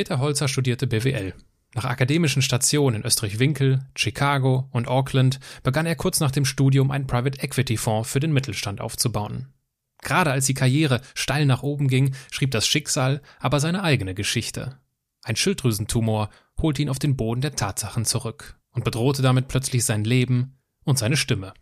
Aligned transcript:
Peter 0.00 0.18
Holzer 0.18 0.48
studierte 0.48 0.86
BWL. 0.86 1.34
Nach 1.74 1.84
akademischen 1.84 2.40
Stationen 2.40 3.02
in 3.02 3.06
Österreich-Winkel, 3.06 3.80
Chicago 3.94 4.66
und 4.72 4.88
Auckland 4.88 5.40
begann 5.62 5.84
er 5.84 5.94
kurz 5.94 6.20
nach 6.20 6.30
dem 6.30 6.46
Studium 6.46 6.90
einen 6.90 7.06
Private 7.06 7.42
Equity 7.42 7.76
Fonds 7.76 8.10
für 8.10 8.18
den 8.18 8.32
Mittelstand 8.32 8.80
aufzubauen. 8.80 9.52
Gerade 10.00 10.32
als 10.32 10.46
die 10.46 10.54
Karriere 10.54 11.02
steil 11.14 11.44
nach 11.44 11.62
oben 11.62 11.86
ging, 11.86 12.14
schrieb 12.30 12.50
das 12.52 12.66
Schicksal 12.66 13.20
aber 13.40 13.60
seine 13.60 13.82
eigene 13.82 14.14
Geschichte. 14.14 14.78
Ein 15.22 15.36
Schilddrüsentumor 15.36 16.30
holte 16.62 16.80
ihn 16.80 16.88
auf 16.88 16.98
den 16.98 17.18
Boden 17.18 17.42
der 17.42 17.54
Tatsachen 17.54 18.06
zurück 18.06 18.58
und 18.70 18.84
bedrohte 18.84 19.20
damit 19.20 19.48
plötzlich 19.48 19.84
sein 19.84 20.04
Leben 20.04 20.56
und 20.84 20.98
seine 20.98 21.18
Stimme. 21.18 21.52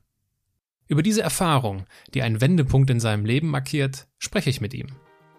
Über 0.86 1.02
diese 1.02 1.22
Erfahrung, 1.22 1.86
die 2.14 2.22
einen 2.22 2.40
Wendepunkt 2.40 2.88
in 2.88 3.00
seinem 3.00 3.24
Leben 3.24 3.48
markiert, 3.48 4.06
spreche 4.16 4.48
ich 4.48 4.60
mit 4.60 4.74
ihm. 4.74 4.94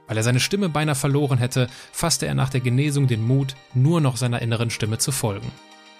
Weil 0.09 0.17
er 0.17 0.23
seine 0.23 0.39
Stimme 0.39 0.69
beinahe 0.69 0.95
verloren 0.95 1.37
hätte, 1.37 1.67
fasste 1.91 2.25
er 2.25 2.33
nach 2.33 2.49
der 2.49 2.61
Genesung 2.61 3.07
den 3.07 3.25
Mut, 3.25 3.55
nur 3.75 4.01
noch 4.01 4.17
seiner 4.17 4.41
inneren 4.41 4.71
Stimme 4.71 4.97
zu 4.97 5.11
folgen. 5.11 5.51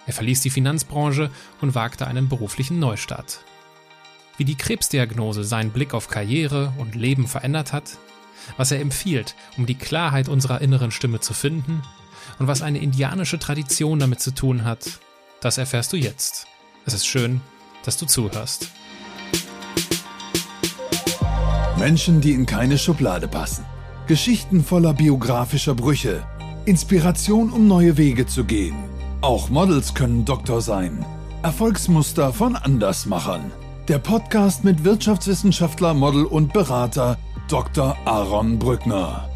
Er 0.08 0.14
verließ 0.14 0.42
die 0.42 0.50
Finanzbranche 0.50 1.30
und 1.62 1.76
wagte 1.76 2.08
einen 2.08 2.28
beruflichen 2.28 2.80
Neustart. 2.80 3.42
Wie 4.38 4.46
die 4.46 4.56
Krebsdiagnose 4.56 5.44
seinen 5.44 5.70
Blick 5.70 5.94
auf 5.94 6.08
Karriere 6.08 6.74
und 6.80 6.96
Leben 6.96 7.28
verändert 7.28 7.72
hat, 7.72 8.00
was 8.58 8.72
er 8.72 8.80
empfiehlt, 8.80 9.36
um 9.58 9.68
die 9.68 9.76
Klarheit 9.76 10.28
unserer 10.28 10.60
inneren 10.62 10.90
Stimme 10.90 11.20
zu 11.20 11.36
finden 11.36 11.84
und 12.40 12.48
was 12.48 12.64
eine 12.64 12.80
indianische 12.80 13.38
Tradition 13.38 14.00
damit 14.00 14.22
zu 14.22 14.32
tun 14.32 14.64
hat, 14.64 15.00
das 15.40 15.60
erfährst 15.60 15.94
du 15.94 15.98
jetzt. 15.98 16.48
Es 16.86 16.96
ist 16.96 17.06
schön, 17.06 17.42
dass 17.84 17.98
du 17.98 18.08
zuhörst. 18.08 18.70
Menschen, 21.78 22.22
die 22.22 22.34
in 22.34 22.48
keine 22.48 22.80
Schublade 22.80 23.28
passen. 23.28 23.66
Geschichten 24.10 24.64
voller 24.64 24.96
biografischer 24.96 25.76
Brüche. 25.76 26.24
Inspiration, 26.66 27.52
um 27.52 27.68
neue 27.68 27.96
Wege 27.96 28.26
zu 28.26 28.44
gehen. 28.44 28.74
Auch 29.22 29.52
Models 29.52 29.94
können 29.94 30.26
Doktor 30.26 30.62
sein. 30.62 31.06
Erfolgsmuster 31.44 32.34
von 32.34 32.56
Andersmachern. 32.56 33.52
Der 33.88 34.00
Podcast 34.00 34.64
mit 34.64 34.84
Wirtschaftswissenschaftler, 34.84 35.94
Model 35.94 36.26
und 36.26 36.54
Berater 36.54 37.20
Dr. 37.50 37.96
Aaron 38.06 38.58
Brückner. 38.58 39.30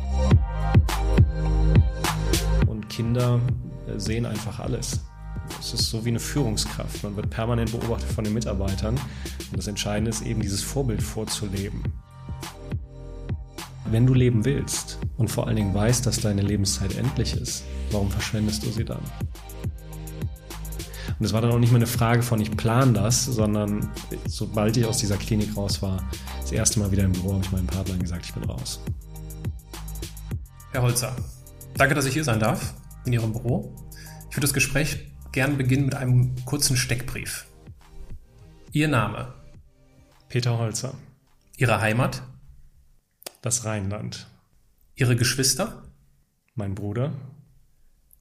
Und 2.66 2.90
Kinder 2.90 3.40
äh, 3.86 4.00
sehen 4.00 4.26
einfach 4.26 4.60
alles. 4.60 5.02
Es 5.60 5.76
ist 5.76 5.92
so 5.92 6.04
wie 6.04 6.10
eine 6.10 6.20
Führungskraft. 6.20 7.04
Man 7.04 7.16
wird 7.16 7.30
permanent 7.30 7.72
beobachtet 7.72 8.10
von 8.10 8.24
den 8.24 8.34
Mitarbeitern. 8.34 8.96
Und 8.96 9.58
das 9.58 9.68
Entscheidende 9.68 10.10
ist 10.10 10.24
eben, 10.24 10.42
dieses 10.42 10.64
Vorbild 10.64 11.04
vorzuleben 11.04 11.84
wenn 13.94 14.08
du 14.08 14.14
leben 14.16 14.44
willst 14.44 14.98
und 15.18 15.30
vor 15.30 15.48
allen 15.48 15.56
Dingen 15.56 15.74
weißt, 15.74 16.06
dass 16.06 16.20
deine 16.20 16.42
Lebenszeit 16.42 16.98
endlich 16.98 17.36
ist, 17.36 17.64
warum 17.92 18.10
verschwendest 18.10 18.64
du 18.66 18.72
sie 18.72 18.84
dann? 18.84 19.04
Und 21.20 21.26
es 21.26 21.32
war 21.32 21.42
dann 21.42 21.52
auch 21.52 21.60
nicht 21.60 21.72
mehr 21.72 21.78
eine 21.78 21.88
Frage 21.88 22.24
von, 22.24 22.42
ich 22.42 22.52
plane 22.58 22.94
das, 22.94 23.24
sondern 23.24 23.92
sobald 24.28 24.76
ich 24.78 24.86
aus 24.86 24.98
dieser 24.98 25.16
Klinik 25.16 25.56
raus 25.56 25.82
war, 25.84 26.04
das 26.42 26.52
erste 26.52 26.80
Mal 26.80 26.92
wieder 26.92 27.04
im 27.04 27.12
Büro, 27.12 27.34
habe 27.34 27.46
ich 27.46 27.52
meinem 27.52 27.68
Partner 27.68 27.96
gesagt, 27.98 28.26
ich 28.26 28.34
bin 28.34 28.44
raus. 28.46 28.82
Herr 30.72 30.82
Holzer, 30.82 31.16
danke, 31.78 31.94
dass 31.94 32.06
ich 32.06 32.14
hier 32.14 32.24
sein 32.24 32.40
darf 32.40 32.74
in 33.06 33.14
Ihrem 33.14 33.32
Büro. 33.32 33.76
Ich 34.32 34.36
würde 34.36 34.48
das 34.48 34.54
Gespräch 34.54 35.06
gern 35.32 35.56
beginnen 35.56 35.86
mit 35.86 35.94
einem 35.94 36.34
kurzen 36.46 36.76
Steckbrief. 36.76 37.46
Ihr 38.72 38.88
Name? 38.88 39.36
Peter 40.30 40.58
Holzer. 40.58 40.96
Ihre 41.58 41.80
Heimat? 41.80 42.24
Das 43.44 43.66
Rheinland. 43.66 44.28
Ihre 44.96 45.18
Geschwister? 45.18 45.84
Mein 46.56 46.76
Bruder. 46.76 47.12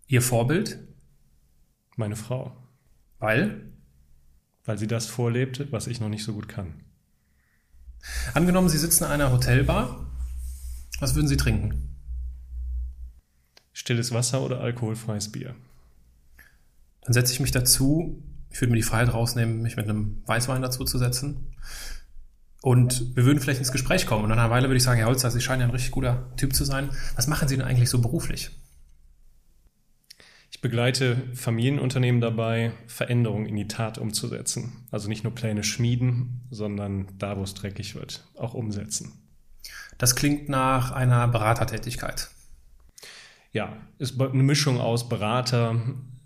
Ihr 0.09 0.21
Vorbild? 0.21 0.81
Meine 1.95 2.17
Frau. 2.17 2.57
Weil? 3.21 3.73
Weil 4.65 4.79
sie 4.79 4.89
das 4.89 5.07
vorlebt, 5.07 5.71
was 5.71 5.87
ich 5.87 6.01
noch 6.01 6.09
nicht 6.09 6.25
so 6.25 6.33
gut 6.33 6.49
kann. 6.49 6.75
Angenommen, 8.35 8.69
Sie 8.69 8.79
sitzen 8.79 9.05
in 9.05 9.11
einer 9.11 9.31
Hotelbar. 9.31 10.11
Was 10.99 11.15
würden 11.15 11.29
Sie 11.29 11.37
trinken? 11.37 11.97
Stilles 13.73 14.11
Wasser 14.11 14.43
oder 14.43 14.59
alkoholfreies 14.59 15.31
Bier? 15.31 15.55
Dann 17.03 17.13
setze 17.13 17.33
ich 17.33 17.39
mich 17.39 17.53
dazu. 17.53 18.21
Ich 18.51 18.61
würde 18.61 18.73
mir 18.73 18.79
die 18.79 18.83
Freiheit 18.83 19.15
rausnehmen, 19.15 19.63
mich 19.63 19.77
mit 19.77 19.89
einem 19.89 20.21
Weißwein 20.27 20.63
dazu 20.63 20.85
zu 20.85 20.99
setzen. 20.99 21.55
Und 22.63 23.17
wir 23.17 23.25
würden 23.25 23.41
vielleicht 23.41 23.59
ins 23.59 23.73
Gespräch 23.73 24.07
kommen. 24.07 24.23
Und 24.23 24.31
nach 24.31 24.39
einer 24.39 24.51
Weile 24.51 24.69
würde 24.69 24.77
ich 24.77 24.85
sagen, 24.85 24.99
Herr 24.99 25.09
Holzer, 25.09 25.31
Sie 25.33 25.41
scheinen 25.41 25.63
ja 25.63 25.67
ein 25.67 25.73
richtig 25.73 25.91
guter 25.91 26.33
Typ 26.37 26.55
zu 26.55 26.65
sein. 26.65 26.91
Was 27.17 27.27
machen 27.27 27.49
Sie 27.49 27.57
denn 27.57 27.67
eigentlich 27.67 27.91
so 27.91 28.01
beruflich? 28.01 28.51
Ich 30.53 30.61
begleite 30.61 31.17
Familienunternehmen 31.35 32.21
dabei, 32.21 32.73
Veränderungen 32.87 33.47
in 33.47 33.57
die 33.57 33.67
Tat 33.67 33.99
umzusetzen. 33.99 34.87
Also 34.93 35.09
nicht 35.09 35.25
nur 35.25 35.35
Pläne 35.35 35.65
schmieden, 35.65 36.43
sondern 36.51 37.09
da, 37.19 37.37
wo 37.37 37.43
es 37.43 37.55
dreckig 37.55 37.97
wird, 37.97 38.29
auch 38.37 38.55
umsetzen. 38.55 39.13
Das 39.99 40.15
klingt 40.15 40.49
nach 40.49 40.93
einer 40.93 41.27
Beratertätigkeit. 41.27 42.31
Ja, 43.51 43.77
ist 43.99 44.21
eine 44.21 44.43
Mischung 44.45 44.81
aus 44.81 45.09
Berater, 45.09 45.83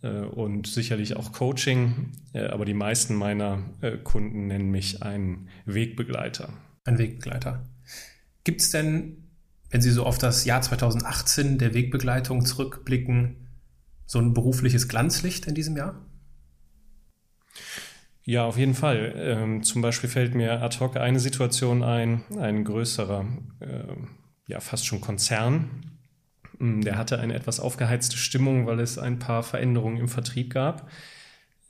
und 0.07 0.67
sicherlich 0.67 1.17
auch 1.17 1.33
Coaching. 1.33 2.13
Äh, 2.33 2.47
aber 2.47 2.65
die 2.65 2.75
meisten 2.75 3.15
meiner 3.15 3.59
äh, 3.81 3.97
Kunden 3.99 4.47
nennen 4.47 4.71
mich 4.71 5.03
einen 5.03 5.49
Wegbegleiter. 5.65 6.53
Ein 6.85 6.99
Wegbegleiter. 6.99 7.65
Gibt 8.45 8.61
es 8.61 8.71
denn, 8.71 9.29
wenn 9.71 9.81
Sie 9.81 9.91
so 9.91 10.05
auf 10.05 10.19
das 10.19 10.45
Jahr 10.45 10.63
2018 10.63 11.59
der 11.59 11.75
Wegbegleitung 11.75 12.45
zurückblicken, 12.45 13.49
so 14.07 14.21
ein 14.21 14.35
berufliches 14.35 14.89
Glanzlicht 14.89 15.47
in 15.47 15.55
diesem 15.55 15.77
Jahr? 15.77 16.07
Ja, 18.23 18.45
auf 18.45 18.59
jeden 18.59 18.75
Fall. 18.75 19.15
Ähm, 19.17 19.63
zum 19.63 19.83
Beispiel 19.83 20.11
fällt 20.11 20.35
mir 20.35 20.63
ad 20.63 20.79
hoc 20.81 20.97
eine 20.97 21.21
Situation 21.21 21.83
ein, 21.83 22.25
ein 22.39 22.65
größerer, 22.65 23.25
äh, 23.61 23.95
ja 24.49 24.61
fast 24.61 24.87
schon 24.87 25.01
Konzern, 25.01 25.96
der 26.61 26.97
hatte 26.97 27.19
eine 27.19 27.35
etwas 27.35 27.61
aufgeheizte 27.61 28.17
Stimmung, 28.17 28.67
weil 28.67 28.81
es 28.81 28.99
ein 28.99 29.19
paar 29.19 29.43
Veränderungen 29.43 29.99
im 29.99 30.09
Vertrieb 30.09 30.53
gab. 30.53 30.91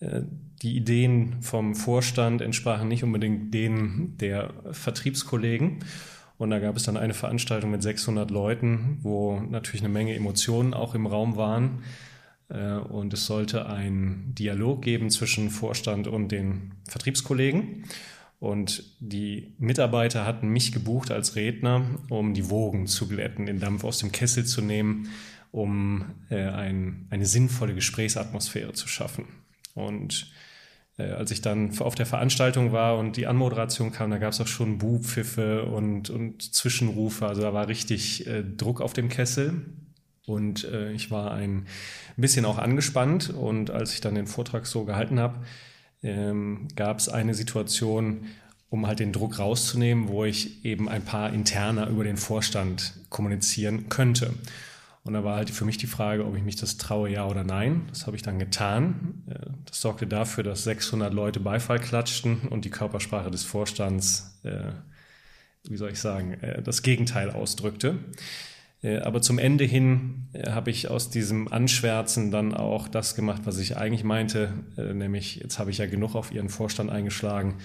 Äh, 0.00 0.22
die 0.62 0.76
Ideen 0.76 1.42
vom 1.42 1.74
Vorstand 1.74 2.40
entsprachen 2.40 2.88
nicht 2.88 3.04
unbedingt 3.04 3.52
denen 3.52 4.16
der 4.18 4.54
Vertriebskollegen. 4.72 5.80
Und 6.38 6.50
da 6.50 6.58
gab 6.58 6.76
es 6.76 6.82
dann 6.82 6.96
eine 6.96 7.14
Veranstaltung 7.14 7.70
mit 7.70 7.82
600 7.82 8.30
Leuten, 8.30 8.98
wo 9.02 9.40
natürlich 9.40 9.82
eine 9.82 9.92
Menge 9.92 10.14
Emotionen 10.14 10.74
auch 10.74 10.94
im 10.94 11.06
Raum 11.06 11.36
waren. 11.36 11.82
Äh, 12.48 12.74
und 12.74 13.12
es 13.12 13.26
sollte 13.26 13.66
einen 13.66 14.34
Dialog 14.34 14.82
geben 14.82 15.10
zwischen 15.10 15.50
Vorstand 15.50 16.06
und 16.06 16.32
den 16.32 16.72
Vertriebskollegen. 16.88 17.84
Und 18.38 18.84
die 19.00 19.54
Mitarbeiter 19.58 20.26
hatten 20.26 20.48
mich 20.48 20.72
gebucht 20.72 21.10
als 21.10 21.36
Redner, 21.36 21.84
um 22.10 22.34
die 22.34 22.50
Wogen 22.50 22.86
zu 22.86 23.08
glätten, 23.08 23.46
den 23.46 23.60
Dampf 23.60 23.84
aus 23.84 23.98
dem 23.98 24.12
Kessel 24.12 24.44
zu 24.44 24.60
nehmen, 24.60 25.08
um 25.52 26.04
äh, 26.28 26.42
ein, 26.44 27.06
eine 27.08 27.24
sinnvolle 27.24 27.74
Gesprächsatmosphäre 27.74 28.74
zu 28.74 28.88
schaffen. 28.88 29.24
Und 29.74 30.30
äh, 30.98 31.10
als 31.10 31.30
ich 31.30 31.40
dann 31.40 31.78
auf 31.78 31.94
der 31.94 32.06
Veranstaltung 32.06 32.72
war 32.72 32.98
und 32.98 33.16
die 33.16 33.26
Anmoderation 33.26 33.90
kam, 33.90 34.10
da 34.10 34.18
gab 34.18 34.32
es 34.32 34.40
auch 34.40 34.46
schon 34.46 34.78
Buhpfiffe 34.78 35.64
und, 35.64 36.10
und 36.10 36.42
Zwischenrufe. 36.54 37.26
Also 37.26 37.42
da 37.42 37.54
war 37.54 37.68
richtig 37.68 38.26
äh, 38.26 38.42
Druck 38.42 38.82
auf 38.82 38.92
dem 38.92 39.08
Kessel. 39.08 39.62
Und 40.26 40.64
äh, 40.64 40.92
ich 40.92 41.10
war 41.10 41.32
ein 41.32 41.66
bisschen 42.16 42.44
auch 42.44 42.58
angespannt. 42.58 43.30
Und 43.30 43.70
als 43.70 43.94
ich 43.94 44.00
dann 44.00 44.14
den 44.14 44.26
Vortrag 44.26 44.66
so 44.66 44.84
gehalten 44.84 45.20
habe, 45.20 45.40
ähm, 46.06 46.68
gab 46.76 46.98
es 46.98 47.08
eine 47.08 47.34
Situation, 47.34 48.26
um 48.70 48.86
halt 48.86 49.00
den 49.00 49.12
Druck 49.12 49.38
rauszunehmen, 49.38 50.08
wo 50.08 50.24
ich 50.24 50.64
eben 50.64 50.88
ein 50.88 51.04
paar 51.04 51.32
interner 51.32 51.88
über 51.88 52.04
den 52.04 52.16
Vorstand 52.16 52.94
kommunizieren 53.10 53.88
könnte. 53.88 54.34
Und 55.04 55.12
da 55.12 55.22
war 55.22 55.36
halt 55.36 55.50
für 55.50 55.64
mich 55.64 55.78
die 55.78 55.86
Frage, 55.86 56.26
ob 56.26 56.36
ich 56.36 56.42
mich 56.42 56.56
das 56.56 56.78
traue, 56.78 57.08
ja 57.08 57.26
oder 57.28 57.44
nein. 57.44 57.82
Das 57.90 58.06
habe 58.06 58.16
ich 58.16 58.22
dann 58.22 58.38
getan. 58.38 59.22
Äh, 59.28 59.50
das 59.64 59.80
sorgte 59.80 60.06
dafür, 60.06 60.42
dass 60.42 60.64
600 60.64 61.12
Leute 61.14 61.40
Beifall 61.40 61.78
klatschten 61.78 62.48
und 62.48 62.64
die 62.64 62.70
Körpersprache 62.70 63.30
des 63.30 63.44
Vorstands, 63.44 64.40
äh, 64.42 64.72
wie 65.68 65.76
soll 65.76 65.90
ich 65.90 66.00
sagen, 66.00 66.34
äh, 66.34 66.62
das 66.62 66.82
Gegenteil 66.82 67.30
ausdrückte. 67.30 67.98
Äh, 68.82 68.98
aber 68.98 69.22
zum 69.22 69.38
Ende 69.38 69.64
hin 69.64 70.28
äh, 70.32 70.50
habe 70.50 70.70
ich 70.70 70.88
aus 70.88 71.10
diesem 71.10 71.48
Anschwärzen 71.48 72.30
dann 72.30 72.54
auch 72.54 72.88
das 72.88 73.14
gemacht, 73.14 73.42
was 73.44 73.58
ich 73.58 73.76
eigentlich 73.76 74.04
meinte, 74.04 74.52
äh, 74.76 74.94
nämlich 74.94 75.36
jetzt 75.36 75.58
habe 75.58 75.70
ich 75.70 75.78
ja 75.78 75.86
genug 75.86 76.14
auf 76.14 76.32
Ihren 76.32 76.48
Vorstand 76.48 76.90
eingeschlagen. 76.90 77.56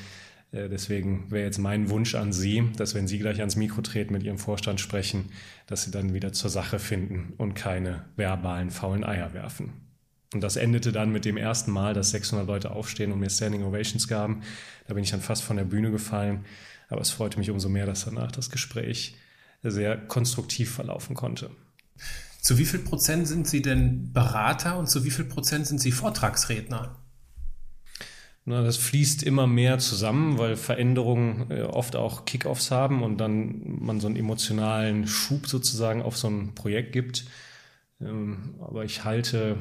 Deswegen 0.53 1.31
wäre 1.31 1.45
jetzt 1.45 1.59
mein 1.59 1.89
Wunsch 1.89 2.13
an 2.13 2.33
Sie, 2.33 2.61
dass 2.75 2.93
wenn 2.93 3.07
Sie 3.07 3.19
gleich 3.19 3.39
ans 3.39 3.55
Mikro 3.55 3.81
treten, 3.81 4.11
mit 4.11 4.23
Ihrem 4.23 4.37
Vorstand 4.37 4.81
sprechen, 4.81 5.29
dass 5.65 5.83
Sie 5.83 5.91
dann 5.91 6.13
wieder 6.13 6.33
zur 6.33 6.49
Sache 6.49 6.77
finden 6.77 7.31
und 7.37 7.53
keine 7.53 8.03
verbalen 8.17 8.69
faulen 8.69 9.05
Eier 9.05 9.33
werfen. 9.33 9.71
Und 10.33 10.41
das 10.41 10.57
endete 10.57 10.91
dann 10.91 11.13
mit 11.13 11.23
dem 11.23 11.37
ersten 11.37 11.71
Mal, 11.71 11.93
dass 11.93 12.11
600 12.11 12.45
Leute 12.45 12.71
aufstehen 12.71 13.13
und 13.13 13.19
mir 13.19 13.29
Standing 13.29 13.63
Ovations 13.63 14.09
gaben. 14.09 14.41
Da 14.89 14.93
bin 14.93 15.05
ich 15.05 15.11
dann 15.11 15.21
fast 15.21 15.41
von 15.41 15.55
der 15.55 15.63
Bühne 15.63 15.89
gefallen. 15.89 16.43
Aber 16.89 16.99
es 16.99 17.11
freute 17.11 17.39
mich 17.39 17.49
umso 17.49 17.69
mehr, 17.69 17.85
dass 17.85 18.03
danach 18.03 18.33
das 18.33 18.49
Gespräch 18.49 19.15
sehr 19.63 19.97
konstruktiv 19.97 20.71
verlaufen 20.71 21.15
konnte. 21.15 21.51
Zu 22.41 22.57
wie 22.57 22.65
viel 22.65 22.79
Prozent 22.79 23.27
sind 23.27 23.47
Sie 23.47 23.61
denn 23.61 24.11
Berater 24.13 24.79
und 24.79 24.89
zu 24.89 25.03
wie 25.05 25.11
viel 25.11 25.25
Prozent 25.25 25.67
sind 25.67 25.79
Sie 25.79 25.91
Vortragsredner? 25.91 26.97
Na, 28.43 28.63
das 28.63 28.77
fließt 28.77 29.21
immer 29.21 29.45
mehr 29.45 29.77
zusammen, 29.77 30.39
weil 30.39 30.55
Veränderungen 30.55 31.51
äh, 31.51 31.61
oft 31.61 31.95
auch 31.95 32.25
Kickoffs 32.25 32.71
haben 32.71 33.03
und 33.03 33.19
dann 33.19 33.61
man 33.79 33.99
so 33.99 34.07
einen 34.07 34.15
emotionalen 34.15 35.05
Schub 35.05 35.45
sozusagen 35.47 36.01
auf 36.01 36.17
so 36.17 36.27
ein 36.27 36.55
Projekt 36.55 36.91
gibt. 36.91 37.25
Ähm, 37.99 38.55
aber 38.59 38.83
ich 38.83 39.03
halte 39.03 39.57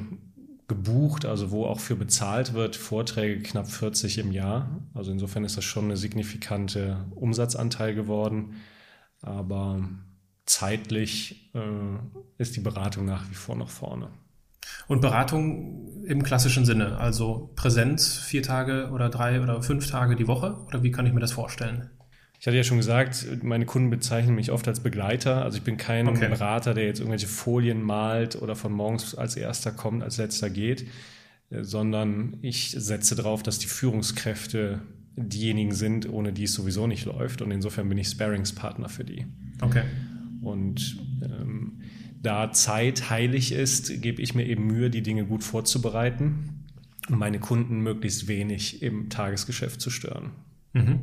gebucht, 0.67 1.26
also 1.26 1.50
wo 1.50 1.67
auch 1.67 1.81
für 1.81 1.96
bezahlt 1.96 2.55
wird, 2.55 2.76
Vorträge 2.76 3.43
knapp 3.43 3.70
40 3.70 4.17
im 4.19 4.32
Jahr. 4.32 4.81
Also 4.94 5.11
insofern 5.12 5.44
ist 5.44 5.58
das 5.58 5.64
schon 5.64 5.85
eine 5.85 5.99
signifikante 5.99 7.05
Umsatzanteil 7.14 7.94
geworden. 7.94 8.55
Aber 9.22 9.88
zeitlich 10.46 11.50
äh, 11.55 11.61
ist 12.38 12.56
die 12.56 12.61
Beratung 12.61 13.05
nach 13.05 13.28
wie 13.31 13.34
vor 13.34 13.56
noch 13.56 13.70
vorne. 13.70 14.11
Und 14.88 15.00
Beratung 15.00 16.05
im 16.05 16.22
klassischen 16.22 16.64
Sinne, 16.64 16.99
also 16.99 17.50
Präsenz 17.55 18.19
vier 18.19 18.43
Tage 18.43 18.90
oder 18.93 19.08
drei 19.08 19.40
oder 19.40 19.62
fünf 19.62 19.88
Tage 19.88 20.17
die 20.17 20.26
Woche? 20.26 20.56
Oder 20.67 20.82
wie 20.82 20.90
kann 20.90 21.06
ich 21.06 21.12
mir 21.12 21.20
das 21.20 21.32
vorstellen? 21.32 21.90
Ich 22.38 22.46
hatte 22.46 22.56
ja 22.56 22.64
schon 22.64 22.78
gesagt, 22.78 23.26
meine 23.43 23.67
Kunden 23.67 23.90
bezeichnen 23.90 24.34
mich 24.34 24.50
oft 24.50 24.67
als 24.67 24.81
Begleiter. 24.81 25.44
Also 25.44 25.58
ich 25.58 25.62
bin 25.62 25.76
kein 25.76 26.08
okay. 26.08 26.28
Berater, 26.28 26.72
der 26.72 26.87
jetzt 26.87 26.99
irgendwelche 26.99 27.26
Folien 27.26 27.82
malt 27.82 28.40
oder 28.40 28.56
von 28.56 28.72
morgens 28.72 29.14
als 29.14 29.37
erster 29.37 29.72
kommt, 29.72 30.02
als 30.02 30.17
letzter 30.17 30.49
geht, 30.49 30.87
sondern 31.50 32.38
ich 32.40 32.70
setze 32.70 33.14
darauf, 33.14 33.43
dass 33.43 33.58
die 33.58 33.67
Führungskräfte 33.67 34.81
diejenigen 35.17 35.73
sind, 35.75 36.09
ohne 36.09 36.33
die 36.33 36.45
es 36.45 36.55
sowieso 36.55 36.87
nicht 36.87 37.05
läuft. 37.05 37.43
Und 37.43 37.51
insofern 37.51 37.89
bin 37.89 37.99
ich 37.99 38.09
Sparingspartner 38.09 38.89
für 38.89 39.05
die. 39.05 39.27
Okay. 39.61 39.83
Und 40.41 40.99
ähm, 41.23 41.81
da 42.23 42.53
Zeit 42.53 43.11
heilig 43.11 43.53
ist, 43.53 44.03
gebe 44.03 44.23
ich 44.23 44.35
mir 44.35 44.47
eben 44.47 44.67
Mühe, 44.67 44.91
die 44.91 45.03
Dinge 45.03 45.27
gut 45.27 45.45
vorzubereiten 45.45 46.67
und 47.09 47.19
meine 47.19 47.41
Kunden 47.41 47.81
möglichst 47.81 48.29
wenig 48.29 48.83
im 48.83 49.09
Tagesgeschäft 49.11 49.81
zu 49.81 49.91
stören. 49.91 50.33
Mhm. 50.73 51.01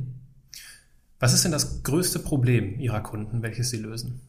Was 1.19 1.33
ist 1.33 1.43
denn 1.43 1.51
das 1.51 1.83
größte 1.83 2.19
Problem 2.19 2.79
Ihrer 2.79 3.01
Kunden, 3.01 3.41
welches 3.41 3.69
Sie 3.69 3.77
lösen? 3.77 4.21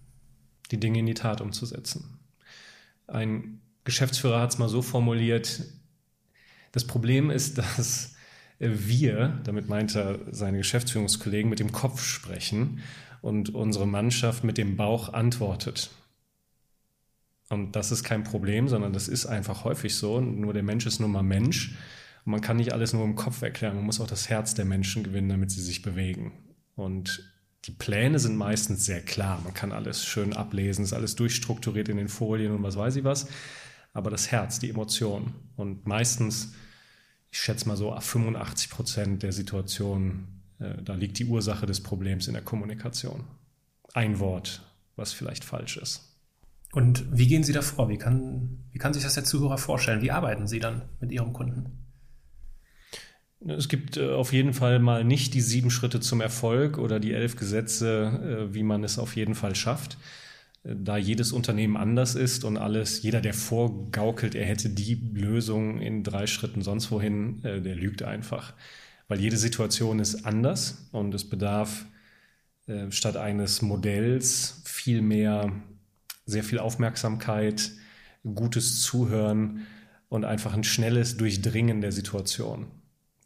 Die 0.71 0.81
Dinge 0.81 1.01
in 1.01 1.07
die 1.07 1.15
Tat 1.15 1.41
umzusetzen. 1.41 2.19
Ein 3.07 3.61
Geschäftsführer 3.85 4.41
hat 4.41 4.51
es 4.51 4.59
mal 4.59 4.69
so 4.69 4.83
formuliert, 4.83 5.65
das 6.73 6.87
Problem 6.87 7.31
ist, 7.31 7.59
dass 7.79 8.15
wir, 8.59 9.41
damit 9.45 9.69
meint 9.69 9.95
er 9.95 10.19
seine 10.31 10.59
Geschäftsführungskollegen, 10.59 11.49
mit 11.49 11.61
dem 11.61 11.73
Kopf 11.73 12.03
sprechen 12.03 12.81
und 13.21 13.55
unsere 13.55 13.87
Mannschaft 13.87 14.45
mit 14.45 14.59
dem 14.59 14.77
Bauch 14.77 15.13
antwortet. 15.13 15.91
Und 17.51 17.77
das 17.77 17.93
ist 17.93 18.05
kein 18.05 18.25
Problem, 18.25 18.69
sondern 18.69 18.93
das 18.93 19.09
ist 19.09 19.27
einfach 19.27 19.65
häufig 19.65 19.95
so. 19.95 20.21
Nur 20.21 20.53
der 20.53 20.63
Mensch 20.63 20.87
ist 20.87 21.01
nun 21.01 21.13
mal 21.13 21.23
Mensch. 21.23 21.77
Und 22.25 22.33
man 22.33 22.41
kann 22.41 22.59
nicht 22.59 22.73
alles 22.73 22.93
nur 22.93 23.05
im 23.05 23.15
Kopf 23.15 23.41
erklären. 23.41 23.77
Man 23.77 23.87
muss 23.87 24.01
auch 24.01 24.07
das 24.07 24.29
Herz 24.29 24.55
der 24.55 24.67
Menschen 24.67 25.03
gewinnen, 25.03 25.31
damit 25.31 25.51
sie 25.51 25.63
sich 25.63 25.81
bewegen. 25.81 26.33
Und 26.77 27.23
die 27.65 27.71
Pläne 27.73 28.19
sind 28.19 28.37
meistens 28.37 28.85
sehr 28.85 29.01
klar. 29.01 29.41
Man 29.43 29.55
kann 29.55 29.73
alles 29.73 30.05
schön 30.05 30.33
ablesen, 30.35 30.85
ist 30.85 30.93
alles 30.93 31.17
durchstrukturiert 31.17 31.89
in 31.89 31.97
den 31.97 32.09
Folien 32.09 32.53
und 32.53 32.63
was 32.63 32.77
weiß 32.77 32.97
ich 32.97 33.05
was. 33.05 33.29
Aber 33.95 34.11
das 34.11 34.31
Herz, 34.31 34.59
die 34.59 34.71
Emotion 34.71 35.35
und 35.57 35.87
meistens, 35.87 36.55
ich 37.31 37.41
schätze 37.41 37.69
mal 37.69 37.77
so 37.77 37.95
85 37.99 38.71
Prozent 38.71 39.23
der 39.23 39.33
Situationen, 39.33 40.43
äh, 40.59 40.83
da 40.83 40.95
liegt 40.95 41.19
die 41.19 41.27
Ursache 41.27 41.67
des 41.67 41.83
Problems 41.83 42.27
in 42.27 42.35
der 42.35 42.43
Kommunikation. 42.43 43.25
Ein 43.95 44.19
Wort, 44.19 44.63
was 44.97 45.13
vielleicht 45.13 45.45
falsch 45.45 45.77
ist. 45.77 46.05
Und 46.73 47.05
wie 47.11 47.27
gehen 47.27 47.45
Sie 47.45 47.53
da 47.53 47.63
vor? 47.63 47.89
Wie 47.89 47.97
kann, 47.97 48.59
wie 48.73 48.79
kann 48.79 48.93
sich 48.93 49.03
das 49.03 49.15
der 49.15 49.25
Zuhörer 49.25 49.59
vorstellen? 49.59 50.03
Wie 50.03 50.11
arbeiten 50.11 50.47
Sie 50.47 50.59
dann 50.59 50.83
mit 51.01 51.13
Ihrem 51.13 51.33
Kunden? 51.33 51.89
Es 53.47 53.69
gibt 53.69 53.97
äh, 53.97 54.11
auf 54.11 54.33
jeden 54.33 54.53
Fall 54.53 54.79
mal 54.79 55.05
nicht 55.05 55.33
die 55.35 55.41
sieben 55.41 55.71
Schritte 55.71 56.01
zum 56.01 56.21
Erfolg 56.21 56.77
oder 56.77 56.99
die 56.99 57.13
elf 57.13 57.37
Gesetze, 57.37 58.49
äh, 58.51 58.55
wie 58.55 58.65
man 58.65 58.85
es 58.85 58.99
auf 58.99 59.17
jeden 59.17 59.35
Fall 59.35 59.55
schafft. 59.55 59.97
Äh, 60.65 60.75
da 60.77 60.97
jedes 60.97 61.33
Unternehmen 61.33 61.77
anders 61.77 62.15
ist 62.15 62.45
und 62.45 62.57
alles, 62.57 63.03
jeder, 63.03 63.21
der 63.21 63.35
vorgaukelt, 63.35 64.35
er 64.35 64.47
hätte 64.47 64.71
die 64.71 64.95
Lösung 64.95 65.81
in 65.81 66.05
drei 66.05 66.27
Schritten 66.27 66.63
sonst 66.63 66.91
wohin, 66.91 67.41
der 67.43 67.75
lügt 67.75 68.03
einfach. 68.03 68.55
Weil 69.09 69.21
jede 69.21 69.37
Situation 69.37 70.01
ist 70.01 70.27
anders 70.27 70.89
und 70.93 71.15
es 71.15 71.29
bedarf 71.29 71.87
statt 72.91 73.17
eines 73.17 73.63
Modells 73.63 74.61
viel 74.67 75.01
mehr, 75.01 75.51
sehr 76.27 76.45
viel 76.45 76.59
Aufmerksamkeit, 76.59 77.71
gutes 78.35 78.83
Zuhören 78.83 79.67
und 80.11 80.27
einfach 80.27 80.53
ein 80.53 80.65
schnelles 80.65 81.17
Durchdringen 81.17 81.81
der 81.81 81.93
Situation. 81.93 82.67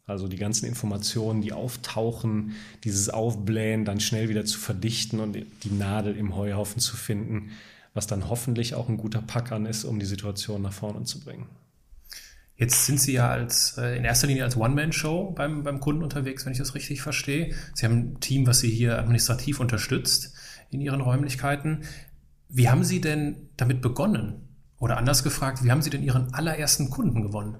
Also 0.05 0.27
die 0.27 0.37
ganzen 0.37 0.65
Informationen, 0.65 1.41
die 1.41 1.53
auftauchen, 1.53 2.55
dieses 2.83 3.09
Aufblähen, 3.09 3.85
dann 3.85 4.01
schnell 4.01 4.27
wieder 4.27 4.43
zu 4.43 4.59
verdichten 4.59 5.19
und 5.19 5.33
die 5.33 5.71
Nadel 5.71 6.17
im 6.17 6.35
Heuhaufen 6.35 6.81
zu 6.81 6.97
finden, 6.97 7.51
was 7.93 8.07
dann 8.07 8.29
hoffentlich 8.29 8.75
auch 8.75 8.89
ein 8.89 8.97
guter 8.97 9.21
Packern 9.21 9.65
ist, 9.65 9.85
um 9.85 9.99
die 9.99 10.05
Situation 10.05 10.61
nach 10.61 10.73
vorne 10.73 11.03
zu 11.03 11.21
bringen. 11.21 11.47
Jetzt 12.55 12.85
sind 12.85 12.99
Sie 12.99 13.13
ja 13.13 13.29
als 13.29 13.77
äh, 13.77 13.97
in 13.97 14.03
erster 14.03 14.27
Linie 14.27 14.43
als 14.43 14.57
One-Man-Show 14.57 15.31
beim, 15.31 15.63
beim 15.63 15.79
Kunden 15.79 16.03
unterwegs, 16.03 16.45
wenn 16.45 16.51
ich 16.51 16.59
das 16.59 16.75
richtig 16.75 17.01
verstehe. 17.01 17.55
Sie 17.73 17.85
haben 17.85 17.97
ein 17.97 18.19
Team, 18.19 18.45
was 18.45 18.59
Sie 18.59 18.69
hier 18.69 18.99
administrativ 18.99 19.59
unterstützt 19.59 20.33
in 20.69 20.81
Ihren 20.81 21.01
Räumlichkeiten. 21.01 21.83
Wie 22.49 22.69
haben 22.69 22.83
Sie 22.83 23.01
denn 23.01 23.49
damit 23.57 23.81
begonnen? 23.81 24.47
Oder 24.77 24.97
anders 24.97 25.23
gefragt, 25.23 25.63
wie 25.63 25.71
haben 25.71 25.81
Sie 25.81 25.89
denn 25.89 26.03
Ihren 26.03 26.33
allerersten 26.33 26.89
Kunden 26.89 27.23
gewonnen? 27.23 27.57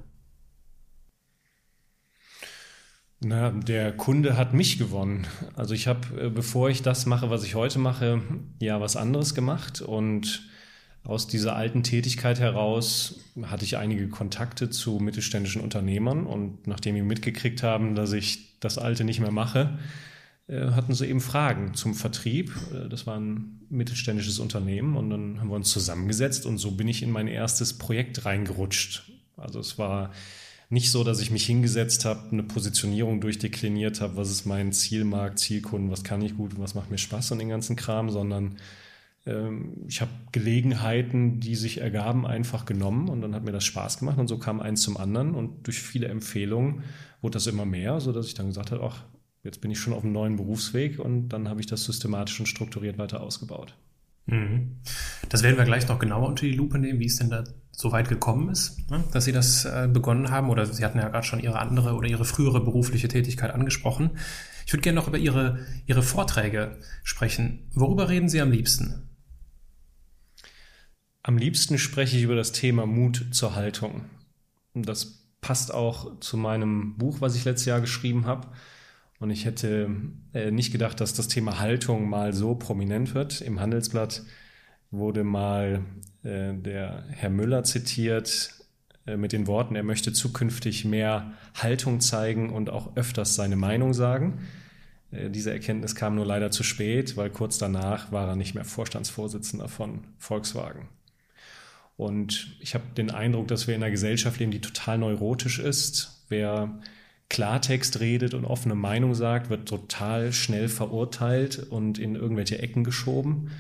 Na, 3.24 3.52
der 3.52 3.94
Kunde 3.94 4.38
hat 4.38 4.54
mich 4.54 4.78
gewonnen. 4.78 5.28
Also 5.56 5.74
ich 5.74 5.88
habe, 5.88 6.00
äh, 6.20 6.30
bevor 6.30 6.70
ich 6.70 6.82
das 6.82 7.06
mache, 7.06 7.30
was 7.30 7.44
ich 7.44 7.56
heute 7.56 7.80
mache, 7.80 8.22
ja 8.60 8.82
was 8.82 8.96
anderes 8.96 9.34
gemacht 9.34 9.82
und 9.82 10.50
aus 11.06 11.28
dieser 11.28 11.56
alten 11.56 11.84
Tätigkeit 11.84 12.40
heraus 12.40 13.20
hatte 13.44 13.66
ich 13.66 13.78
einige 13.78 14.08
Kontakte 14.08 14.70
zu 14.70 15.00
mittelständischen 15.00 15.62
Unternehmern 15.62 16.26
und 16.26 16.66
nachdem 16.68 16.96
die 16.96 17.02
mitgekriegt 17.02 17.62
haben, 17.62 17.96
dass 17.96 18.14
ich 18.14 18.60
das 18.60 18.78
alte 18.78 19.04
nicht 19.04 19.20
mehr 19.20 19.32
mache, 19.32 19.78
äh, 20.48 20.72
hatten 20.72 20.94
sie 20.94 21.08
eben 21.08 21.22
Fragen 21.22 21.74
zum 21.76 21.94
Vertrieb. 21.94 22.54
Äh, 22.74 22.90
das 22.90 23.08
war 23.08 23.18
ein 23.18 23.62
mittelständisches 23.70 24.40
Unternehmen 24.40 24.98
und 24.98 25.10
dann 25.10 25.40
haben 25.40 25.50
wir 25.50 25.56
uns 25.56 25.72
zusammengesetzt 25.72 26.46
und 26.46 26.58
so 26.58 26.72
bin 26.72 26.88
ich 26.90 27.04
in 27.04 27.12
mein 27.12 27.28
erstes 27.28 27.78
Projekt 27.78 28.26
reingerutscht. 28.26 29.12
Also 29.38 29.60
es 29.60 29.78
war 29.78 30.12
nicht 30.74 30.90
so, 30.90 31.04
dass 31.04 31.22
ich 31.22 31.30
mich 31.30 31.46
hingesetzt 31.46 32.04
habe, 32.04 32.32
eine 32.32 32.42
Positionierung 32.42 33.22
durchdekliniert 33.22 34.02
habe, 34.02 34.18
was 34.18 34.32
ist 34.32 34.46
mein 34.46 34.74
Zielmarkt, 34.74 35.38
Zielkunden, 35.38 35.92
was 35.92 36.04
kann 36.04 36.24
ich 36.24 36.36
gut, 36.36 36.58
was 36.58 36.74
macht 36.74 36.90
mir 36.90 36.98
Spaß 36.98 37.32
und 37.32 37.40
den 37.40 37.50
ganzen 37.50 37.76
Kram, 37.76 38.10
sondern 38.10 38.58
ähm, 39.28 39.86
ich 39.88 40.02
habe 40.02 40.10
Gelegenheiten, 40.32 41.40
die 41.40 41.56
sich 41.56 41.80
ergaben, 41.80 42.26
einfach 42.26 42.66
genommen 42.66 43.08
und 43.08 43.22
dann 43.22 43.36
hat 43.36 43.44
mir 43.44 43.52
das 43.52 43.64
Spaß 43.66 44.00
gemacht 44.00 44.18
und 44.18 44.28
so 44.28 44.40
kam 44.40 44.60
eins 44.60 44.82
zum 44.82 44.98
anderen 44.98 45.36
und 45.36 45.68
durch 45.68 45.80
viele 45.80 46.08
Empfehlungen 46.08 46.84
wurde 47.22 47.34
das 47.34 47.46
immer 47.46 47.66
mehr, 47.66 48.00
sodass 48.02 48.26
ich 48.26 48.34
dann 48.34 48.48
gesagt 48.48 48.72
habe, 48.72 48.84
ach, 48.84 49.04
jetzt 49.44 49.62
bin 49.62 49.70
ich 49.70 49.80
schon 49.80 49.94
auf 49.94 50.04
einem 50.04 50.14
neuen 50.14 50.38
Berufsweg 50.38 50.98
und 50.98 51.30
dann 51.30 51.50
habe 51.50 51.62
ich 51.62 51.68
das 51.68 51.84
systematisch 51.84 52.40
und 52.40 52.48
strukturiert 52.48 52.98
weiter 52.98 53.22
ausgebaut. 53.22 53.76
Mhm. 54.26 54.80
Das 55.30 55.44
werden 55.44 55.58
wir 55.58 55.66
gleich 55.66 55.88
noch 55.88 56.00
genauer 56.00 56.28
unter 56.28 56.46
die 56.46 56.54
Lupe 56.54 56.80
nehmen, 56.80 57.00
wie 57.00 57.08
es 57.08 57.18
denn 57.18 57.30
da 57.30 57.44
so 57.72 57.92
weit 57.92 58.08
gekommen 58.08 58.50
ist, 58.50 58.90
ne, 58.90 59.04
dass 59.12 59.26
Sie 59.26 59.32
das 59.32 59.66
äh, 59.66 59.90
begonnen 59.92 60.30
haben. 60.30 60.50
Oder 60.50 60.66
Sie 60.66 60.86
hatten 60.86 61.00
ja 61.00 61.10
gerade 61.10 61.26
schon 61.26 61.40
Ihre 61.40 61.60
andere 61.60 61.94
oder 61.94 62.08
Ihre 62.08 62.26
frühere 62.26 62.64
berufliche 62.64 63.08
Tätigkeit 63.08 63.52
angesprochen. 63.52 64.12
Ich 64.66 64.74
würde 64.74 64.82
gerne 64.82 65.00
noch 65.00 65.08
über 65.08 65.18
Ihre, 65.18 65.60
Ihre 65.86 66.04
Vorträge 66.04 66.78
sprechen. 67.04 67.68
Worüber 67.74 68.10
reden 68.10 68.30
Sie 68.30 68.42
am 68.42 68.52
liebsten? 68.52 69.10
Am 71.24 71.38
liebsten 71.38 71.78
spreche 71.78 72.18
ich 72.18 72.24
über 72.24 72.36
das 72.36 72.52
Thema 72.52 72.86
Mut 72.86 73.28
zur 73.32 73.56
Haltung. 73.56 74.06
Das 74.74 75.24
passt 75.42 75.74
auch 75.74 76.20
zu 76.20 76.38
meinem 76.38 76.98
Buch, 76.98 77.22
was 77.22 77.36
ich 77.36 77.46
letztes 77.46 77.66
Jahr 77.66 77.82
geschrieben 77.82 78.26
habe. 78.26 78.48
Und 79.24 79.30
ich 79.30 79.46
hätte 79.46 79.90
äh, 80.34 80.52
nicht 80.52 80.74
gedacht, 80.74 81.00
dass 81.00 81.14
das 81.14 81.30
Thema 81.30 81.60
Haltung 81.60 82.10
mal 82.10 82.34
so 82.34 82.56
prominent 82.56 83.16
wird. 83.16 83.40
Im 83.40 83.62
Handelsblatt 83.62 84.22
wurde 84.92 85.24
mal 85.24 85.86
äh, 86.24 86.54
der 86.54 87.06
Herr 87.08 87.30
Müller 87.30 87.64
zitiert 87.64 88.54
äh, 89.08 89.16
mit 89.16 89.32
den 89.32 89.48
Worten, 89.48 89.78
er 89.78 89.84
möchte 89.84 90.12
zukünftig 90.12 90.84
mehr 90.84 91.32
Haltung 91.56 92.02
zeigen 92.02 92.50
und 92.50 92.70
auch 92.70 92.98
öfters 92.98 93.36
seine 93.36 93.56
Meinung 93.56 93.94
sagen. 93.94 94.42
Äh, 95.12 95.30
diese 95.30 95.54
Erkenntnis 95.54 95.96
kam 95.96 96.16
nur 96.16 96.26
leider 96.26 96.52
zu 96.52 96.64
spät, 96.64 97.16
weil 97.16 97.30
kurz 97.30 97.58
danach 97.58 98.12
war 98.12 98.28
er 98.28 98.36
nicht 98.36 98.56
mehr 98.56 98.66
Vorstandsvorsitzender 98.66 99.70
von 99.70 100.02
Volkswagen. 100.18 100.90
Und 101.96 102.58
ich 102.60 102.74
habe 102.74 102.84
den 102.98 103.10
Eindruck, 103.10 103.48
dass 103.48 103.68
wir 103.68 103.76
in 103.76 103.84
einer 103.84 103.92
Gesellschaft 103.92 104.38
leben, 104.42 104.52
die 104.52 104.60
total 104.60 104.98
neurotisch 104.98 105.60
ist. 105.60 106.26
Wer 106.28 106.78
Klartext 107.30 108.00
redet 108.00 108.34
und 108.34 108.46
offene 108.46 108.76
Meinung 108.76 109.16
sagt, 109.16 109.50
wird 109.50 109.68
total 109.68 110.34
schnell 110.34 110.70
verurteilt 110.70 111.60
und 111.60 111.98
in 111.98 112.16
irgendwelche 112.16 112.60
Ecken 112.60 112.84
geschoben. 112.84 113.52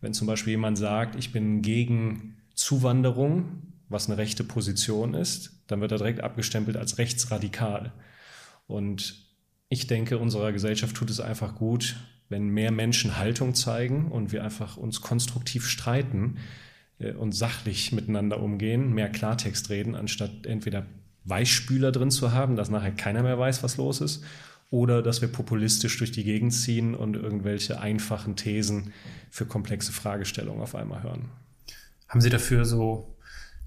Wenn 0.00 0.14
zum 0.14 0.26
Beispiel 0.26 0.52
jemand 0.52 0.78
sagt, 0.78 1.16
ich 1.16 1.32
bin 1.32 1.62
gegen 1.62 2.36
Zuwanderung, 2.54 3.62
was 3.88 4.08
eine 4.08 4.18
rechte 4.18 4.44
Position 4.44 5.14
ist, 5.14 5.62
dann 5.66 5.80
wird 5.80 5.92
er 5.92 5.98
direkt 5.98 6.20
abgestempelt 6.20 6.76
als 6.76 6.98
rechtsradikal. 6.98 7.92
Und 8.66 9.26
ich 9.68 9.86
denke, 9.86 10.18
unserer 10.18 10.52
Gesellschaft 10.52 10.96
tut 10.96 11.10
es 11.10 11.20
einfach 11.20 11.54
gut, 11.56 11.96
wenn 12.28 12.48
mehr 12.48 12.72
Menschen 12.72 13.18
Haltung 13.18 13.54
zeigen 13.54 14.10
und 14.10 14.32
wir 14.32 14.42
einfach 14.42 14.76
uns 14.76 15.00
konstruktiv 15.00 15.68
streiten 15.68 16.38
äh, 16.98 17.12
und 17.12 17.32
sachlich 17.32 17.92
miteinander 17.92 18.40
umgehen, 18.40 18.92
mehr 18.92 19.10
Klartext 19.10 19.70
reden, 19.70 19.94
anstatt 19.94 20.46
entweder 20.46 20.86
Weichspüler 21.26 21.92
drin 21.92 22.10
zu 22.10 22.32
haben, 22.32 22.56
dass 22.56 22.70
nachher 22.70 22.92
keiner 22.92 23.22
mehr 23.22 23.38
weiß, 23.38 23.62
was 23.62 23.76
los 23.76 24.00
ist, 24.00 24.24
oder 24.70 25.02
dass 25.02 25.20
wir 25.20 25.28
populistisch 25.28 25.98
durch 25.98 26.12
die 26.12 26.24
Gegend 26.24 26.52
ziehen 26.52 26.94
und 26.94 27.14
irgendwelche 27.14 27.80
einfachen 27.80 28.36
Thesen 28.36 28.92
für 29.30 29.46
komplexe 29.46 29.92
Fragestellungen 29.92 30.62
auf 30.62 30.74
einmal 30.74 31.02
hören. 31.02 31.28
Haben 32.08 32.20
Sie 32.20 32.30
dafür 32.30 32.64
so 32.64 33.16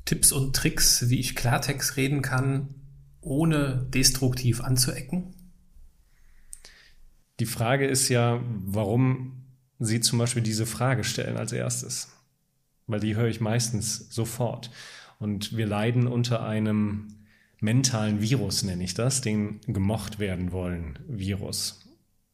Tipps 0.06 0.32
und 0.32 0.56
Tricks, 0.56 1.10
wie 1.10 1.20
ich 1.20 1.36
Klartext 1.36 1.98
reden 1.98 2.22
kann, 2.22 2.70
ohne 3.22 3.88
destruktiv 3.94 4.62
anzuecken? 4.62 5.36
Die 7.40 7.46
Frage 7.46 7.88
ist 7.88 8.10
ja, 8.10 8.42
warum 8.66 9.46
Sie 9.80 10.02
zum 10.02 10.20
Beispiel 10.20 10.44
diese 10.44 10.66
Frage 10.66 11.06
stellen 11.06 11.38
als 11.38 11.54
erstes. 11.54 12.10
Weil 12.88 13.00
die 13.00 13.16
höre 13.16 13.28
ich 13.28 13.40
meistens 13.40 14.10
sofort. 14.10 14.72
Und 15.20 15.56
wir 15.56 15.66
leiden 15.66 16.08
unter 16.08 16.44
einem 16.44 17.19
mentalen 17.60 18.22
Virus, 18.22 18.64
nenne 18.64 18.84
ich 18.84 18.94
das, 18.94 19.22
den 19.22 19.60
gemocht 19.68 20.20
werden 20.20 20.52
wollen 20.52 21.00
Virus. 21.08 21.86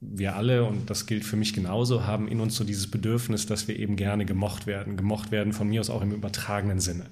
Wir 0.02 0.36
alle, 0.36 0.66
und 0.66 0.90
das 0.90 1.08
gilt 1.08 1.24
für 1.24 1.36
mich 1.36 1.54
genauso, 1.54 2.06
haben 2.06 2.28
in 2.28 2.40
uns 2.40 2.56
so 2.56 2.64
dieses 2.64 2.92
Bedürfnis, 2.92 3.46
dass 3.46 3.68
wir 3.68 3.80
eben 3.80 3.96
gerne 3.96 4.26
gemocht 4.26 4.68
werden. 4.68 4.98
Gemocht 4.98 5.32
werden 5.32 5.54
von 5.54 5.68
mir 5.68 5.80
aus 5.80 5.90
auch 5.90 6.02
im 6.02 6.12
übertragenen 6.12 6.80
Sinne. 6.80 7.06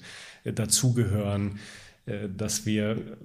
Äh, 0.43 0.53
dazugehören, 0.53 1.60
äh, 2.05 2.29
dass 2.29 2.65
wir 2.65 3.17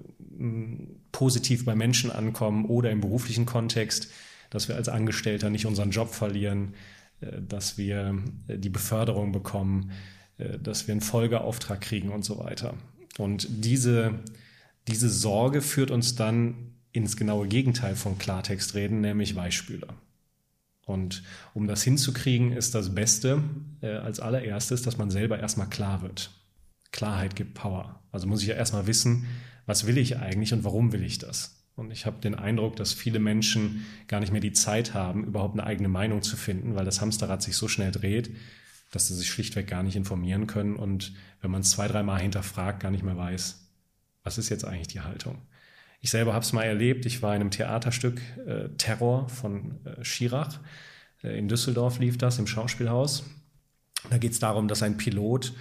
positiv 1.11 1.65
bei 1.65 1.75
Menschen 1.75 2.11
ankommen 2.11 2.65
oder 2.65 2.91
im 2.91 3.01
beruflichen 3.01 3.45
Kontext 3.45 4.09
dass 4.49 4.67
wir 4.67 4.75
als 4.75 4.89
Angestellter 4.89 5.51
nicht 5.51 5.67
unseren 5.67 5.91
Job 5.91 6.11
verlieren, 6.11 6.73
äh, 7.21 7.39
dass 7.47 7.77
wir 7.77 8.17
die 8.47 8.69
Beförderung 8.69 9.31
bekommen, 9.31 9.91
dass 10.63 10.87
wir 10.87 10.93
einen 10.93 11.01
Folgeauftrag 11.01 11.81
kriegen 11.81 12.09
und 12.09 12.23
so 12.23 12.39
weiter. 12.39 12.73
Und 13.17 13.45
diese, 13.49 14.15
diese 14.89 15.09
Sorge 15.09 15.61
führt 15.61 15.91
uns 15.91 16.15
dann 16.15 16.73
ins 16.91 17.15
genaue 17.15 17.47
Gegenteil 17.47 17.95
von 17.95 18.17
Klartext 18.17 18.73
reden, 18.73 19.01
nämlich 19.01 19.35
Weichspüler. 19.35 19.87
Und 20.85 21.21
um 21.53 21.67
das 21.67 21.83
hinzukriegen, 21.83 22.51
ist 22.51 22.73
das 22.73 22.95
Beste 22.95 23.43
äh, 23.81 23.91
als 23.91 24.19
allererstes, 24.19 24.81
dass 24.81 24.97
man 24.97 25.11
selber 25.11 25.39
erstmal 25.39 25.69
klar 25.69 26.01
wird. 26.01 26.31
Klarheit 26.91 27.35
gibt 27.35 27.53
Power. 27.53 27.99
Also 28.11 28.25
muss 28.25 28.41
ich 28.41 28.47
ja 28.47 28.55
erstmal 28.55 28.87
wissen, 28.87 29.27
was 29.67 29.85
will 29.85 29.99
ich 29.99 30.17
eigentlich 30.17 30.51
und 30.51 30.63
warum 30.63 30.91
will 30.91 31.03
ich 31.03 31.19
das? 31.19 31.55
Und 31.75 31.91
ich 31.91 32.07
habe 32.07 32.19
den 32.19 32.33
Eindruck, 32.33 32.75
dass 32.75 32.91
viele 32.91 33.19
Menschen 33.19 33.85
gar 34.07 34.19
nicht 34.19 34.31
mehr 34.31 34.41
die 34.41 34.51
Zeit 34.51 34.95
haben, 34.95 35.23
überhaupt 35.25 35.53
eine 35.53 35.65
eigene 35.65 35.89
Meinung 35.89 36.23
zu 36.23 36.35
finden, 36.35 36.75
weil 36.75 36.85
das 36.85 37.01
Hamsterrad 37.01 37.43
sich 37.43 37.55
so 37.55 37.67
schnell 37.67 37.91
dreht, 37.91 38.35
dass 38.91 39.07
sie 39.07 39.15
sich 39.15 39.29
schlichtweg 39.29 39.67
gar 39.67 39.83
nicht 39.83 39.95
informieren 39.95 40.47
können 40.47 40.75
und 40.75 41.13
wenn 41.41 41.51
man 41.51 41.61
es 41.61 41.69
zwei, 41.69 41.87
dreimal 41.87 42.19
hinterfragt, 42.19 42.79
gar 42.79 42.89
nicht 42.89 43.03
mehr 43.03 43.15
weiß, 43.15 43.68
was 44.23 44.37
ist 44.37 44.49
jetzt 44.49 44.65
eigentlich 44.65 44.87
die 44.87 45.01
Haltung. 45.01 45.41
Ich 46.01 46.11
selber 46.11 46.33
habe 46.33 46.43
es 46.43 46.53
mal 46.53 46.63
erlebt. 46.63 47.05
Ich 47.05 47.21
war 47.21 47.35
in 47.35 47.41
einem 47.41 47.51
Theaterstück 47.51 48.21
äh, 48.45 48.69
Terror 48.77 49.27
von 49.29 49.85
äh, 49.85 50.03
Schirach. 50.03 50.59
Äh, 51.23 51.37
in 51.37 51.47
Düsseldorf 51.47 51.99
lief 51.99 52.17
das 52.17 52.39
im 52.39 52.47
Schauspielhaus. 52.47 53.25
Da 54.09 54.17
geht 54.17 54.31
es 54.31 54.39
darum, 54.39 54.67
dass 54.67 54.81
ein 54.81 54.97
Pilot 54.97 55.53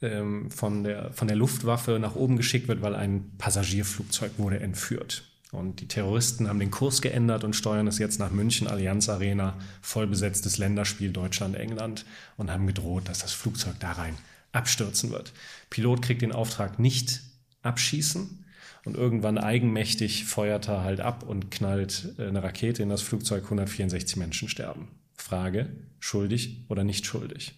ähm, 0.00 0.50
von, 0.50 0.84
der, 0.84 1.12
von 1.12 1.28
der 1.28 1.36
Luftwaffe 1.36 1.98
nach 1.98 2.14
oben 2.14 2.36
geschickt 2.36 2.68
wird, 2.68 2.80
weil 2.80 2.94
ein 2.94 3.36
Passagierflugzeug 3.36 4.32
wurde 4.38 4.60
entführt. 4.60 5.24
Und 5.52 5.80
die 5.80 5.88
Terroristen 5.88 6.48
haben 6.48 6.58
den 6.58 6.70
Kurs 6.70 7.02
geändert 7.02 7.44
und 7.44 7.54
steuern 7.54 7.86
es 7.86 7.98
jetzt 7.98 8.18
nach 8.18 8.30
München, 8.30 8.66
Allianz 8.66 9.08
Arena, 9.08 9.58
vollbesetztes 9.80 10.58
Länderspiel 10.58 11.12
Deutschland-England 11.12 12.04
und 12.36 12.50
haben 12.50 12.66
gedroht, 12.66 13.08
dass 13.08 13.20
das 13.20 13.32
Flugzeug 13.32 13.76
da 13.78 13.92
rein 13.92 14.16
abstürzen 14.52 15.10
wird. 15.10 15.32
Pilot 15.70 16.02
kriegt 16.02 16.22
den 16.22 16.32
Auftrag 16.32 16.78
nicht 16.78 17.20
abschießen 17.66 18.44
und 18.84 18.96
irgendwann 18.96 19.36
eigenmächtig 19.36 20.24
feuert 20.24 20.68
er 20.68 20.82
halt 20.82 21.00
ab 21.00 21.24
und 21.24 21.50
knallt 21.50 22.14
eine 22.18 22.42
Rakete 22.42 22.82
in 22.82 22.88
das 22.88 23.02
Flugzeug, 23.02 23.44
164 23.44 24.16
Menschen 24.16 24.48
sterben. 24.48 24.88
Frage, 25.14 25.68
schuldig 25.98 26.64
oder 26.68 26.84
nicht 26.84 27.04
schuldig? 27.04 27.54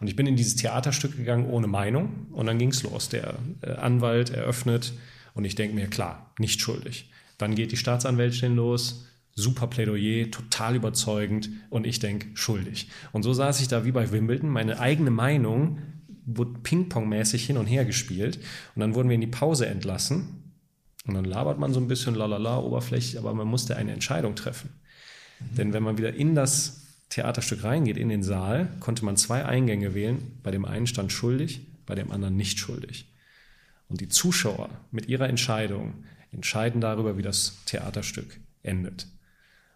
Und 0.00 0.06
ich 0.06 0.14
bin 0.14 0.26
in 0.26 0.36
dieses 0.36 0.56
Theaterstück 0.56 1.16
gegangen 1.16 1.46
ohne 1.46 1.66
Meinung 1.66 2.26
und 2.32 2.46
dann 2.46 2.58
ging 2.58 2.70
es 2.70 2.82
los. 2.82 3.08
Der 3.08 3.34
äh, 3.62 3.72
Anwalt 3.72 4.30
eröffnet 4.30 4.92
und 5.34 5.44
ich 5.44 5.54
denke 5.54 5.74
mir, 5.74 5.88
klar, 5.88 6.32
nicht 6.38 6.60
schuldig. 6.60 7.10
Dann 7.38 7.54
geht 7.54 7.72
die 7.72 7.76
Staatsanwältin 7.76 8.56
los, 8.56 9.06
super 9.34 9.68
Plädoyer, 9.68 10.30
total 10.30 10.76
überzeugend 10.76 11.48
und 11.70 11.86
ich 11.86 11.98
denke, 11.98 12.28
schuldig. 12.34 12.88
Und 13.12 13.22
so 13.22 13.32
saß 13.32 13.60
ich 13.60 13.68
da 13.68 13.84
wie 13.84 13.92
bei 13.92 14.10
Wimbledon, 14.10 14.50
meine 14.50 14.80
eigene 14.80 15.10
Meinung 15.10 15.78
wurde 16.36 16.58
Ping-Pong-mäßig 16.62 17.44
hin 17.46 17.56
und 17.56 17.66
her 17.66 17.84
gespielt 17.84 18.38
und 18.74 18.80
dann 18.80 18.94
wurden 18.94 19.08
wir 19.08 19.14
in 19.14 19.20
die 19.20 19.26
Pause 19.26 19.66
entlassen 19.66 20.52
und 21.06 21.14
dann 21.14 21.24
labert 21.24 21.58
man 21.58 21.72
so 21.72 21.80
ein 21.80 21.88
bisschen 21.88 22.14
lalala 22.14 22.58
oberflächlich, 22.58 23.18
aber 23.18 23.32
man 23.34 23.46
musste 23.46 23.76
eine 23.76 23.92
Entscheidung 23.92 24.34
treffen. 24.34 24.70
Mhm. 25.40 25.56
Denn 25.56 25.72
wenn 25.72 25.82
man 25.82 25.98
wieder 25.98 26.14
in 26.14 26.34
das 26.34 26.82
Theaterstück 27.08 27.64
reingeht, 27.64 27.96
in 27.96 28.10
den 28.10 28.22
Saal, 28.22 28.68
konnte 28.80 29.04
man 29.04 29.16
zwei 29.16 29.44
Eingänge 29.44 29.94
wählen. 29.94 30.38
Bei 30.42 30.50
dem 30.50 30.66
einen 30.66 30.86
stand 30.86 31.10
schuldig, 31.10 31.66
bei 31.86 31.94
dem 31.94 32.12
anderen 32.12 32.36
nicht 32.36 32.58
schuldig. 32.58 33.08
Und 33.88 34.02
die 34.02 34.08
Zuschauer 34.08 34.68
mit 34.90 35.08
ihrer 35.08 35.28
Entscheidung 35.28 36.04
entscheiden 36.30 36.82
darüber, 36.82 37.16
wie 37.16 37.22
das 37.22 37.56
Theaterstück 37.64 38.38
endet. 38.62 39.06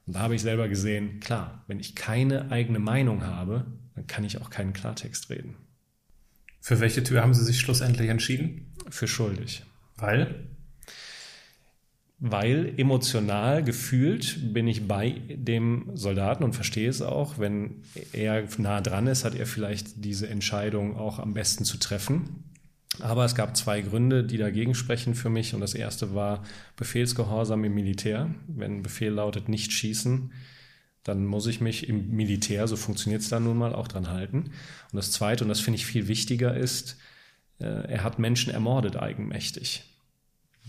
Und 0.06 0.16
da 0.16 0.21
habe 0.21 0.35
ich 0.35 0.42
selber 0.42 0.68
gesehen, 0.68 1.21
klar, 1.21 1.64
wenn 1.66 1.80
ich 1.80 1.94
keine 1.94 2.50
eigene 2.50 2.78
Meinung 2.78 3.25
habe, 3.25 3.64
dann 3.94 4.06
kann 4.06 4.25
ich 4.25 4.38
auch 4.40 4.50
keinen 4.50 4.75
Klartext 4.75 5.30
reden. 5.30 5.56
Für 6.62 6.78
welche 6.78 7.02
Tür 7.02 7.23
haben 7.23 7.35
Sie 7.35 7.45
sich 7.45 7.59
schlussendlich 7.59 8.09
entschieden? 8.09 8.73
Für 8.88 9.09
schuldig. 9.09 9.64
Weil? 9.97 10.47
Weil 12.21 12.75
emotional 12.76 13.64
gefühlt 13.64 14.54
bin 14.54 14.69
ich 14.69 14.87
bei 14.87 15.21
dem 15.28 15.90
Soldaten 15.95 16.45
und 16.45 16.52
verstehe 16.52 16.88
es 16.88 17.02
auch. 17.02 17.40
Wenn 17.40 17.83
er 18.12 18.45
nah 18.59 18.81
dran 18.81 19.09
ist, 19.09 19.25
hat 19.25 19.35
er 19.35 19.47
vielleicht 19.47 20.04
diese 20.04 20.28
Entscheidung 20.28 20.97
auch 20.97 21.19
am 21.19 21.35
besten 21.35 21.64
zu 21.64 21.78
treffen. 21.78 22.45
Aber 23.00 23.25
es 23.25 23.35
gab 23.35 23.57
zwei 23.57 23.81
Gründe, 23.81 24.23
die 24.23 24.38
dagegen 24.38 24.76
sprechen 24.76 25.16
für 25.16 25.31
mich. 25.31 25.54
Und 25.54 25.62
das 25.62 25.75
erste 25.75 26.14
war 26.14 26.45
Befehlsgehorsam 26.76 27.64
im 27.64 27.75
Militär. 27.75 28.33
Wenn 28.47 28.85
Befehl 28.85 29.11
lautet, 29.11 29.49
nicht 29.49 29.73
schießen, 29.73 30.31
dann 31.04 31.26
muss 31.26 31.47
ich 31.47 31.61
mich 31.61 31.88
im 31.88 32.14
Militär, 32.14 32.68
so 32.68 32.76
funktioniert 32.76 33.23
es 33.23 33.28
dann 33.28 33.44
nun 33.44 33.59
mal, 33.59 33.75
auch 33.75 33.88
dran 33.88 34.09
halten. 34.09 34.52
Und 34.92 34.97
das 34.97 35.11
zweite, 35.11 35.44
und 35.44 35.49
das 35.49 35.61
finde 35.61 35.76
ich 35.78 35.87
viel 35.87 36.09
wichtiger, 36.09 36.56
ist, 36.56 36.97
äh, 37.59 37.64
er 37.64 38.04
hat 38.04 38.18
Menschen 38.18 38.52
ermordet 38.52 38.97
eigenmächtig. 38.97 39.85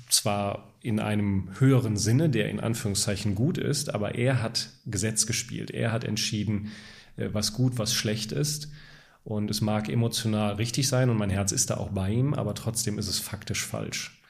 Zwar 0.10 0.74
in 0.82 1.00
einem 1.00 1.50
höheren 1.60 1.98
Sinne, 1.98 2.30
der 2.30 2.50
in 2.50 2.60
Anführungszeichen 2.60 3.36
gut 3.36 3.58
ist, 3.58 3.94
aber 3.94 4.16
er 4.16 4.42
hat 4.42 4.70
Gesetz 4.86 5.26
gespielt. 5.26 5.72
Er 5.72 5.92
hat 5.92 6.04
entschieden, 6.04 6.72
äh, 7.18 7.30
was 7.32 7.54
gut, 7.54 7.78
was 7.78 7.94
schlecht 7.94 8.32
ist. 8.32 8.70
Und 9.24 9.50
es 9.50 9.62
mag 9.62 9.88
emotional 9.88 10.56
richtig 10.56 10.88
sein 10.88 11.10
und 11.10 11.18
mein 11.18 11.30
Herz 11.30 11.52
ist 11.52 11.70
da 11.70 11.78
auch 11.78 11.92
bei 11.92 12.10
ihm, 12.12 12.34
aber 12.34 12.56
trotzdem 12.56 12.98
ist 12.98 13.08
es 13.08 13.20
faktisch 13.20 13.66
falsch. 13.66 14.23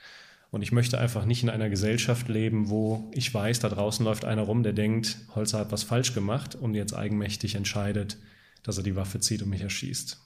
Und 0.53 0.61
ich 0.61 0.71
möchte 0.71 0.99
einfach 0.99 1.25
nicht 1.25 1.41
in 1.41 1.49
einer 1.49 1.67
Gesellschaft 1.67 2.29
leben, 2.29 2.69
wo 2.69 3.09
ich 3.11 3.33
weiß, 3.33 3.59
da 3.59 3.69
draußen 3.69 4.05
läuft 4.05 4.23
einer 4.23 4.43
rum, 4.43 4.61
der 4.61 4.73
denkt, 4.73 5.17
Holzer 5.33 5.57
hat 5.57 5.71
was 5.71 5.81
falsch 5.81 6.13
gemacht 6.13 6.53
und 6.53 6.75
jetzt 6.75 6.93
eigenmächtig 6.93 7.55
entscheidet, 7.55 8.19
dass 8.61 8.77
er 8.77 8.83
die 8.83 8.95
Waffe 8.95 9.19
zieht 9.19 9.41
und 9.41 9.49
mich 9.49 9.61
erschießt. 9.63 10.21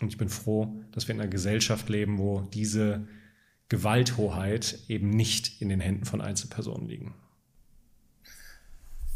Und 0.00 0.08
ich 0.08 0.18
bin 0.18 0.28
froh, 0.28 0.82
dass 0.90 1.06
wir 1.06 1.14
in 1.14 1.20
einer 1.20 1.30
Gesellschaft 1.30 1.88
leben, 1.88 2.18
wo 2.18 2.40
diese 2.52 3.06
Gewalthoheit 3.68 4.80
eben 4.88 5.10
nicht 5.10 5.62
in 5.62 5.68
den 5.68 5.78
Händen 5.78 6.04
von 6.04 6.20
Einzelpersonen 6.20 6.88
liegen. 6.88 7.14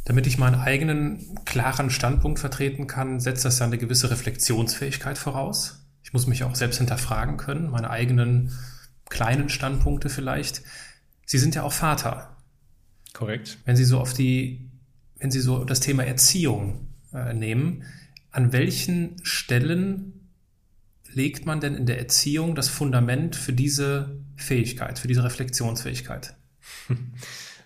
Damit 0.05 0.29
ich 0.29 0.39
meinen 0.39 0.61
eigenen 0.61 1.37
klaren 1.45 1.91
Standpunkt 1.91 2.39
vertreten 2.39 2.87
kann, 2.87 3.19
setzt 3.19 3.45
das 3.45 3.59
ja 3.59 3.67
eine 3.67 3.77
gewisse 3.77 4.09
Reflexionsfähigkeit 4.09 5.19
voraus. 5.19 5.85
Ich 6.05 6.13
muss 6.13 6.29
mich 6.29 6.45
auch 6.45 6.55
selbst 6.55 6.79
hinterfragen 6.79 7.39
können, 7.39 7.71
meine 7.73 7.91
eigenen 7.91 8.53
kleinen 9.09 9.49
Standpunkte 9.49 10.09
vielleicht. 10.09 10.63
Sie 11.27 11.39
sind 11.39 11.55
ja 11.55 11.63
auch 11.63 11.73
Vater. 11.73 12.37
Korrekt. 13.13 13.59
Wenn 13.65 13.77
Sie 13.77 13.85
so 13.85 14.01
auf 14.01 14.13
die, 14.13 14.71
wenn 15.19 15.31
Sie 15.31 15.41
so 15.41 15.65
das 15.65 15.81
Thema 15.81 16.05
Erziehung 16.05 16.89
äh, 17.13 17.33
nehmen, 17.33 17.85
an 18.31 18.53
welchen 18.53 19.17
Stellen 19.23 20.29
legt 21.13 21.47
man 21.47 21.61
denn 21.61 21.75
in 21.75 21.87
der 21.87 21.99
Erziehung 21.99 22.55
das 22.55 22.69
Fundament 22.69 23.37
für 23.37 23.53
diese 23.53 24.19
Fähigkeit, 24.37 24.99
für 24.99 25.09
diese 25.09 25.23
Reflexionsfähigkeit? 25.23 26.35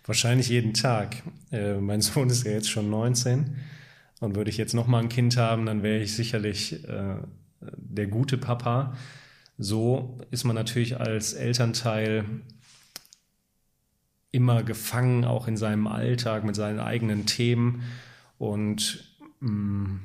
Wahrscheinlich 0.07 0.49
jeden 0.49 0.75
Tag. 0.75 1.23
Äh, 1.51 1.75
mein 1.75 2.01
Sohn 2.01 2.31
ist 2.31 2.45
ja 2.45 2.53
jetzt 2.53 2.71
schon 2.71 2.91
19 2.91 3.57
und 4.21 4.37
würde 4.37 4.51
ich 4.51 4.57
jetzt 4.57 4.75
noch 4.75 4.87
mal 4.87 5.03
ein 5.03 5.09
Kind 5.09 5.37
haben, 5.37 5.67
dann 5.67 5.83
wäre 5.83 6.03
ich 6.03 6.15
sicherlich 6.15 6.85
äh, 6.89 7.17
der 7.61 8.07
gute 8.07 8.39
Papa. 8.39 8.97
So 9.59 10.19
ist 10.31 10.45
man 10.45 10.55
natürlich 10.55 11.01
als 11.01 11.33
Elternteil 11.33 12.25
immer 14.31 14.63
gefangen, 14.63 15.25
auch 15.25 15.49
in 15.49 15.57
seinem 15.57 15.87
Alltag 15.89 16.45
mit 16.45 16.55
seinen 16.55 16.79
eigenen 16.79 17.27
Themen 17.27 17.83
und 18.39 19.05
mh, 19.41 19.51
mm, 19.51 20.01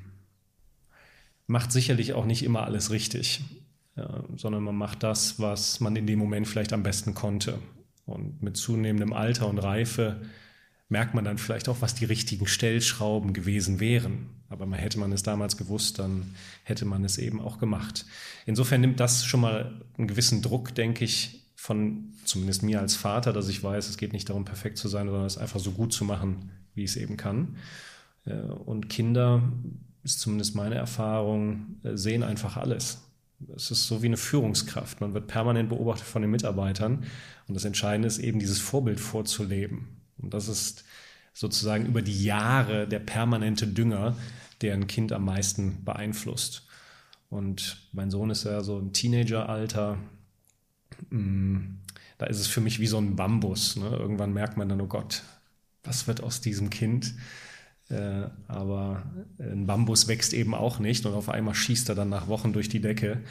macht 1.45 1.71
sicherlich 1.71 2.13
auch 2.13 2.25
nicht 2.25 2.43
immer 2.43 2.63
alles 2.63 2.89
richtig, 2.89 3.41
ja, 3.95 4.23
sondern 4.35 4.63
man 4.63 4.75
macht 4.75 5.03
das, 5.03 5.39
was 5.39 5.79
man 5.79 5.95
in 5.95 6.07
dem 6.07 6.17
Moment 6.17 6.47
vielleicht 6.47 6.73
am 6.73 6.83
besten 6.83 7.13
konnte. 7.13 7.59
Und 8.05 8.41
mit 8.41 8.57
zunehmendem 8.57 9.13
Alter 9.13 9.47
und 9.47 9.59
Reife 9.59 10.21
merkt 10.89 11.13
man 11.13 11.25
dann 11.25 11.37
vielleicht 11.37 11.69
auch, 11.69 11.81
was 11.81 11.95
die 11.95 12.05
richtigen 12.05 12.47
Stellschrauben 12.47 13.33
gewesen 13.33 13.79
wären. 13.79 14.29
Aber 14.49 14.65
man 14.65 14.79
hätte 14.79 14.99
man 14.99 15.11
es 15.11 15.23
damals 15.23 15.57
gewusst, 15.57 15.99
dann 15.99 16.35
hätte 16.63 16.85
man 16.85 17.03
es 17.03 17.17
eben 17.17 17.41
auch 17.41 17.57
gemacht. 17.57 18.05
Insofern 18.45 18.81
nimmt 18.81 18.99
das 18.99 19.25
schon 19.25 19.41
mal 19.41 19.81
einen 19.97 20.07
gewissen 20.07 20.41
Druck, 20.41 20.75
denke 20.75 21.05
ich, 21.05 21.41
von 21.55 22.13
zumindest 22.25 22.61
mir 22.61 22.79
als 22.79 22.95
Vater, 22.95 23.33
dass 23.33 23.49
ich 23.49 23.63
weiß, 23.63 23.87
es 23.87 23.97
geht 23.97 24.13
nicht 24.13 24.29
darum, 24.29 24.45
perfekt 24.45 24.77
zu 24.77 24.87
sein, 24.87 25.07
sondern 25.07 25.25
es 25.25 25.37
einfach 25.37 25.59
so 25.59 25.71
gut 25.71 25.93
zu 25.93 26.05
machen, 26.05 26.51
wie 26.75 26.83
ich 26.83 26.91
es 26.91 26.97
eben 26.97 27.17
kann. 27.17 27.55
Äh, 28.25 28.41
und 28.41 28.89
Kinder, 28.89 29.41
ist 30.03 30.19
zumindest 30.19 30.55
meine 30.55 30.75
Erfahrung, 30.75 31.77
äh, 31.83 31.95
sehen 31.95 32.23
einfach 32.23 32.57
alles. 32.57 32.99
Es 33.55 33.71
ist 33.71 33.87
so 33.87 34.01
wie 34.01 34.07
eine 34.07 34.17
Führungskraft. 34.17 35.01
Man 35.01 35.13
wird 35.13 35.27
permanent 35.27 35.69
beobachtet 35.69 36.05
von 36.05 36.21
den 36.21 36.31
Mitarbeitern. 36.31 37.05
Und 37.47 37.55
das 37.55 37.65
Entscheidende 37.65 38.07
ist 38.07 38.19
eben, 38.19 38.39
dieses 38.39 38.59
Vorbild 38.59 38.99
vorzuleben. 38.99 39.87
Und 40.23 40.33
das 40.33 40.47
ist 40.47 40.83
sozusagen 41.33 41.85
über 41.85 42.01
die 42.01 42.23
Jahre 42.23 42.87
der 42.87 42.99
permanente 42.99 43.67
Dünger, 43.67 44.15
der 44.61 44.73
ein 44.73 44.87
Kind 44.87 45.11
am 45.11 45.25
meisten 45.25 45.83
beeinflusst. 45.83 46.65
Und 47.29 47.87
mein 47.91 48.11
Sohn 48.11 48.29
ist 48.29 48.43
ja 48.45 48.61
so 48.61 48.79
im 48.79 48.93
Teenageralter. 48.93 49.97
Mm, 51.09 51.75
da 52.17 52.27
ist 52.27 52.39
es 52.39 52.47
für 52.47 52.61
mich 52.61 52.79
wie 52.79 52.87
so 52.87 52.97
ein 52.99 53.15
Bambus. 53.15 53.75
Ne? 53.75 53.89
Irgendwann 53.89 54.33
merkt 54.33 54.55
man 54.55 54.69
dann, 54.69 54.81
oh 54.81 54.87
Gott, 54.87 55.23
was 55.83 56.07
wird 56.07 56.21
aus 56.21 56.41
diesem 56.41 56.69
Kind? 56.69 57.15
Äh, 57.89 58.27
aber 58.47 59.03
ein 59.39 59.65
Bambus 59.65 60.07
wächst 60.07 60.33
eben 60.33 60.53
auch 60.55 60.79
nicht 60.79 61.05
und 61.05 61.13
auf 61.13 61.29
einmal 61.29 61.55
schießt 61.55 61.89
er 61.89 61.95
dann 61.95 62.09
nach 62.09 62.27
Wochen 62.27 62.53
durch 62.53 62.69
die 62.69 62.81
Decke. 62.81 63.21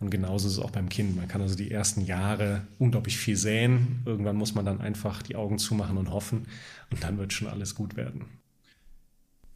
Und 0.00 0.10
genauso 0.10 0.48
ist 0.48 0.54
es 0.54 0.58
auch 0.58 0.70
beim 0.70 0.88
Kind. 0.88 1.14
Man 1.14 1.28
kann 1.28 1.42
also 1.42 1.54
die 1.54 1.70
ersten 1.70 2.00
Jahre 2.00 2.62
unglaublich 2.78 3.18
viel 3.18 3.36
säen. 3.36 4.02
Irgendwann 4.06 4.36
muss 4.36 4.54
man 4.54 4.64
dann 4.64 4.80
einfach 4.80 5.22
die 5.22 5.36
Augen 5.36 5.58
zumachen 5.58 5.98
und 5.98 6.10
hoffen. 6.10 6.46
Und 6.90 7.04
dann 7.04 7.18
wird 7.18 7.34
schon 7.34 7.48
alles 7.48 7.74
gut 7.74 7.96
werden. 7.96 8.24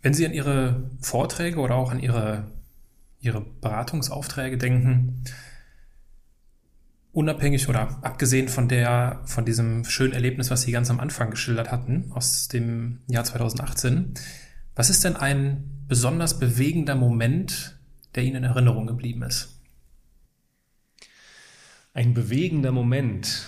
Wenn 0.02 0.12
Sie 0.12 0.26
an 0.26 0.34
Ihre 0.34 0.90
Vorträge 1.00 1.58
oder 1.58 1.76
auch 1.76 1.90
an 1.90 1.98
Ihre, 1.98 2.44
Ihre 3.20 3.40
Beratungsaufträge 3.40 4.58
denken, 4.58 5.24
unabhängig 7.12 7.70
oder 7.70 8.04
abgesehen 8.04 8.48
von 8.48 8.68
der, 8.68 9.22
von 9.24 9.46
diesem 9.46 9.86
schönen 9.86 10.12
Erlebnis, 10.12 10.50
was 10.50 10.60
Sie 10.62 10.72
ganz 10.72 10.90
am 10.90 11.00
Anfang 11.00 11.30
geschildert 11.30 11.72
hatten, 11.72 12.12
aus 12.12 12.48
dem 12.48 13.00
Jahr 13.08 13.24
2018, 13.24 14.12
was 14.74 14.90
ist 14.90 15.04
denn 15.04 15.16
ein 15.16 15.86
besonders 15.88 16.38
bewegender 16.38 16.96
Moment, 16.96 17.78
der 18.14 18.24
Ihnen 18.24 18.36
in 18.36 18.44
Erinnerung 18.44 18.86
geblieben 18.86 19.22
ist? 19.22 19.53
Ein 21.94 22.12
bewegender 22.12 22.72
Moment. 22.72 23.46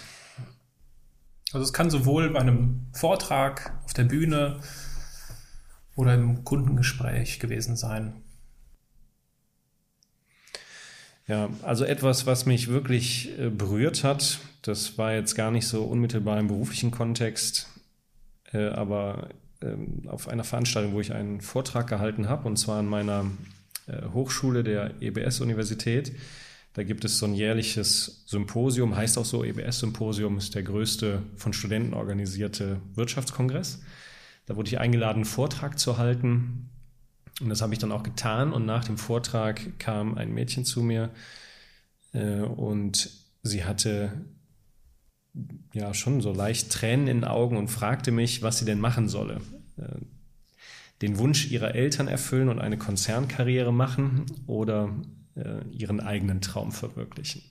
Also 1.53 1.65
es 1.65 1.73
kann 1.73 1.91
sowohl 1.91 2.31
bei 2.31 2.38
einem 2.38 2.87
Vortrag 2.93 3.76
auf 3.85 3.93
der 3.93 4.05
Bühne 4.05 4.61
oder 5.97 6.15
im 6.15 6.45
Kundengespräch 6.45 7.41
gewesen 7.41 7.76
sein. 7.76 8.23
Ja, 11.26 11.50
also 11.62 11.85
etwas, 11.85 12.26
was 12.26 12.47
mich 12.47 12.69
wirklich 12.69 13.37
äh, 13.37 13.50
berührt 13.50 14.05
hat, 14.05 14.38
das 14.62 14.97
war 14.97 15.12
jetzt 15.12 15.35
gar 15.35 15.50
nicht 15.50 15.67
so 15.67 15.83
unmittelbar 15.83 16.38
im 16.38 16.47
beruflichen 16.47 16.93
Kontext, 16.93 17.69
äh, 18.52 18.69
aber 18.69 19.30
ähm, 19.61 20.04
auf 20.06 20.28
einer 20.28 20.45
Veranstaltung, 20.45 20.93
wo 20.93 21.00
ich 21.00 21.13
einen 21.13 21.41
Vortrag 21.41 21.89
gehalten 21.89 22.28
habe, 22.28 22.47
und 22.47 22.59
zwar 22.59 22.78
an 22.78 22.87
meiner 22.87 23.28
äh, 23.89 24.02
Hochschule 24.13 24.63
der 24.63 25.02
EBS-Universität. 25.02 26.13
Da 26.76 26.82
gibt 26.82 27.06
es 27.06 27.19
so 27.19 27.25
ein 27.25 27.32
jährliches 27.32 28.23
Symposium, 28.26 28.97
heißt 28.97 29.17
auch 29.17 29.25
so, 29.25 29.43
EBS-Symposium 29.43 30.36
ist 30.36 30.54
der 30.54 30.62
größte 30.62 31.23
von 31.34 31.54
Studenten 31.54 31.95
organisierte 31.95 32.82
Wirtschaftskongress. 32.95 33.80
Da 34.45 34.56
wurde 34.56 34.69
ich 34.69 34.78
eingeladen, 34.78 35.21
einen 35.21 35.25
Vortrag 35.25 35.78
zu 35.78 35.97
halten. 35.97 36.69
Und 37.41 37.49
das 37.49 37.62
habe 37.62 37.73
ich 37.73 37.78
dann 37.78 37.93
auch 37.93 38.02
getan. 38.02 38.52
Und 38.52 38.67
nach 38.67 38.84
dem 38.84 38.99
Vortrag 38.99 39.78
kam 39.78 40.19
ein 40.19 40.34
Mädchen 40.34 40.67
zu 40.67 40.82
mir 40.82 41.08
äh, 42.12 42.41
und 42.41 43.08
sie 43.43 43.65
hatte 43.65 44.12
ja 45.73 45.95
schon 45.95 46.21
so 46.21 46.30
leicht 46.30 46.71
Tränen 46.71 47.08
in 47.08 47.21
den 47.21 47.25
Augen 47.25 47.56
und 47.56 47.69
fragte 47.69 48.10
mich, 48.10 48.43
was 48.43 48.58
sie 48.58 48.67
denn 48.67 48.80
machen 48.80 49.08
solle. 49.08 49.41
Äh, 49.78 49.97
den 51.00 51.17
Wunsch 51.17 51.50
ihrer 51.50 51.75
Eltern 51.75 52.06
erfüllen 52.06 52.50
und 52.50 52.58
eine 52.58 52.76
Konzernkarriere 52.76 53.73
machen 53.73 54.26
oder 54.47 54.91
äh, 55.36 55.64
ihren 55.70 56.00
eigenen 56.00 56.40
Traum 56.40 56.72
verwirklichen. 56.72 57.42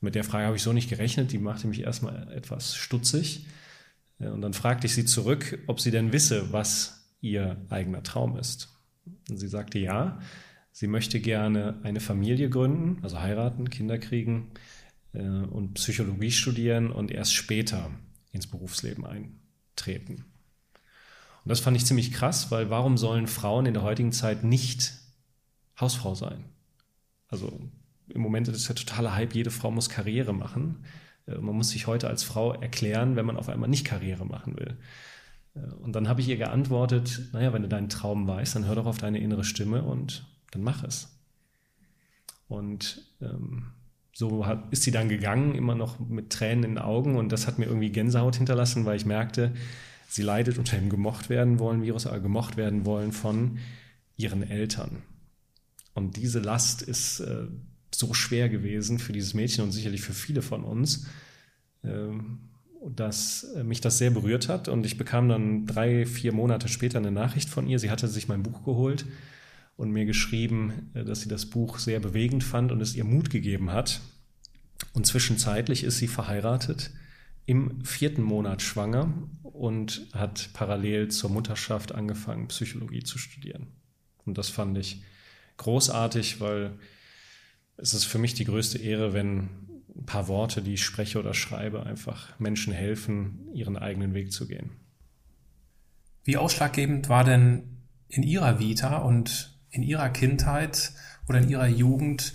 mit 0.00 0.14
der 0.14 0.24
Frage 0.24 0.46
habe 0.46 0.56
ich 0.56 0.62
so 0.62 0.72
nicht 0.72 0.88
gerechnet, 0.88 1.32
die 1.32 1.38
machte 1.38 1.66
mich 1.66 1.80
erstmal 1.80 2.32
etwas 2.32 2.74
stutzig. 2.74 3.46
Äh, 4.18 4.28
und 4.28 4.40
dann 4.42 4.54
fragte 4.54 4.86
ich 4.86 4.94
sie 4.94 5.04
zurück, 5.04 5.58
ob 5.66 5.80
sie 5.80 5.90
denn 5.90 6.12
wisse, 6.12 6.52
was 6.52 7.14
ihr 7.20 7.56
eigener 7.68 8.02
Traum 8.02 8.36
ist. 8.36 8.68
Und 9.28 9.36
sie 9.38 9.48
sagte 9.48 9.78
ja, 9.78 10.20
sie 10.72 10.86
möchte 10.86 11.20
gerne 11.20 11.78
eine 11.82 12.00
Familie 12.00 12.48
gründen, 12.48 13.02
also 13.02 13.20
heiraten, 13.20 13.70
Kinder 13.70 13.98
kriegen 13.98 14.50
äh, 15.12 15.22
und 15.22 15.74
Psychologie 15.74 16.30
studieren 16.30 16.90
und 16.90 17.10
erst 17.10 17.34
später 17.34 17.90
ins 18.32 18.46
Berufsleben 18.46 19.04
eintreten. 19.04 20.24
Und 21.44 21.48
das 21.48 21.60
fand 21.60 21.76
ich 21.76 21.86
ziemlich 21.86 22.12
krass, 22.12 22.50
weil 22.50 22.70
warum 22.70 22.98
sollen 22.98 23.26
Frauen 23.26 23.66
in 23.66 23.74
der 23.74 23.82
heutigen 23.82 24.12
Zeit 24.12 24.44
nicht 24.44 24.92
Hausfrau 25.80 26.14
sein. 26.14 26.44
Also 27.28 27.60
im 28.08 28.20
Moment 28.20 28.48
ist 28.48 28.56
es 28.56 28.68
ja 28.68 28.74
totaler 28.74 29.14
Hype, 29.14 29.34
jede 29.34 29.50
Frau 29.50 29.70
muss 29.70 29.88
Karriere 29.88 30.32
machen. 30.32 30.84
Äh, 31.26 31.38
man 31.38 31.54
muss 31.54 31.70
sich 31.70 31.86
heute 31.86 32.08
als 32.08 32.22
Frau 32.22 32.52
erklären, 32.52 33.16
wenn 33.16 33.26
man 33.26 33.36
auf 33.36 33.48
einmal 33.48 33.68
nicht 33.68 33.84
Karriere 33.84 34.26
machen 34.26 34.56
will. 34.56 34.76
Äh, 35.54 35.72
und 35.82 35.94
dann 35.94 36.08
habe 36.08 36.20
ich 36.20 36.28
ihr 36.28 36.36
geantwortet, 36.36 37.30
naja, 37.32 37.52
wenn 37.52 37.62
du 37.62 37.68
deinen 37.68 37.88
Traum 37.88 38.26
weißt, 38.26 38.56
dann 38.56 38.66
hör 38.66 38.74
doch 38.74 38.86
auf 38.86 38.98
deine 38.98 39.18
innere 39.18 39.44
Stimme 39.44 39.82
und 39.82 40.26
dann 40.50 40.62
mach 40.62 40.82
es. 40.82 41.16
Und 42.48 43.02
ähm, 43.20 43.66
so 44.12 44.44
hat, 44.44 44.72
ist 44.72 44.82
sie 44.82 44.90
dann 44.90 45.08
gegangen, 45.08 45.54
immer 45.54 45.76
noch 45.76 46.00
mit 46.00 46.30
Tränen 46.30 46.64
in 46.64 46.70
den 46.72 46.78
Augen. 46.78 47.16
Und 47.16 47.30
das 47.30 47.46
hat 47.46 47.58
mir 47.58 47.66
irgendwie 47.66 47.92
Gänsehaut 47.92 48.36
hinterlassen, 48.36 48.84
weil 48.84 48.96
ich 48.96 49.06
merkte, 49.06 49.52
sie 50.08 50.22
leidet 50.22 50.58
unter 50.58 50.76
dem 50.76 50.90
gemocht 50.90 51.30
werden 51.30 51.60
wollen 51.60 51.82
Virus, 51.82 52.06
aber 52.06 52.18
gemocht 52.18 52.56
werden 52.56 52.84
wollen 52.84 53.12
von 53.12 53.58
ihren 54.16 54.42
Eltern. 54.42 55.02
Und 55.94 56.16
diese 56.16 56.38
Last 56.38 56.82
ist 56.82 57.20
äh, 57.20 57.46
so 57.94 58.14
schwer 58.14 58.48
gewesen 58.48 58.98
für 58.98 59.12
dieses 59.12 59.34
Mädchen 59.34 59.64
und 59.64 59.72
sicherlich 59.72 60.02
für 60.02 60.12
viele 60.12 60.42
von 60.42 60.64
uns, 60.64 61.06
äh, 61.82 62.08
dass 62.88 63.46
mich 63.62 63.80
das 63.80 63.98
sehr 63.98 64.10
berührt 64.10 64.48
hat. 64.48 64.68
Und 64.68 64.86
ich 64.86 64.96
bekam 64.96 65.28
dann 65.28 65.66
drei, 65.66 66.06
vier 66.06 66.32
Monate 66.32 66.68
später 66.68 66.98
eine 66.98 67.10
Nachricht 67.10 67.48
von 67.48 67.66
ihr. 67.66 67.78
Sie 67.78 67.90
hatte 67.90 68.08
sich 68.08 68.28
mein 68.28 68.42
Buch 68.42 68.64
geholt 68.64 69.04
und 69.76 69.92
mir 69.92 70.04
geschrieben, 70.04 70.90
äh, 70.94 71.04
dass 71.04 71.22
sie 71.22 71.28
das 71.28 71.46
Buch 71.46 71.78
sehr 71.78 72.00
bewegend 72.00 72.44
fand 72.44 72.72
und 72.72 72.80
es 72.80 72.94
ihr 72.94 73.04
Mut 73.04 73.30
gegeben 73.30 73.72
hat. 73.72 74.00
Und 74.92 75.06
zwischenzeitlich 75.06 75.84
ist 75.84 75.98
sie 75.98 76.08
verheiratet, 76.08 76.90
im 77.46 77.84
vierten 77.84 78.22
Monat 78.22 78.62
schwanger 78.62 79.12
und 79.42 80.06
hat 80.12 80.50
parallel 80.52 81.08
zur 81.08 81.30
Mutterschaft 81.30 81.92
angefangen, 81.92 82.48
Psychologie 82.48 83.02
zu 83.02 83.18
studieren. 83.18 83.68
Und 84.24 84.38
das 84.38 84.48
fand 84.48 84.78
ich 84.78 85.02
großartig, 85.60 86.40
weil 86.40 86.78
es 87.76 87.94
ist 87.94 88.04
für 88.04 88.18
mich 88.18 88.34
die 88.34 88.44
größte 88.44 88.78
Ehre, 88.78 89.12
wenn 89.12 89.48
ein 89.96 90.06
paar 90.06 90.28
Worte, 90.28 90.62
die 90.62 90.74
ich 90.74 90.84
spreche 90.84 91.18
oder 91.18 91.34
schreibe, 91.34 91.84
einfach 91.84 92.38
Menschen 92.38 92.72
helfen, 92.72 93.48
ihren 93.52 93.76
eigenen 93.76 94.14
Weg 94.14 94.32
zu 94.32 94.46
gehen. 94.46 94.70
Wie 96.24 96.36
ausschlaggebend 96.36 97.08
war 97.08 97.24
denn 97.24 97.84
in 98.08 98.22
Ihrer 98.22 98.58
Vita 98.58 98.98
und 98.98 99.58
in 99.70 99.82
Ihrer 99.82 100.10
Kindheit 100.10 100.92
oder 101.28 101.38
in 101.38 101.48
Ihrer 101.48 101.68
Jugend 101.68 102.32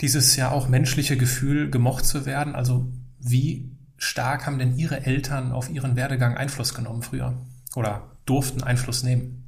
dieses 0.00 0.36
ja 0.36 0.50
auch 0.50 0.68
menschliche 0.68 1.16
Gefühl, 1.16 1.70
gemocht 1.70 2.04
zu 2.04 2.26
werden? 2.26 2.54
Also 2.54 2.92
wie 3.18 3.76
stark 3.96 4.46
haben 4.46 4.58
denn 4.58 4.76
Ihre 4.76 5.04
Eltern 5.04 5.52
auf 5.52 5.70
Ihren 5.70 5.96
Werdegang 5.96 6.36
Einfluss 6.36 6.74
genommen 6.74 7.02
früher 7.02 7.40
oder 7.74 8.16
durften 8.26 8.62
Einfluss 8.62 9.02
nehmen? 9.02 9.41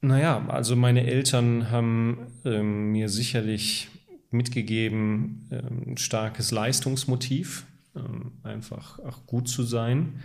Naja, 0.00 0.46
also 0.48 0.76
meine 0.76 1.06
Eltern 1.06 1.70
haben 1.70 2.26
ähm, 2.44 2.92
mir 2.92 3.08
sicherlich 3.08 3.88
mitgegeben, 4.30 5.48
ähm, 5.50 5.92
ein 5.92 5.96
starkes 5.96 6.50
Leistungsmotiv, 6.50 7.66
ähm, 7.94 8.32
einfach 8.42 8.98
auch 9.00 9.26
gut 9.26 9.48
zu 9.48 9.62
sein. 9.62 10.20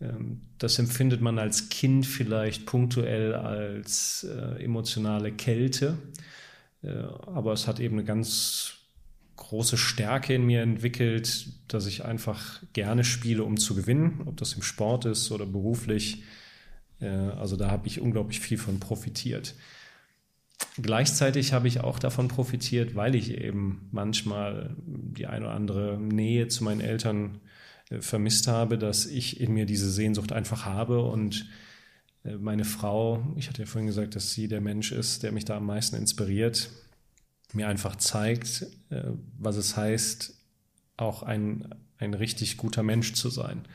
Ähm, 0.00 0.42
das 0.58 0.78
empfindet 0.78 1.20
man 1.20 1.38
als 1.38 1.68
Kind 1.68 2.06
vielleicht 2.06 2.66
punktuell 2.66 3.34
als 3.34 4.24
äh, 4.24 4.62
emotionale 4.62 5.32
Kälte, 5.32 5.98
äh, 6.82 6.90
aber 7.26 7.52
es 7.52 7.66
hat 7.66 7.80
eben 7.80 7.96
eine 7.96 8.04
ganz 8.04 8.74
große 9.36 9.76
Stärke 9.76 10.34
in 10.34 10.46
mir 10.46 10.62
entwickelt, 10.62 11.46
dass 11.68 11.86
ich 11.86 12.04
einfach 12.04 12.62
gerne 12.72 13.04
spiele, 13.04 13.42
um 13.44 13.56
zu 13.56 13.74
gewinnen, 13.74 14.22
ob 14.26 14.36
das 14.36 14.54
im 14.54 14.62
Sport 14.62 15.04
ist 15.06 15.30
oder 15.32 15.46
beruflich. 15.46 16.22
Äh, 17.02 17.06
also 17.06 17.56
da 17.56 17.70
habe 17.70 17.86
ich 17.86 18.00
unglaublich 18.00 18.40
viel 18.40 18.58
von 18.58 18.80
profitiert. 18.80 19.54
Gleichzeitig 20.80 21.52
habe 21.52 21.68
ich 21.68 21.80
auch 21.80 21.98
davon 21.98 22.28
profitiert, 22.28 22.94
weil 22.94 23.14
ich 23.14 23.36
eben 23.36 23.88
manchmal 23.90 24.76
die 24.86 25.26
eine 25.26 25.46
oder 25.46 25.54
andere 25.54 25.98
Nähe 25.98 26.48
zu 26.48 26.64
meinen 26.64 26.80
Eltern 26.80 27.40
äh, 27.90 28.00
vermisst 28.00 28.48
habe, 28.48 28.78
dass 28.78 29.06
ich 29.06 29.40
in 29.40 29.52
mir 29.52 29.66
diese 29.66 29.90
Sehnsucht 29.90 30.32
einfach 30.32 30.64
habe 30.64 31.02
und 31.02 31.46
äh, 32.24 32.36
meine 32.36 32.64
Frau, 32.64 33.26
ich 33.36 33.48
hatte 33.48 33.62
ja 33.62 33.66
vorhin 33.66 33.88
gesagt, 33.88 34.14
dass 34.14 34.32
sie 34.32 34.48
der 34.48 34.60
Mensch 34.60 34.92
ist, 34.92 35.24
der 35.24 35.32
mich 35.32 35.44
da 35.44 35.56
am 35.56 35.66
meisten 35.66 35.96
inspiriert, 35.96 36.70
mir 37.52 37.68
einfach 37.68 37.96
zeigt, 37.96 38.64
was 39.38 39.56
es 39.56 39.76
heißt, 39.76 40.34
auch 40.96 41.22
ein, 41.22 41.74
ein 41.98 42.14
richtig 42.14 42.56
guter 42.56 42.82
Mensch 42.82 43.12
zu 43.12 43.28
sein. 43.28 43.66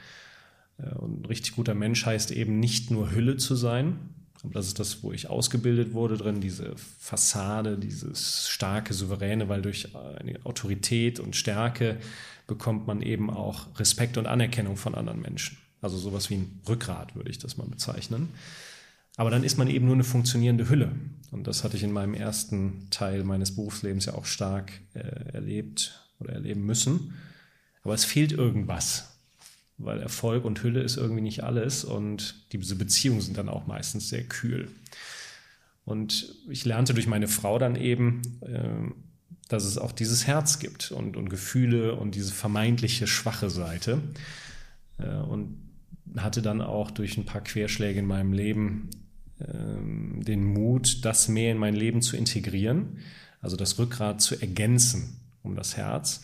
Und 0.78 1.22
ein 1.22 1.26
richtig 1.26 1.56
guter 1.56 1.74
Mensch 1.74 2.06
heißt 2.06 2.32
eben 2.32 2.60
nicht 2.60 2.92
nur 2.92 3.12
Hülle 3.12 3.38
zu 3.38 3.56
sein, 3.56 3.98
aber 4.44 4.54
das 4.54 4.68
ist 4.68 4.80
das, 4.80 5.04
wo 5.04 5.12
ich 5.12 5.30
ausgebildet 5.30 5.94
wurde 5.94 6.18
drin, 6.18 6.42
diese 6.42 6.76
Fassade, 7.00 7.78
dieses 7.78 8.48
starke, 8.48 8.94
souveräne, 8.94 9.50
weil 9.50 9.62
durch 9.62 9.96
eine 9.96 10.40
Autorität 10.46 11.20
und 11.20 11.36
Stärke 11.36 11.98
bekommt 12.46 12.88
man 12.88 13.02
eben 13.02 13.30
auch 13.30 13.68
Respekt 13.80 14.18
und 14.18 14.28
Anerkennung 14.28 14.78
von 14.78 14.96
anderen 14.96 15.22
Menschen. 15.22 15.58
Also 15.82 15.98
sowas 15.98 16.30
wie 16.30 16.36
ein 16.36 16.62
Rückgrat 16.68 17.16
würde 17.16 17.30
ich 17.30 17.40
das 17.40 17.58
mal 17.58 17.68
bezeichnen. 17.68 18.30
Aber 19.16 19.32
dann 19.32 19.44
ist 19.44 19.58
man 19.58 19.68
eben 19.68 19.86
nur 19.86 19.96
eine 19.96 20.04
funktionierende 20.04 20.70
Hülle. 20.70 20.92
Und 21.32 21.48
das 21.48 21.64
hatte 21.64 21.76
ich 21.76 21.84
in 21.84 21.92
meinem 21.92 22.14
ersten 22.14 22.88
Teil 22.92 23.24
meines 23.24 23.56
Berufslebens 23.56 24.06
ja 24.06 24.14
auch 24.14 24.26
stark 24.26 24.72
äh, 24.94 25.00
erlebt 25.34 26.08
oder 26.20 26.34
erleben 26.34 26.66
müssen. 26.66 27.16
Aber 27.84 27.96
es 27.96 28.06
fehlt 28.06 28.32
irgendwas, 28.32 29.17
weil 29.78 30.00
Erfolg 30.00 30.46
und 30.46 30.64
Hülle 30.64 30.82
ist 30.82 30.98
irgendwie 30.98 31.22
nicht 31.22 31.44
alles 31.44 31.84
und 31.84 32.36
diese 32.52 32.76
Beziehungen 32.76 33.22
sind 33.22 33.38
dann 33.38 33.50
auch 33.50 33.68
meistens 33.68 34.10
sehr 34.10 34.24
kühl. 34.24 34.70
Und 35.86 36.36
ich 36.50 36.66
lernte 36.66 36.94
durch 36.94 37.08
meine 37.08 37.28
Frau 37.28 37.60
dann 37.60 37.76
eben, 37.76 38.22
äh, 38.42 38.92
dass 39.48 39.64
es 39.64 39.78
auch 39.78 39.94
dieses 39.94 40.28
Herz 40.28 40.60
gibt 40.60 40.92
und, 40.92 41.16
und 41.16 41.30
Gefühle 41.30 41.96
und 41.96 42.16
diese 42.16 42.34
vermeintliche 42.34 43.08
schwache 43.08 43.50
Seite. 43.50 44.02
Äh, 44.98 45.16
und 45.16 45.58
hatte 46.16 46.42
dann 46.42 46.62
auch 46.62 46.92
durch 46.92 47.18
ein 47.18 47.26
paar 47.26 47.42
Querschläge 47.42 48.00
in 48.00 48.06
meinem 48.06 48.34
Leben 48.34 48.90
ähm, 49.40 50.24
den 50.24 50.44
Mut, 50.44 51.06
das 51.06 51.28
mehr 51.28 51.52
in 51.52 51.58
mein 51.58 51.76
Leben 51.76 52.02
zu 52.02 52.18
integrieren, 52.18 53.00
also 53.42 53.56
das 53.56 53.78
Rückgrat 53.78 54.22
zu 54.22 54.40
ergänzen 54.40 55.20
um 55.44 55.56
das 55.56 55.78
Herz, 55.78 56.24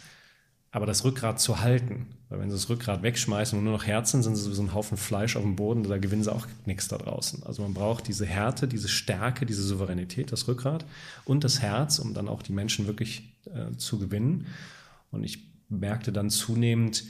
aber 0.74 0.88
das 0.88 1.06
Rückgrat 1.06 1.40
zu 1.40 1.62
halten. 1.62 2.08
Weil 2.30 2.40
wenn 2.40 2.50
sie 2.50 2.58
das 2.58 2.68
Rückgrat 2.68 3.04
wegschmeißen 3.04 3.58
und 3.58 3.64
nur 3.64 3.74
noch 3.74 3.86
Herzen 3.86 4.24
sind, 4.24 4.36
sind 4.36 4.44
sie 4.50 4.56
so 4.56 4.64
ein 4.64 4.74
Haufen 4.74 4.98
Fleisch 4.98 5.36
auf 5.36 5.44
dem 5.44 5.56
Boden, 5.56 5.84
da 5.84 6.00
gewinnen 6.00 6.24
sie 6.24 6.34
auch 6.34 6.48
nichts 6.66 6.88
da 6.88 6.98
draußen. 6.98 7.44
Also 7.44 7.62
man 7.62 7.76
braucht 7.76 8.08
diese 8.08 8.26
Härte, 8.26 8.68
diese 8.68 8.90
Stärke, 8.90 9.46
diese 9.46 9.62
Souveränität, 9.62 10.32
das 10.32 10.48
Rückgrat 10.48 10.84
und 11.26 11.44
das 11.44 11.62
Herz, 11.62 12.00
um 12.00 12.16
dann 12.16 12.28
auch 12.28 12.42
die 12.42 12.54
Menschen 12.54 12.88
wirklich 12.88 13.36
äh, 13.46 13.78
zu 13.78 14.00
gewinnen. 14.00 14.48
Und 15.12 15.24
ich 15.24 15.44
merkte 15.70 16.12
dann 16.12 16.32
zunehmend, 16.32 17.04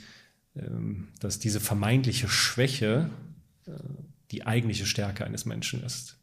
ähm, 0.56 1.08
dass 1.20 1.38
diese 1.38 1.58
vermeintliche 1.58 2.28
Schwäche 2.28 3.08
äh, 3.66 3.70
die 4.30 4.46
eigentliche 4.46 4.84
Stärke 4.84 5.24
eines 5.24 5.46
Menschen 5.46 5.82
ist. 5.82 6.18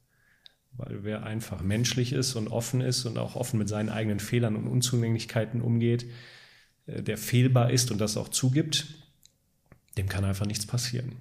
Weil 0.73 0.99
wer 1.01 1.23
einfach 1.23 1.63
menschlich 1.63 2.13
ist 2.13 2.35
und 2.35 2.49
offen 2.49 2.81
ist 2.81 3.05
und 3.05 3.17
auch 3.17 3.35
offen 3.35 3.57
mit 3.57 3.67
seinen 3.67 3.89
eigenen 3.89 4.19
Fehlern 4.19 4.55
und 4.55 4.67
Unzulänglichkeiten 4.67 5.59
umgeht, 5.59 6.05
der 7.01 7.17
fehlbar 7.17 7.71
ist 7.71 7.91
und 7.91 7.99
das 7.99 8.17
auch 8.17 8.29
zugibt, 8.29 8.85
dem 9.97 10.09
kann 10.09 10.25
einfach 10.25 10.45
nichts 10.45 10.65
passieren. 10.65 11.15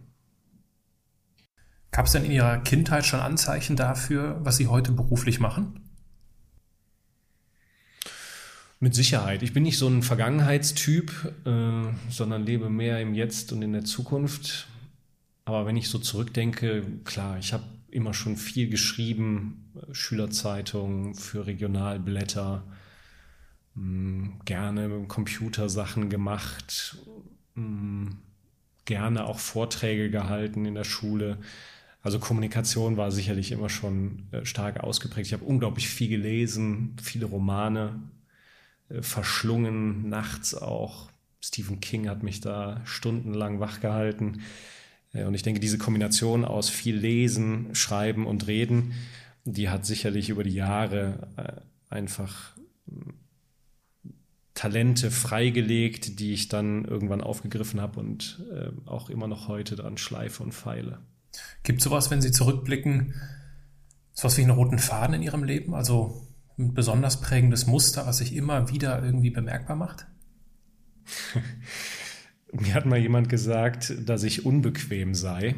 Gab 1.93 2.07
es 2.07 2.13
denn 2.13 2.25
in 2.25 2.31
Ihrer 2.31 2.59
Kindheit 2.59 3.05
schon 3.05 3.21
Anzeichen 3.21 3.77
dafür, 3.77 4.39
was 4.43 4.57
Sie 4.57 4.69
heute 4.69 4.93
beruflich 4.93 5.41
machen? 5.41 5.81
Mit 8.79 8.95
Sicherheit. 8.95 9.43
Ich 9.43 9.53
bin 9.53 9.65
nicht 9.65 9.77
so 9.77 9.89
ein 9.89 10.03
Vergangenheitstyp, 10.03 11.11
äh, 11.45 11.83
sondern 12.09 12.47
lebe 12.47 12.71
mehr 12.71 13.01
im 13.01 13.15
Jetzt 13.15 13.53
und 13.53 13.61
in 13.61 13.73
der 13.73 13.85
Zukunft. 13.85 14.69
Aber 15.45 15.67
wenn 15.67 15.77
ich 15.77 15.91
so 15.91 15.99
zurückdenke, 15.99 16.85
klar, 17.05 17.39
ich 17.39 17.53
habe 17.53 17.65
immer 17.91 18.15
schon 18.15 18.37
viel 18.37 18.71
geschrieben, 18.71 19.71
äh, 19.75 19.95
Schülerzeitungen 19.95 21.15
für 21.15 21.47
Regionalblätter, 21.47 22.63
gerne 24.45 24.88
mit 24.88 24.99
dem 24.99 25.09
Computer 25.09 25.69
Sachen 25.69 26.11
gemacht, 26.11 26.99
hm, 27.55 28.19
gerne 28.85 29.27
auch 29.27 29.38
Vorträge 29.38 30.11
gehalten 30.11 30.66
in 30.66 30.75
der 30.75 30.85
Schule. 30.85 31.38
Also 32.03 32.19
Kommunikation 32.19 32.97
war 32.97 33.11
sicherlich 33.11 33.53
immer 33.53 33.69
schon 33.69 34.27
äh, 34.33 34.45
stark 34.45 34.81
ausgeprägt. 34.81 35.27
Ich 35.27 35.33
habe 35.33 35.45
unglaublich 35.45 35.88
viel 35.88 36.09
gelesen, 36.09 36.97
viele 37.03 37.27
Romane 37.27 38.01
äh, 38.88 39.03
verschlungen, 39.03 40.09
nachts 40.09 40.55
auch. 40.55 41.11
Stephen 41.40 41.81
King 41.81 42.09
hat 42.09 42.23
mich 42.23 42.40
da 42.40 42.83
stundenlang 42.85 43.61
wachgehalten. 43.61 44.43
Und 45.12 45.35
ich 45.35 45.43
denke, 45.43 45.59
diese 45.59 45.79
Kombination 45.79 46.45
aus 46.45 46.69
viel 46.69 46.97
Lesen, 46.97 47.75
Schreiben 47.75 48.27
und 48.27 48.47
Reden, 48.47 48.93
die 49.45 49.69
hat 49.69 49.87
sicherlich 49.87 50.29
über 50.29 50.45
die 50.45 50.55
Jahre 50.55 51.64
einfach 51.88 52.53
hm, 52.87 53.20
Talente 54.61 55.11
freigelegt, 55.11 56.20
die 56.20 56.35
ich 56.35 56.49
dann 56.49 56.85
irgendwann 56.85 57.23
aufgegriffen 57.23 57.81
habe 57.81 57.99
und 57.99 58.44
äh, 58.53 58.68
auch 58.85 59.09
immer 59.09 59.27
noch 59.27 59.49
heute 59.49 59.75
dran 59.75 59.96
schleife 59.96 60.42
und 60.42 60.53
feile. 60.53 60.99
Gibt 61.62 61.79
es 61.79 61.85
sowas, 61.85 62.11
wenn 62.11 62.20
Sie 62.20 62.31
zurückblicken, 62.31 63.14
sowas 64.12 64.37
wie 64.37 64.42
einen 64.42 64.51
roten 64.51 64.79
Faden 64.79 65.14
in 65.14 65.23
Ihrem 65.23 65.44
Leben? 65.44 65.75
Also 65.75 66.27
ein 66.59 66.75
besonders 66.75 67.23
prägendes 67.23 67.66
Muster, 67.66 68.07
was 68.07 68.18
sich 68.18 68.37
immer 68.37 68.68
wieder 68.68 69.03
irgendwie 69.03 69.31
bemerkbar 69.31 69.77
macht? 69.77 70.07
Mir 72.53 72.75
hat 72.75 72.85
mal 72.85 72.99
jemand 72.99 73.31
gesagt, 73.31 73.94
dass 74.05 74.25
ich 74.25 74.44
unbequem 74.44 75.14
sei. 75.14 75.55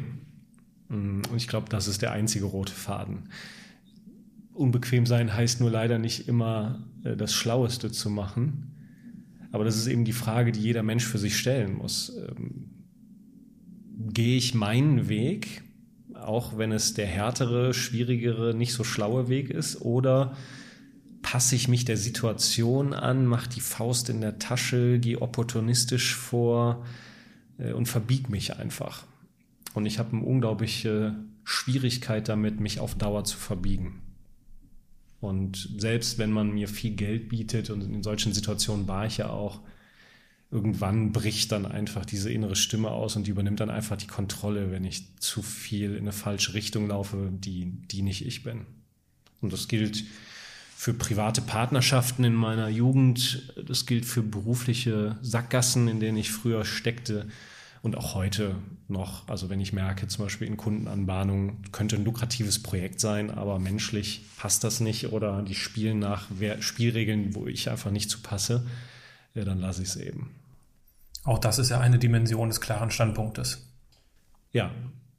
Und 0.87 1.27
ich 1.35 1.49
glaube, 1.49 1.67
das 1.67 1.89
ist 1.89 2.03
der 2.03 2.13
einzige 2.13 2.45
rote 2.45 2.71
Faden. 2.71 3.27
Unbequem 4.53 5.05
sein 5.05 5.33
heißt 5.33 5.59
nur 5.59 5.71
leider 5.71 5.99
nicht 5.99 6.29
immer 6.29 6.87
äh, 7.03 7.17
das 7.17 7.33
Schlaueste 7.33 7.91
zu 7.91 8.09
machen. 8.09 8.69
Aber 9.53 9.63
das 9.63 9.77
ist 9.77 9.85
eben 9.85 10.03
die 10.03 10.13
Frage, 10.13 10.51
die 10.51 10.59
jeder 10.59 10.81
Mensch 10.81 11.05
für 11.05 11.19
sich 11.19 11.37
stellen 11.37 11.77
muss. 11.77 12.11
Ähm, 12.17 12.71
gehe 14.11 14.35
ich 14.35 14.55
meinen 14.55 15.07
Weg, 15.09 15.61
auch 16.15 16.57
wenn 16.57 16.71
es 16.71 16.95
der 16.95 17.05
härtere, 17.05 17.75
schwierigere, 17.75 18.55
nicht 18.55 18.73
so 18.73 18.83
schlaue 18.83 19.29
Weg 19.29 19.51
ist, 19.51 19.79
oder 19.79 20.35
passe 21.21 21.55
ich 21.55 21.67
mich 21.67 21.85
der 21.85 21.97
Situation 21.97 22.93
an, 22.93 23.27
mache 23.27 23.47
die 23.47 23.61
Faust 23.61 24.09
in 24.09 24.21
der 24.21 24.39
Tasche, 24.39 24.97
gehe 24.97 25.21
opportunistisch 25.21 26.15
vor 26.15 26.83
äh, 27.59 27.73
und 27.73 27.87
verbieg 27.87 28.29
mich 28.29 28.57
einfach. 28.57 29.05
Und 29.75 29.85
ich 29.85 29.99
habe 29.99 30.17
eine 30.17 30.25
unglaubliche 30.25 31.15
Schwierigkeit 31.43 32.27
damit, 32.27 32.59
mich 32.59 32.79
auf 32.79 32.95
Dauer 32.95 33.23
zu 33.23 33.37
verbiegen. 33.37 34.02
Und 35.23 35.69
selbst 35.77 36.17
wenn 36.17 36.31
man 36.31 36.51
mir 36.51 36.67
viel 36.67 36.91
Geld 36.91 37.29
bietet 37.29 37.69
und 37.69 37.81
in 37.81 38.03
solchen 38.03 38.33
Situationen 38.33 38.89
war 38.89 39.05
ich 39.05 39.17
ja 39.17 39.29
auch, 39.29 39.61
irgendwann 40.51 41.13
bricht 41.13 41.53
dann 41.53 41.65
einfach 41.65 42.05
diese 42.05 42.29
innere 42.29 42.57
Stimme 42.57 42.91
aus 42.91 43.15
und 43.15 43.25
die 43.25 43.31
übernimmt 43.31 43.61
dann 43.61 43.69
einfach 43.69 43.95
die 43.95 44.07
Kontrolle, 44.07 44.69
wenn 44.69 44.83
ich 44.83 45.17
zu 45.19 45.41
viel 45.41 45.91
in 45.91 46.01
eine 46.01 46.11
falsche 46.11 46.53
Richtung 46.53 46.89
laufe, 46.89 47.31
die, 47.31 47.71
die 47.89 48.01
nicht 48.01 48.25
ich 48.25 48.43
bin. 48.43 48.65
Und 49.39 49.53
das 49.53 49.69
gilt 49.69 50.03
für 50.75 50.93
private 50.93 51.41
Partnerschaften 51.41 52.25
in 52.25 52.33
meiner 52.33 52.67
Jugend, 52.67 53.53
das 53.65 53.85
gilt 53.85 54.05
für 54.05 54.23
berufliche 54.23 55.17
Sackgassen, 55.21 55.87
in 55.87 56.01
denen 56.01 56.17
ich 56.17 56.31
früher 56.31 56.65
steckte 56.65 57.29
und 57.83 57.97
auch 57.97 58.15
heute 58.15 58.55
noch. 58.87 59.27
Also 59.27 59.49
wenn 59.49 59.59
ich 59.59 59.73
merke, 59.73 60.07
zum 60.07 60.25
Beispiel 60.25 60.47
in 60.47 60.57
Kundenanbahnung 60.57 61.61
könnte 61.71 61.97
ein 61.97 62.05
lukratives 62.05 62.63
Projekt 62.63 62.99
sein, 62.99 63.29
aber 63.29 63.59
menschlich 63.59 64.25
passt 64.37 64.63
das 64.63 64.79
nicht 64.79 65.11
oder 65.11 65.43
die 65.43 65.53
spielen 65.53 65.99
nach 65.99 66.27
Spielregeln, 66.61 67.35
wo 67.35 67.45
ich 67.45 67.69
einfach 67.69 67.91
nicht 67.91 68.09
zu 68.09 68.21
passe, 68.21 68.65
ja, 69.35 69.43
dann 69.43 69.59
lasse 69.59 69.83
ich 69.83 69.89
es 69.89 69.95
eben. 69.97 70.31
Auch 71.25 71.39
das 71.39 71.59
ist 71.59 71.69
ja 71.69 71.79
eine 71.79 71.99
Dimension 71.99 72.47
des 72.47 72.61
klaren 72.61 72.89
Standpunktes. 72.89 73.69
Ja, 74.53 74.71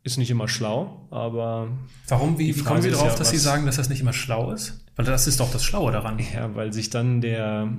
ist 0.02 0.16
nicht 0.16 0.30
immer 0.30 0.48
schlau, 0.48 1.06
aber. 1.10 1.68
Warum? 2.08 2.38
Wie, 2.38 2.54
wie 2.56 2.60
kommen 2.60 2.82
Sie 2.82 2.90
darauf, 2.90 3.12
ja, 3.12 3.18
dass 3.18 3.30
Sie 3.30 3.38
sagen, 3.38 3.66
dass 3.66 3.76
das 3.76 3.88
nicht 3.88 4.00
immer 4.00 4.12
schlau 4.12 4.52
ist? 4.52 4.84
Weil 4.96 5.04
das 5.04 5.26
ist 5.26 5.40
doch 5.40 5.50
das 5.50 5.64
Schlaue 5.64 5.92
daran. 5.92 6.18
Ja, 6.34 6.54
weil 6.54 6.72
sich 6.72 6.88
dann 6.88 7.20
der 7.20 7.70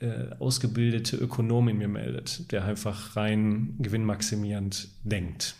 äh, 0.00 0.34
ausgebildete 0.38 1.16
Ökonom 1.16 1.68
in 1.68 1.78
mir 1.78 1.88
meldet, 1.88 2.50
der 2.52 2.64
einfach 2.64 3.16
rein 3.16 3.74
gewinnmaximierend 3.78 4.88
denkt. 5.04 5.54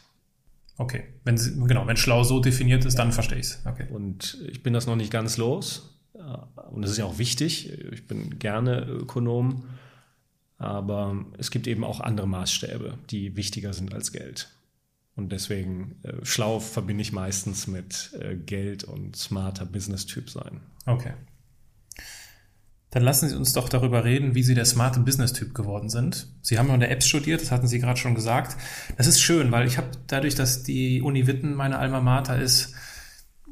Okay, 0.77 1.05
wenn 1.25 1.37
sie, 1.37 1.59
genau, 1.67 1.87
wenn 1.87 1.97
schlau 1.97 2.23
so 2.23 2.41
definiert 2.41 2.85
ist, 2.85 2.99
dann 2.99 3.13
verstehe 3.13 3.39
ich 3.39 3.47
es. 3.47 3.63
Okay. 3.67 3.87
Und 3.91 4.39
ich 4.49 4.63
bin 4.63 4.73
das 4.73 4.87
noch 4.87 4.97
nicht 4.97 5.11
ganz 5.11 5.37
los. 5.37 5.99
Und 6.71 6.83
das 6.83 6.93
ist 6.93 6.99
ja 6.99 7.05
auch 7.05 7.19
wichtig. 7.19 7.73
Ich 7.93 8.07
bin 8.07 8.39
gerne 8.39 8.85
Ökonom. 8.85 9.65
Aber 10.59 11.25
es 11.39 11.51
gibt 11.51 11.67
eben 11.67 11.85
auch 11.85 12.01
andere 12.01 12.27
Maßstäbe, 12.27 12.99
die 13.11 13.37
wichtiger 13.37 13.73
sind 13.73 13.95
als 13.95 14.11
Geld. 14.11 14.51
Und 15.15 15.31
deswegen 15.31 15.97
äh, 16.03 16.25
schlau 16.25 16.61
verbinde 16.61 17.03
ich 17.03 17.13
meistens 17.13 17.67
mit 17.67 18.13
äh, 18.21 18.37
Geld 18.37 18.85
und 18.85 19.17
smarter 19.17 19.65
Business-Typ 19.65 20.31
sein. 20.31 20.61
Okay. 20.87 21.13
Dann 22.91 23.03
lassen 23.03 23.29
Sie 23.29 23.37
uns 23.37 23.53
doch 23.53 23.69
darüber 23.69 24.05
reden, 24.05 24.35
wie 24.35 24.43
Sie 24.43 24.55
der 24.55 24.65
smarte 24.65 25.01
Business-Typ 25.01 25.55
geworden 25.55 25.91
sind. 25.91 26.29
Sie 26.41 26.59
haben 26.59 26.71
an 26.71 26.81
der 26.81 26.91
Apps 26.91 27.07
studiert, 27.07 27.43
das 27.43 27.51
hatten 27.51 27.67
Sie 27.67 27.79
gerade 27.79 27.99
schon 27.99 28.15
gesagt. 28.15 28.57
Das 28.97 29.07
ist 29.07 29.21
schön, 29.21 29.53
weil 29.53 29.67
ich 29.67 29.77
habe 29.77 29.89
dadurch, 30.07 30.35
dass 30.35 30.63
die 30.63 31.03
Uni 31.03 31.27
Witten 31.27 31.55
meine 31.55 31.79
Alma 31.79 32.01
Mater 32.01 32.41
ist, 32.41 32.75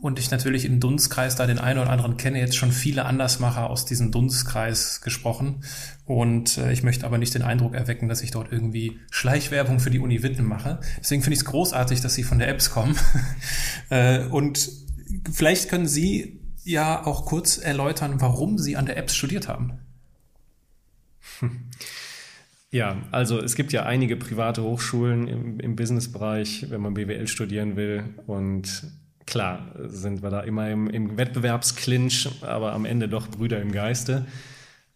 und 0.01 0.19
ich 0.19 0.31
natürlich 0.31 0.65
im 0.67 0.79
Dunstkreis 0.79 1.37
da 1.37 1.47
den 1.47 1.59
einen 1.59 1.79
oder 1.79 1.91
anderen 1.91 2.17
kenne, 2.17 2.39
jetzt 2.39 2.57
schon 2.57 2.71
viele 2.71 3.07
Andersmacher 3.07 3.71
aus 3.71 3.87
diesem 3.87 4.13
Dunstkreis 4.13 5.01
gesprochen. 5.01 5.65
Und 6.05 6.59
äh, 6.59 6.73
ich 6.73 6.83
möchte 6.83 7.07
aber 7.07 7.19
nicht 7.19 7.35
den 7.35 7.43
Eindruck 7.43 7.75
erwecken, 7.75 8.09
dass 8.09 8.23
ich 8.23 8.31
dort 8.31 8.53
irgendwie 8.53 9.01
Schleichwerbung 9.11 9.81
für 9.81 9.91
die 9.91 9.99
Uni 9.99 10.23
Witten 10.23 10.45
mache. 10.45 10.81
Deswegen 11.01 11.23
finde 11.23 11.35
ich 11.35 11.41
es 11.41 11.47
großartig, 11.47 12.01
dass 12.01 12.15
Sie 12.15 12.25
von 12.25 12.39
der 12.39 12.49
Apps 12.49 12.71
kommen. 12.71 12.95
äh, 13.91 14.25
und 14.27 14.71
vielleicht 15.33 15.71
können 15.71 15.89
Sie 15.89 16.41
ja 16.67 17.07
auch 17.07 17.25
kurz 17.25 17.59
erläutern, 17.59 18.21
warum 18.21 18.59
Sie 18.59 18.77
an 18.77 18.87
der 18.87 18.97
Apps 18.97 19.15
studiert 19.15 19.49
haben. 19.49 19.79
Ja, 22.73 22.97
also 23.13 23.41
es 23.41 23.55
gibt 23.55 23.73
ja 23.73 23.85
einige 23.85 24.17
private 24.17 24.63
Hochschulen 24.63 25.29
im, 25.29 25.61
im 25.61 25.77
Businessbereich, 25.77 26.67
wenn 26.69 26.81
man 26.81 26.95
BWL 26.95 27.29
studieren 27.29 27.77
will. 27.77 28.03
Und 28.27 28.91
klar 29.25 29.73
sind 29.87 30.23
wir 30.23 30.31
da 30.31 30.41
immer 30.41 30.69
im, 30.69 30.91
im 30.91 31.17
Wettbewerbsklinch, 31.17 32.29
aber 32.43 32.73
am 32.73 32.85
Ende 32.85 33.09
doch 33.09 33.29
Brüder 33.29 33.63
im 33.63 33.73
Geiste. 33.73 34.27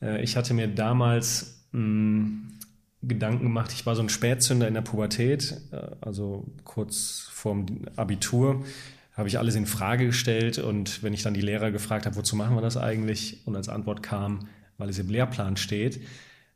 Äh, 0.02 0.20
ich 0.22 0.36
hatte 0.36 0.52
mir 0.52 0.66
damals 0.66 1.64
mh, 1.72 1.80
hm, 1.80 2.58
Gedanken 3.02 3.44
gemacht, 3.44 3.72
ich 3.72 3.86
war 3.86 3.96
so 3.96 4.02
ein 4.02 4.10
Spätzünder 4.10 4.68
in 4.68 4.74
der 4.74 4.82
Pubertät, 4.82 5.56
äh, 5.72 5.94
also 6.00 6.48
kurz 6.64 7.28
vorm 7.32 7.86
Abitur 7.96 8.64
habe 9.12 9.28
ich 9.28 9.38
alles 9.38 9.54
in 9.54 9.66
Frage 9.66 10.06
gestellt 10.06 10.58
und 10.58 11.02
wenn 11.02 11.12
ich 11.12 11.22
dann 11.22 11.34
die 11.34 11.40
Lehrer 11.40 11.70
gefragt 11.70 12.06
habe, 12.06 12.16
wozu 12.16 12.36
machen 12.36 12.56
wir 12.56 12.62
das 12.62 12.76
eigentlich 12.76 13.40
und 13.44 13.56
als 13.56 13.68
Antwort 13.68 14.02
kam, 14.02 14.48
weil 14.78 14.88
es 14.88 14.98
im 14.98 15.08
Lehrplan 15.08 15.56
steht, 15.56 16.00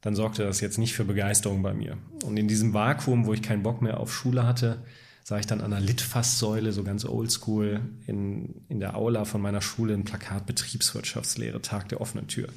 dann 0.00 0.14
sorgte 0.14 0.44
das 0.44 0.60
jetzt 0.60 0.78
nicht 0.78 0.94
für 0.94 1.04
Begeisterung 1.04 1.62
bei 1.62 1.72
mir. 1.72 1.96
Und 2.24 2.36
in 2.36 2.46
diesem 2.46 2.74
Vakuum, 2.74 3.26
wo 3.26 3.32
ich 3.32 3.42
keinen 3.42 3.62
Bock 3.62 3.82
mehr 3.82 4.00
auf 4.00 4.12
Schule 4.14 4.46
hatte, 4.46 4.82
sah 5.22 5.38
ich 5.38 5.46
dann 5.46 5.62
an 5.62 5.70
der 5.70 5.80
Litfaßsäule, 5.80 6.72
so 6.72 6.84
ganz 6.84 7.06
oldschool, 7.06 7.80
in, 8.06 8.66
in 8.68 8.80
der 8.80 8.96
Aula 8.96 9.24
von 9.24 9.40
meiner 9.40 9.62
Schule 9.62 9.94
ein 9.94 10.04
Plakat 10.04 10.44
Betriebswirtschaftslehre, 10.44 11.62
Tag 11.62 11.88
der 11.88 12.02
offenen 12.02 12.28
Tür. 12.28 12.48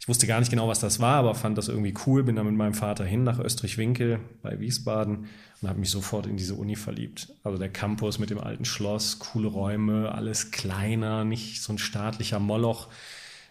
Ich 0.00 0.08
wusste 0.08 0.26
gar 0.26 0.40
nicht 0.40 0.50
genau, 0.50 0.66
was 0.66 0.80
das 0.80 0.98
war, 0.98 1.16
aber 1.16 1.34
fand 1.34 1.58
das 1.58 1.68
irgendwie 1.68 1.94
cool, 2.06 2.24
bin 2.24 2.34
dann 2.34 2.46
mit 2.46 2.56
meinem 2.56 2.72
Vater 2.72 3.04
hin 3.04 3.22
nach 3.22 3.38
Österreich-Winkel 3.38 4.18
bei 4.42 4.58
Wiesbaden 4.58 5.26
und 5.60 5.68
habe 5.68 5.78
mich 5.78 5.90
sofort 5.90 6.26
in 6.26 6.38
diese 6.38 6.54
Uni 6.54 6.74
verliebt. 6.74 7.34
Also 7.44 7.58
der 7.58 7.68
Campus 7.68 8.18
mit 8.18 8.30
dem 8.30 8.38
alten 8.38 8.64
Schloss, 8.64 9.18
coole 9.18 9.48
Räume, 9.48 10.12
alles 10.12 10.52
kleiner, 10.52 11.26
nicht 11.26 11.60
so 11.62 11.74
ein 11.74 11.78
staatlicher 11.78 12.38
Moloch, 12.38 12.88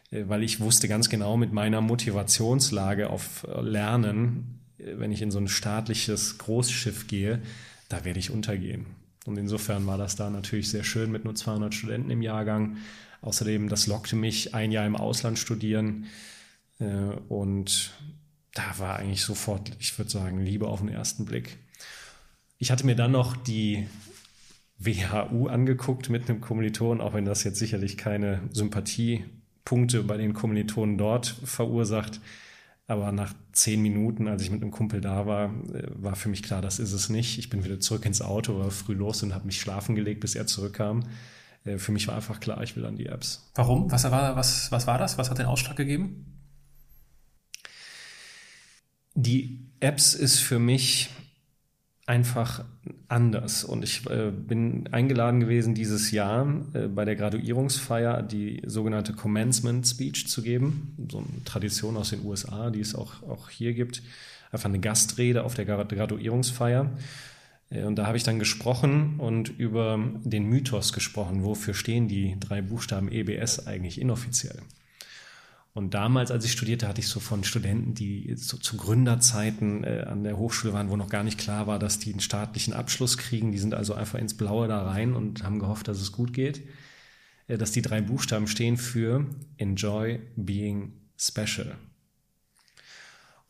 äh, 0.10 0.24
weil 0.28 0.42
ich 0.42 0.60
wusste 0.60 0.88
ganz 0.88 1.10
genau 1.10 1.38
mit 1.38 1.54
meiner 1.54 1.82
Motivationslage 1.82 3.12
auf 3.12 3.46
Lernen, 3.62 4.60
äh, 4.80 4.98
wenn 4.98 5.12
ich 5.12 5.22
in 5.22 5.30
so 5.30 5.38
ein 5.38 5.48
staatliches 5.48 6.40
Großschiff 6.40 7.06
gehe, 7.06 7.44
da 7.90 8.06
werde 8.06 8.20
ich 8.20 8.32
untergehen. 8.32 8.88
Und 9.26 9.38
insofern 9.38 9.86
war 9.86 10.00
das 10.00 10.16
da 10.16 10.32
natürlich 10.32 10.72
sehr 10.72 10.84
schön 10.84 11.12
mit 11.12 11.26
nur 11.26 11.36
200 11.36 11.76
Studenten 11.76 12.10
im 12.10 12.24
Jahrgang. 12.24 12.78
Außerdem, 13.22 13.70
das 13.70 13.86
lockte 13.86 14.16
mich, 14.16 14.56
ein 14.56 14.72
Jahr 14.72 14.88
im 14.88 14.96
Ausland 14.96 15.38
studieren. 15.38 16.08
Äh, 16.80 16.86
und 17.28 17.92
da 18.54 18.78
war 18.78 18.98
eigentlich 18.98 19.24
sofort, 19.24 19.72
ich 19.80 19.98
würde 19.98 20.12
sagen, 20.12 20.40
Liebe 20.40 20.68
auf 20.68 20.80
den 20.80 20.90
ersten 20.90 21.26
Blick. 21.26 21.58
Ich 22.58 22.72
hatte 22.72 22.86
mir 22.86 22.96
dann 22.96 23.12
noch 23.12 23.38
die 23.38 23.88
WHU 24.78 25.48
angeguckt 25.48 26.10
mit 26.10 26.30
einem 26.30 26.42
Kommiliton, 26.42 27.02
auch 27.02 27.14
wenn 27.14 27.26
das 27.26 27.44
jetzt 27.44 27.60
sicherlich 27.60 27.98
keine 27.98 28.42
Sympathiepunkte 28.52 30.04
bei 30.04 30.18
den 30.18 30.34
Kommilitonen 30.34 30.98
dort 30.98 31.28
verursacht. 31.44 32.20
Aber 32.88 33.12
nach 33.12 33.34
zehn 33.52 33.82
Minuten, 33.84 34.28
als 34.28 34.42
ich 34.42 34.50
mit 34.50 34.64
einem 34.64 34.72
Kumpel 34.72 35.00
da 35.00 35.28
war, 35.28 35.54
äh, 35.74 35.88
war 35.94 36.16
für 36.16 36.30
mich 36.30 36.42
klar, 36.42 36.62
das 36.62 36.80
ist 36.80 36.92
es 36.92 37.10
nicht. 37.10 37.38
Ich 37.38 37.50
bin 37.50 37.64
wieder 37.64 37.80
zurück 37.80 38.06
ins 38.06 38.22
Auto, 38.22 38.58
war 38.58 38.72
früh 38.72 38.96
los 38.96 39.22
und 39.22 39.36
habe 39.36 39.46
mich 39.46 39.62
schlafen 39.62 39.96
gelegt, 39.96 40.22
bis 40.22 40.34
er 40.34 40.48
zurückkam. 40.48 41.04
Äh, 41.66 41.78
für 41.78 41.92
mich 41.92 42.08
war 42.08 42.16
einfach 42.16 42.40
klar, 42.40 42.64
ich 42.64 42.76
will 42.76 42.86
an 42.86 42.96
die 42.96 43.06
Apps. 43.06 43.52
Warum? 43.54 43.92
Was 43.92 44.06
war, 44.06 44.36
was, 44.36 44.72
was 44.72 44.88
war 44.88 44.98
das? 44.98 45.20
Was 45.20 45.30
hat 45.30 45.38
den 45.38 45.46
Ausschlag 45.46 45.76
gegeben? 45.76 46.39
Die 49.16 49.60
Apps 49.80 50.14
ist 50.14 50.40
für 50.40 50.60
mich 50.60 51.10
einfach 52.10 52.66
anders. 53.08 53.64
Und 53.64 53.84
ich 53.84 54.10
äh, 54.10 54.32
bin 54.32 54.88
eingeladen 54.92 55.40
gewesen, 55.40 55.76
dieses 55.76 56.10
Jahr 56.10 56.48
äh, 56.74 56.88
bei 56.88 57.06
der 57.06 57.16
Graduierungsfeier 57.16 58.24
die 58.24 58.64
sogenannte 58.66 59.14
Commencement 59.14 59.88
Speech 59.88 60.28
zu 60.28 60.42
geben. 60.42 60.96
So 61.10 61.20
eine 61.20 61.44
Tradition 61.46 61.98
aus 61.98 62.10
den 62.10 62.26
USA, 62.26 62.72
die 62.72 62.80
es 62.80 62.96
auch, 62.96 63.22
auch 63.24 63.50
hier 63.50 63.74
gibt. 63.74 64.02
Einfach 64.52 64.70
eine 64.70 64.80
Gastrede 64.80 65.44
auf 65.44 65.54
der 65.54 65.66
Graduierungsfeier. 65.66 66.90
Äh, 67.70 67.84
und 67.84 67.96
da 67.96 68.08
habe 68.08 68.18
ich 68.18 68.24
dann 68.24 68.40
gesprochen 68.40 69.20
und 69.20 69.50
über 69.50 70.00
den 70.24 70.46
Mythos 70.46 70.94
gesprochen. 70.94 71.44
Wofür 71.44 71.76
stehen 71.76 72.08
die 72.08 72.38
drei 72.40 72.64
Buchstaben 72.64 73.12
EBS 73.12 73.68
eigentlich 73.68 74.02
inoffiziell? 74.02 74.60
Und 75.74 75.94
damals, 75.94 76.32
als 76.32 76.46
ich 76.46 76.52
studierte, 76.52 76.88
hatte 76.88 77.02
ich 77.02 77.08
so 77.08 77.20
von 77.20 77.44
Studenten, 77.44 77.94
die 77.94 78.34
so 78.36 78.58
zu 78.58 78.76
Gründerzeiten 78.76 79.84
äh, 79.84 80.06
an 80.08 80.24
der 80.24 80.38
Hochschule 80.38 80.74
waren, 80.74 80.90
wo 80.90 80.98
noch 80.98 81.10
gar 81.10 81.24
nicht 81.24 81.38
klar 81.38 81.68
war, 81.68 81.80
dass 81.80 82.00
die 82.00 82.12
einen 82.12 82.20
staatlichen 82.20 82.74
Abschluss 82.74 83.18
kriegen. 83.18 83.52
Die 83.52 83.60
sind 83.60 83.74
also 83.74 83.94
einfach 83.94 84.20
ins 84.20 84.36
Blaue 84.36 84.68
da 84.68 84.84
rein 84.84 85.14
und 85.14 85.44
haben 85.44 85.60
gehofft, 85.60 85.88
dass 85.88 86.02
es 86.02 86.12
gut 86.12 86.34
geht. 86.34 86.64
Äh, 87.50 87.58
dass 87.58 87.72
die 87.72 87.82
drei 87.82 88.00
Buchstaben 88.00 88.48
stehen 88.48 88.78
für 88.78 89.26
Enjoy 89.58 90.22
Being 90.38 90.94
Special. 91.18 91.76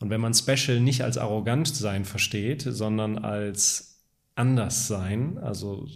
Und 0.00 0.10
wenn 0.10 0.20
man 0.20 0.34
Special 0.34 0.80
nicht 0.80 1.04
als 1.04 1.18
arrogant 1.18 1.68
sein 1.68 2.04
versteht, 2.04 2.62
sondern 2.62 3.18
als 3.18 3.89
anders 4.34 4.86
sein, 4.86 5.38
also 5.38 5.86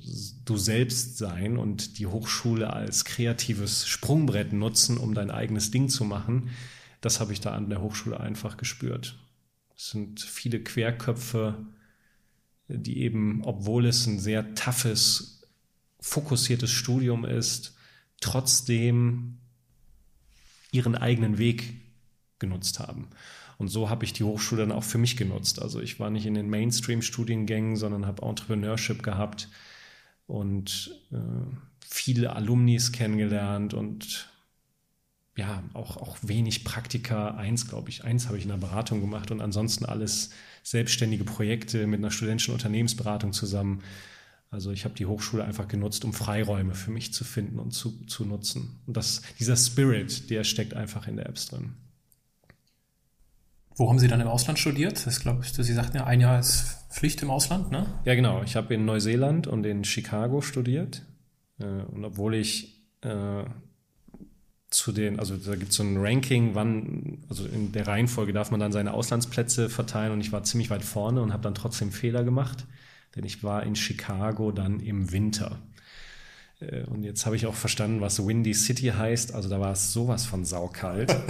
du 0.44 0.56
selbst 0.56 1.16
sein 1.18 1.56
und 1.56 1.98
die 1.98 2.06
Hochschule 2.06 2.72
als 2.72 3.04
kreatives 3.04 3.86
Sprungbrett 3.86 4.52
nutzen, 4.52 4.98
um 4.98 5.14
dein 5.14 5.30
eigenes 5.30 5.70
Ding 5.70 5.88
zu 5.88 6.04
machen, 6.04 6.50
das 7.00 7.20
habe 7.20 7.32
ich 7.32 7.40
da 7.40 7.54
an 7.54 7.70
der 7.70 7.80
Hochschule 7.80 8.18
einfach 8.20 8.56
gespürt. 8.56 9.18
Es 9.76 9.90
sind 9.90 10.20
viele 10.20 10.60
Querköpfe, 10.60 11.64
die 12.68 12.98
eben, 12.98 13.42
obwohl 13.44 13.86
es 13.86 14.06
ein 14.06 14.18
sehr 14.18 14.54
toughes, 14.54 15.42
fokussiertes 16.00 16.70
Studium 16.70 17.24
ist, 17.24 17.76
trotzdem 18.20 19.38
ihren 20.70 20.96
eigenen 20.96 21.38
Weg 21.38 21.83
genutzt 22.38 22.80
haben. 22.80 23.08
Und 23.58 23.68
so 23.68 23.88
habe 23.88 24.04
ich 24.04 24.12
die 24.12 24.24
Hochschule 24.24 24.62
dann 24.62 24.72
auch 24.72 24.84
für 24.84 24.98
mich 24.98 25.16
genutzt. 25.16 25.62
Also 25.62 25.80
ich 25.80 26.00
war 26.00 26.10
nicht 26.10 26.26
in 26.26 26.34
den 26.34 26.50
Mainstream-Studiengängen, 26.50 27.76
sondern 27.76 28.06
habe 28.06 28.26
Entrepreneurship 28.26 29.02
gehabt 29.02 29.48
und 30.26 30.90
äh, 31.12 31.16
viele 31.88 32.34
Alumnis 32.34 32.92
kennengelernt 32.92 33.74
und 33.74 34.30
ja, 35.36 35.64
auch, 35.72 35.96
auch 35.96 36.16
wenig 36.22 36.64
Praktika. 36.64 37.32
Eins, 37.32 37.68
glaube 37.68 37.90
ich, 37.90 38.04
eins 38.04 38.26
habe 38.26 38.38
ich 38.38 38.44
in 38.44 38.50
der 38.50 38.56
Beratung 38.56 39.00
gemacht 39.00 39.30
und 39.30 39.40
ansonsten 39.40 39.84
alles 39.84 40.30
selbstständige 40.62 41.24
Projekte 41.24 41.86
mit 41.86 41.98
einer 41.98 42.10
studentischen 42.10 42.54
Unternehmensberatung 42.54 43.32
zusammen. 43.32 43.82
Also 44.50 44.70
ich 44.70 44.84
habe 44.84 44.94
die 44.94 45.06
Hochschule 45.06 45.44
einfach 45.44 45.66
genutzt, 45.66 46.04
um 46.04 46.12
Freiräume 46.12 46.74
für 46.74 46.92
mich 46.92 47.12
zu 47.12 47.24
finden 47.24 47.58
und 47.58 47.72
zu, 47.72 48.06
zu 48.06 48.24
nutzen. 48.24 48.80
Und 48.86 48.96
das, 48.96 49.22
dieser 49.40 49.56
Spirit, 49.56 50.30
der 50.30 50.44
steckt 50.44 50.74
einfach 50.74 51.08
in 51.08 51.16
der 51.16 51.26
Apps 51.26 51.46
drin. 51.46 51.74
Wo 53.76 53.88
haben 53.88 53.98
Sie 53.98 54.08
dann 54.08 54.20
im 54.20 54.28
Ausland 54.28 54.58
studiert? 54.58 55.04
Das 55.06 55.20
glaube 55.20 55.42
ich, 55.44 55.52
Sie 55.52 55.72
sagten 55.72 55.96
ja, 55.96 56.04
ein 56.04 56.20
Jahr 56.20 56.38
ist 56.38 56.84
Pflicht 56.90 57.22
im 57.22 57.30
Ausland, 57.30 57.72
ne? 57.72 57.86
Ja, 58.04 58.14
genau. 58.14 58.42
Ich 58.44 58.54
habe 58.54 58.72
in 58.74 58.84
Neuseeland 58.84 59.48
und 59.48 59.66
in 59.66 59.84
Chicago 59.84 60.40
studiert. 60.40 61.02
Äh, 61.58 61.64
und 61.64 62.04
obwohl 62.04 62.36
ich 62.36 62.84
äh, 63.00 63.44
zu 64.70 64.92
den, 64.92 65.18
also 65.18 65.36
da 65.36 65.56
gibt 65.56 65.70
es 65.70 65.76
so 65.76 65.82
ein 65.82 65.96
Ranking, 65.96 66.54
wann, 66.54 67.24
also 67.28 67.46
in 67.46 67.72
der 67.72 67.88
Reihenfolge 67.88 68.32
darf 68.32 68.52
man 68.52 68.60
dann 68.60 68.70
seine 68.70 68.94
Auslandsplätze 68.94 69.68
verteilen 69.68 70.12
und 70.12 70.20
ich 70.20 70.30
war 70.30 70.44
ziemlich 70.44 70.70
weit 70.70 70.84
vorne 70.84 71.20
und 71.20 71.32
habe 71.32 71.42
dann 71.42 71.54
trotzdem 71.54 71.90
Fehler 71.90 72.22
gemacht, 72.22 72.66
denn 73.16 73.24
ich 73.24 73.42
war 73.42 73.64
in 73.64 73.74
Chicago 73.74 74.52
dann 74.52 74.78
im 74.78 75.10
Winter. 75.10 75.58
Äh, 76.60 76.84
und 76.84 77.02
jetzt 77.02 77.26
habe 77.26 77.34
ich 77.34 77.46
auch 77.46 77.54
verstanden, 77.54 78.00
was 78.00 78.24
Windy 78.24 78.54
City 78.54 78.92
heißt. 78.96 79.34
Also 79.34 79.48
da 79.48 79.58
war 79.58 79.72
es 79.72 79.92
sowas 79.92 80.24
von 80.26 80.44
saukalt. 80.44 81.16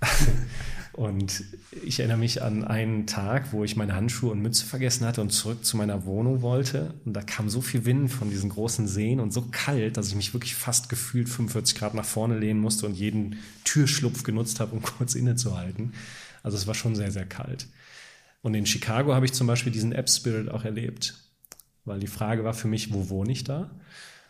Und 0.98 1.44
ich 1.84 2.00
erinnere 2.00 2.18
mich 2.18 2.42
an 2.42 2.64
einen 2.64 3.06
Tag, 3.06 3.52
wo 3.52 3.62
ich 3.62 3.76
meine 3.76 3.94
Handschuhe 3.94 4.32
und 4.32 4.42
Mütze 4.42 4.66
vergessen 4.66 5.06
hatte 5.06 5.20
und 5.20 5.30
zurück 5.30 5.64
zu 5.64 5.76
meiner 5.76 6.04
Wohnung 6.06 6.42
wollte. 6.42 6.92
Und 7.04 7.12
da 7.12 7.22
kam 7.22 7.48
so 7.48 7.60
viel 7.60 7.84
Wind 7.84 8.10
von 8.10 8.30
diesen 8.30 8.50
großen 8.50 8.88
Seen 8.88 9.20
und 9.20 9.32
so 9.32 9.46
kalt, 9.52 9.96
dass 9.96 10.08
ich 10.08 10.16
mich 10.16 10.34
wirklich 10.34 10.56
fast 10.56 10.88
gefühlt 10.88 11.28
45 11.28 11.78
Grad 11.78 11.94
nach 11.94 12.04
vorne 12.04 12.36
lehnen 12.36 12.58
musste 12.58 12.84
und 12.84 12.96
jeden 12.96 13.38
Türschlupf 13.62 14.24
genutzt 14.24 14.58
habe, 14.58 14.74
um 14.74 14.82
kurz 14.98 15.14
innezuhalten. 15.14 15.92
Also 16.42 16.56
es 16.56 16.66
war 16.66 16.74
schon 16.74 16.96
sehr, 16.96 17.12
sehr 17.12 17.26
kalt. 17.26 17.68
Und 18.42 18.54
in 18.54 18.66
Chicago 18.66 19.14
habe 19.14 19.24
ich 19.24 19.32
zum 19.32 19.46
Beispiel 19.46 19.70
diesen 19.70 19.92
App 19.92 20.10
Spirit 20.10 20.50
auch 20.50 20.64
erlebt. 20.64 21.14
Weil 21.84 22.00
die 22.00 22.08
Frage 22.08 22.42
war 22.42 22.54
für 22.54 22.66
mich, 22.66 22.92
wo 22.92 23.08
wohne 23.08 23.30
ich 23.30 23.44
da? 23.44 23.70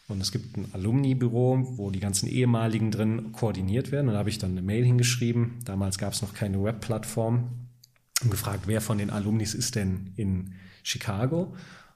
Und 0.08 0.22
es 0.22 0.32
gibt 0.32 0.56
ein 0.56 0.68
Alumni-Büro, 0.72 1.76
wo 1.76 1.90
die 1.90 2.00
ganzen 2.00 2.28
ehemaligen 2.28 2.90
drin 2.90 3.32
koordiniert 3.32 3.92
werden. 3.92 4.08
Und 4.08 4.14
da 4.14 4.20
habe 4.20 4.30
ich 4.30 4.38
dann 4.38 4.52
eine 4.52 4.62
Mail 4.62 4.84
hingeschrieben. 4.84 5.58
Damals 5.64 5.98
gab 5.98 6.14
es 6.14 6.22
noch 6.22 6.32
keine 6.32 6.62
Webplattform. 6.62 7.50
Und 8.22 8.30
gefragt, 8.30 8.62
wer 8.66 8.80
von 8.80 8.98
den 8.98 9.10
Alumnis 9.10 9.54
ist 9.54 9.74
denn 9.74 10.12
in 10.16 10.54
Chicago? 10.82 11.54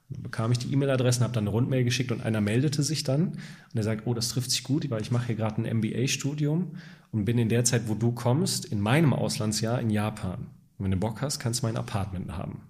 Und 0.09 0.17
dann 0.17 0.23
bekam 0.23 0.51
ich 0.51 0.59
die 0.59 0.71
E-Mail-Adressen, 0.71 1.23
habe 1.23 1.33
dann 1.33 1.45
eine 1.45 1.49
Rundmail 1.49 1.83
geschickt 1.83 2.11
und 2.11 2.21
einer 2.21 2.39
meldete 2.39 2.83
sich 2.83 3.03
dann 3.03 3.29
und 3.29 3.75
er 3.75 3.83
sagt, 3.83 4.05
oh, 4.05 4.13
das 4.13 4.29
trifft 4.29 4.51
sich 4.51 4.63
gut, 4.63 4.89
weil 4.89 5.01
ich 5.01 5.11
mache 5.11 5.27
hier 5.27 5.35
gerade 5.35 5.61
ein 5.61 5.77
MBA-Studium 5.77 6.75
und 7.11 7.25
bin 7.25 7.37
in 7.37 7.49
der 7.49 7.65
Zeit, 7.65 7.87
wo 7.87 7.95
du 7.95 8.11
kommst, 8.11 8.65
in 8.65 8.79
meinem 8.79 9.13
Auslandsjahr 9.13 9.81
in 9.81 9.89
Japan. 9.89 10.47
Und 10.77 10.85
wenn 10.85 10.91
du 10.91 10.97
Bock 10.97 11.21
hast, 11.21 11.39
kannst 11.39 11.61
du 11.61 11.65
mein 11.65 11.77
Apartment 11.77 12.31
haben. 12.31 12.61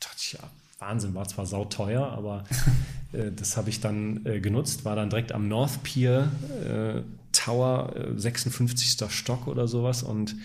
Da 0.00 0.08
dachte 0.08 0.18
ich, 0.20 0.32
ja, 0.34 0.40
Wahnsinn, 0.78 1.14
war 1.14 1.26
zwar 1.26 1.46
sauteuer, 1.46 2.06
aber 2.06 2.44
äh, 3.12 3.32
das 3.32 3.56
habe 3.56 3.70
ich 3.70 3.80
dann 3.80 4.24
äh, 4.24 4.40
genutzt, 4.40 4.84
war 4.84 4.96
dann 4.96 5.10
direkt 5.10 5.32
am 5.32 5.48
North 5.48 5.82
Pier 5.82 6.30
äh, 6.64 7.02
Tower, 7.32 7.94
56. 8.16 9.00
Äh, 9.00 9.10
Stock 9.10 9.46
oder 9.46 9.68
sowas 9.68 10.02
und 10.02 10.36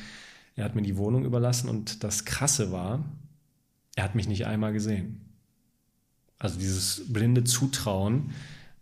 er 0.55 0.65
hat 0.65 0.75
mir 0.75 0.81
die 0.81 0.97
Wohnung 0.97 1.25
überlassen 1.25 1.69
und 1.69 2.03
das 2.03 2.25
Krasse 2.25 2.71
war, 2.71 3.03
er 3.95 4.03
hat 4.03 4.15
mich 4.15 4.27
nicht 4.27 4.45
einmal 4.45 4.73
gesehen. 4.73 5.21
Also 6.39 6.59
dieses 6.59 7.11
blinde 7.11 7.43
Zutrauen, 7.43 8.31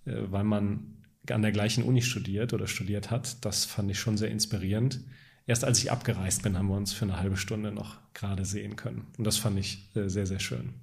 äh, 0.05 0.13
weil 0.29 0.43
man 0.43 0.97
an 1.29 1.41
der 1.41 1.51
gleichen 1.51 1.83
Uni 1.83 2.01
studiert 2.01 2.53
oder 2.53 2.67
studiert 2.67 3.11
hat, 3.11 3.45
das 3.45 3.65
fand 3.65 3.91
ich 3.91 3.99
schon 3.99 4.17
sehr 4.17 4.31
inspirierend. 4.31 4.99
Erst 5.45 5.63
als 5.63 5.79
ich 5.79 5.91
abgereist 5.91 6.43
bin, 6.43 6.57
haben 6.57 6.67
wir 6.67 6.75
uns 6.75 6.93
für 6.93 7.05
eine 7.05 7.17
halbe 7.17 7.37
Stunde 7.37 7.71
noch 7.71 7.97
gerade 8.13 8.45
sehen 8.45 8.75
können. 8.75 9.07
Und 9.17 9.25
das 9.25 9.37
fand 9.37 9.59
ich 9.59 9.89
äh, 9.95 10.07
sehr, 10.07 10.25
sehr 10.25 10.39
schön. 10.39 10.73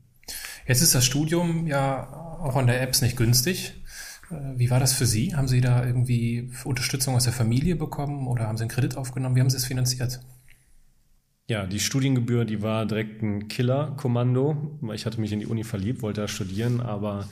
Jetzt 0.68 0.82
ist 0.82 0.94
das 0.94 1.06
Studium 1.06 1.66
ja 1.66 2.12
auch 2.12 2.54
an 2.54 2.66
der 2.66 2.82
Apps 2.82 3.00
nicht 3.00 3.16
günstig. 3.16 3.82
Äh, 4.30 4.34
wie 4.56 4.68
war 4.68 4.78
das 4.78 4.92
für 4.92 5.06
Sie? 5.06 5.34
Haben 5.34 5.48
Sie 5.48 5.62
da 5.62 5.84
irgendwie 5.84 6.52
Unterstützung 6.64 7.16
aus 7.16 7.24
der 7.24 7.32
Familie 7.32 7.74
bekommen 7.74 8.28
oder 8.28 8.46
haben 8.46 8.58
Sie 8.58 8.64
einen 8.64 8.70
Kredit 8.70 8.98
aufgenommen? 8.98 9.34
Wie 9.34 9.40
haben 9.40 9.48
Sie 9.48 9.56
es 9.56 9.64
finanziert? 9.64 10.20
Ja, 11.48 11.66
die 11.66 11.80
Studiengebühr, 11.80 12.44
die 12.44 12.60
war 12.60 12.84
direkt 12.84 13.22
ein 13.22 13.48
Killer-Kommando. 13.48 14.78
Ich 14.92 15.06
hatte 15.06 15.18
mich 15.22 15.32
in 15.32 15.40
die 15.40 15.46
Uni 15.46 15.64
verliebt, 15.64 16.02
wollte 16.02 16.20
da 16.20 16.28
studieren, 16.28 16.82
aber 16.82 17.26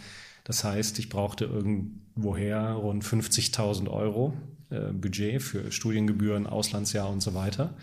das 0.45 0.65
heißt, 0.65 0.99
ich 0.99 1.11
brauchte 1.11 1.45
irgendwoher 1.45 2.71
rund 2.71 3.05
50.000 3.05 3.91
Euro 3.91 4.33
äh, 4.71 4.93
Budget 4.95 5.43
für 5.43 5.71
Studiengebühren, 5.71 6.47
Auslandsjahr 6.47 7.11
und 7.11 7.21
so 7.21 7.35
weiter. 7.35 7.75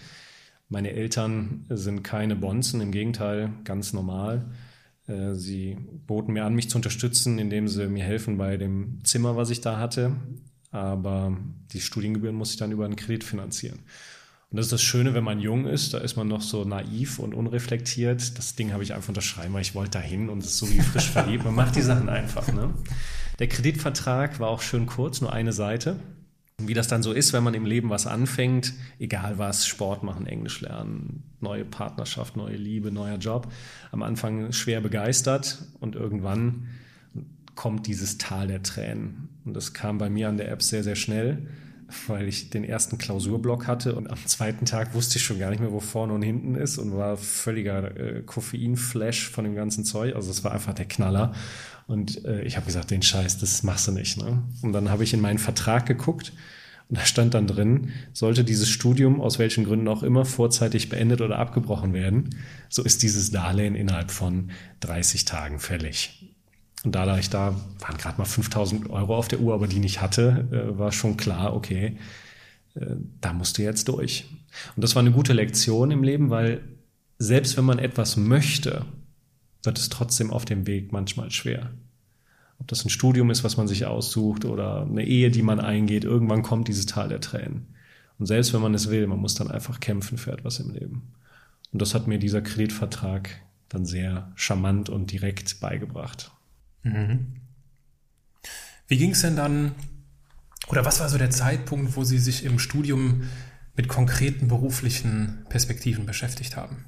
Meine 0.68 0.94
Eltern 0.94 1.68
sind 1.70 2.02
keine 2.02 2.36
Bonzen, 2.36 2.82
im 2.82 2.92
Gegenteil, 2.92 3.52
ganz 3.66 3.94
normal. 3.94 4.50
Äh, 5.08 5.36
sie 5.36 5.78
boten 6.08 6.34
mir 6.34 6.46
an, 6.46 6.56
mich 6.56 6.70
zu 6.70 6.78
unterstützen, 6.78 7.40
indem 7.40 7.68
sie 7.68 7.88
mir 7.88 8.04
helfen 8.04 8.38
bei 8.38 8.58
dem 8.58 9.00
Zimmer, 9.04 9.36
was 9.36 9.50
ich 9.50 9.62
da 9.62 9.78
hatte. 9.78 10.16
Aber 10.72 11.38
die 11.72 11.82
Studiengebühren 11.82 12.36
muss 12.36 12.52
ich 12.52 12.58
dann 12.58 12.72
über 12.72 12.86
einen 12.86 12.96
Kredit 12.96 13.24
finanzieren. 13.24 13.80
Und 14.50 14.58
das 14.58 14.68
ist 14.68 14.74
das 14.74 14.84
Schöne, 14.84 15.16
wenn 15.16 15.24
man 15.24 15.40
jung 15.40 15.66
ist, 15.66 15.96
da 15.96 15.98
ist 15.98 16.16
man 16.16 16.28
noch 16.28 16.42
so 16.42 16.64
naiv 16.64 17.18
und 17.18 17.34
unreflektiert. 17.34 18.38
Das 18.38 18.56
Ding 18.56 18.72
habe 18.72 18.84
ich 18.84 18.94
einfach 18.94 19.10
unterschreiben, 19.10 19.54
weil 19.54 19.64
ich 19.64 19.74
wollte 19.74 19.92
dahin 19.92 20.30
und 20.30 20.44
es 20.44 20.52
ist 20.52 20.58
so 20.60 20.70
wie 20.70 20.80
frisch 20.80 21.10
verliebt. 21.10 21.44
Man 21.44 21.56
macht 21.56 21.76
die 21.76 21.82
Sachen 21.82 22.08
einfach. 22.08 22.54
Ne? 22.54 22.72
Der 23.40 23.48
Kreditvertrag 23.48 24.40
war 24.40 24.50
auch 24.50 24.62
schön 24.62 24.86
kurz, 24.86 25.22
nur 25.22 25.34
eine 25.34 25.54
Seite. 25.54 26.00
Und 26.64 26.70
wie 26.70 26.74
das 26.74 26.88
dann 26.88 27.04
so 27.04 27.12
ist, 27.12 27.34
wenn 27.34 27.44
man 27.44 27.56
im 27.56 27.66
Leben 27.66 27.90
was 27.90 28.08
anfängt, 28.08 28.74
egal 28.98 29.38
was, 29.38 29.68
Sport 29.68 30.02
machen, 30.02 30.26
Englisch 30.26 30.62
lernen, 30.62 31.24
neue 31.42 31.66
Partnerschaft, 31.66 32.38
neue 32.38 32.56
Liebe, 32.56 32.90
neuer 32.90 33.18
Job, 33.18 33.52
am 33.92 34.02
Anfang 34.02 34.54
schwer 34.54 34.80
begeistert 34.80 35.62
und 35.82 35.96
irgendwann 35.96 36.68
kommt 37.56 37.86
dieses 37.86 38.18
Tal 38.18 38.48
der 38.48 38.64
Tränen. 38.64 39.28
Und 39.44 39.56
das 39.56 39.74
kam 39.74 39.98
bei 39.98 40.10
mir 40.10 40.30
an 40.30 40.38
der 40.38 40.50
App 40.50 40.62
sehr, 40.62 40.84
sehr 40.84 40.96
schnell, 40.96 41.50
weil 42.08 42.30
ich 42.30 42.50
den 42.50 42.64
ersten 42.64 42.98
Klausurblock 42.98 43.68
hatte 43.68 43.96
und 43.96 44.10
am 44.10 44.26
zweiten 44.26 44.64
Tag 44.64 44.94
wusste 44.94 45.18
ich 45.18 45.26
schon 45.26 45.40
gar 45.40 45.50
nicht 45.50 45.60
mehr, 45.60 45.74
wo 45.74 45.82
vorne 45.82 46.14
und 46.14 46.22
hinten 46.22 46.56
ist 46.56 46.78
und 46.78 46.96
war 46.96 47.18
völliger 47.18 47.98
äh, 47.98 48.22
Koffeinflash 48.22 49.30
von 49.30 49.44
dem 49.44 49.56
ganzen 49.56 49.84
Zeug. 49.84 50.16
Also 50.16 50.32
es 50.32 50.46
war 50.46 50.54
einfach 50.54 50.74
der 50.74 50.86
Knaller. 50.86 51.34
Und 51.88 52.24
äh, 52.26 52.42
ich 52.44 52.56
habe 52.56 52.66
gesagt, 52.66 52.92
den 52.92 53.02
Scheiß, 53.02 53.40
das 53.40 53.64
machst 53.64 53.88
du 53.88 53.92
nicht. 53.92 54.18
Ne? 54.18 54.44
Und 54.62 54.74
dann 54.74 54.90
habe 54.90 55.04
ich 55.04 55.14
in 55.14 55.22
meinen 55.22 55.40
Vertrag 55.40 55.86
geguckt 55.86 56.34
und 56.90 56.98
da 56.98 57.06
stand 57.06 57.34
dann 57.34 57.48
drin, 57.48 57.92
sollte 58.14 58.44
dieses 58.44 58.70
Studium 58.70 59.22
aus 59.22 59.40
welchen 59.40 59.64
Gründen 59.64 59.88
auch 59.88 60.04
immer 60.04 60.26
vorzeitig 60.26 60.90
beendet 60.90 61.22
oder 61.22 61.40
abgebrochen 61.40 61.94
werden, 61.94 62.36
so 62.70 62.84
ist 62.84 63.04
dieses 63.04 63.32
Darlehen 63.32 63.76
innerhalb 63.76 64.12
von 64.12 64.52
30 64.82 65.26
Tagen 65.26 65.60
fällig. 65.60 66.34
Und 66.84 66.94
da 66.96 67.18
ich 67.18 67.30
da 67.30 67.56
waren 67.80 67.98
gerade 67.98 68.18
mal 68.18 68.26
5000 68.26 68.90
Euro 68.90 69.16
auf 69.16 69.28
der 69.28 69.40
Uhr, 69.40 69.54
aber 69.54 69.68
die 69.68 69.80
nicht 69.80 70.02
hatte, 70.02 70.48
äh, 70.52 70.78
war 70.78 70.92
schon 70.92 71.16
klar, 71.16 71.56
okay, 71.56 71.98
äh, 72.76 72.96
da 73.22 73.34
musst 73.34 73.58
du 73.58 73.64
jetzt 73.64 73.88
durch. 73.88 74.26
Und 74.76 74.84
das 74.84 74.96
war 74.96 75.02
eine 75.02 75.12
gute 75.12 75.34
Lektion 75.34 75.92
im 75.92 76.04
Leben, 76.04 76.30
weil 76.30 76.62
selbst 77.18 77.56
wenn 77.56 77.66
man 77.66 77.80
etwas 77.80 78.18
möchte, 78.18 78.86
wird 79.64 79.80
es 79.80 79.90
trotzdem 79.90 80.32
auf 80.32 80.46
dem 80.46 80.68
Weg 80.68 80.92
manchmal 80.92 81.32
schwer. 81.32 81.72
Ob 82.60 82.68
das 82.68 82.86
ein 82.86 82.90
Studium 82.90 83.32
ist, 83.32 83.44
was 83.44 83.58
man 83.58 83.68
sich 83.68 83.86
aussucht 83.86 84.46
oder 84.46 84.84
eine 84.84 85.06
Ehe, 85.06 85.32
die 85.32 85.42
man 85.42 85.60
eingeht, 85.60 86.04
irgendwann 86.04 86.44
kommt 86.44 86.68
dieses 86.68 86.86
Tal 86.86 87.10
der 87.10 87.22
Tränen. 87.22 87.68
Und 88.20 88.28
selbst 88.28 88.54
wenn 88.54 88.62
man 88.62 88.74
es 88.74 88.90
will, 88.90 89.08
man 89.08 89.20
muss 89.20 89.36
dann 89.36 89.50
einfach 89.50 89.80
kämpfen 89.80 90.18
für 90.18 90.32
etwas 90.32 90.60
im 90.60 90.72
Leben. 90.72 91.14
Und 91.72 91.82
das 91.82 91.96
hat 91.96 92.08
mir 92.08 92.20
dieser 92.20 92.42
Kreditvertrag 92.42 93.42
dann 93.70 93.86
sehr 93.86 94.32
charmant 94.36 94.90
und 94.90 95.12
direkt 95.12 95.60
beigebracht. 95.60 96.32
Mhm. 96.84 97.38
Wie 98.88 98.98
ging 98.98 99.12
es 99.12 99.22
denn 99.22 99.36
dann, 99.36 99.74
oder 100.68 100.86
was 100.86 101.00
war 101.00 101.10
so 101.10 101.18
der 101.18 101.32
Zeitpunkt, 101.32 101.96
wo 101.96 102.04
Sie 102.04 102.20
sich 102.20 102.46
im 102.46 102.60
Studium 102.60 103.24
mit 103.76 103.88
konkreten 103.88 104.48
beruflichen 104.48 105.46
Perspektiven 105.50 106.06
beschäftigt 106.06 106.56
haben? 106.56 106.86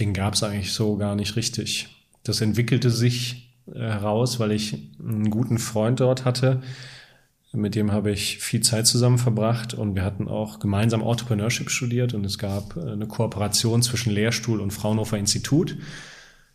Den 0.00 0.12
gab 0.12 0.34
es 0.34 0.42
eigentlich 0.42 0.72
so 0.72 0.96
gar 0.96 1.14
nicht 1.14 1.36
richtig. 1.36 1.88
Das 2.22 2.40
entwickelte 2.40 2.90
sich 2.90 3.54
äh, 3.72 3.78
heraus, 3.78 4.40
weil 4.40 4.52
ich 4.52 4.74
einen 4.98 5.30
guten 5.30 5.58
Freund 5.58 6.00
dort 6.00 6.24
hatte. 6.24 6.62
Mit 7.52 7.76
dem 7.76 7.92
habe 7.92 8.10
ich 8.10 8.38
viel 8.38 8.62
Zeit 8.62 8.86
zusammen 8.86 9.18
verbracht 9.18 9.74
und 9.74 9.94
wir 9.94 10.02
hatten 10.02 10.26
auch 10.26 10.58
gemeinsam 10.58 11.02
Entrepreneurship 11.02 11.70
studiert 11.70 12.12
und 12.12 12.24
es 12.26 12.38
gab 12.38 12.76
äh, 12.76 12.92
eine 12.92 13.06
Kooperation 13.06 13.82
zwischen 13.82 14.12
Lehrstuhl 14.12 14.60
und 14.60 14.72
Fraunhofer 14.72 15.18
Institut 15.18 15.76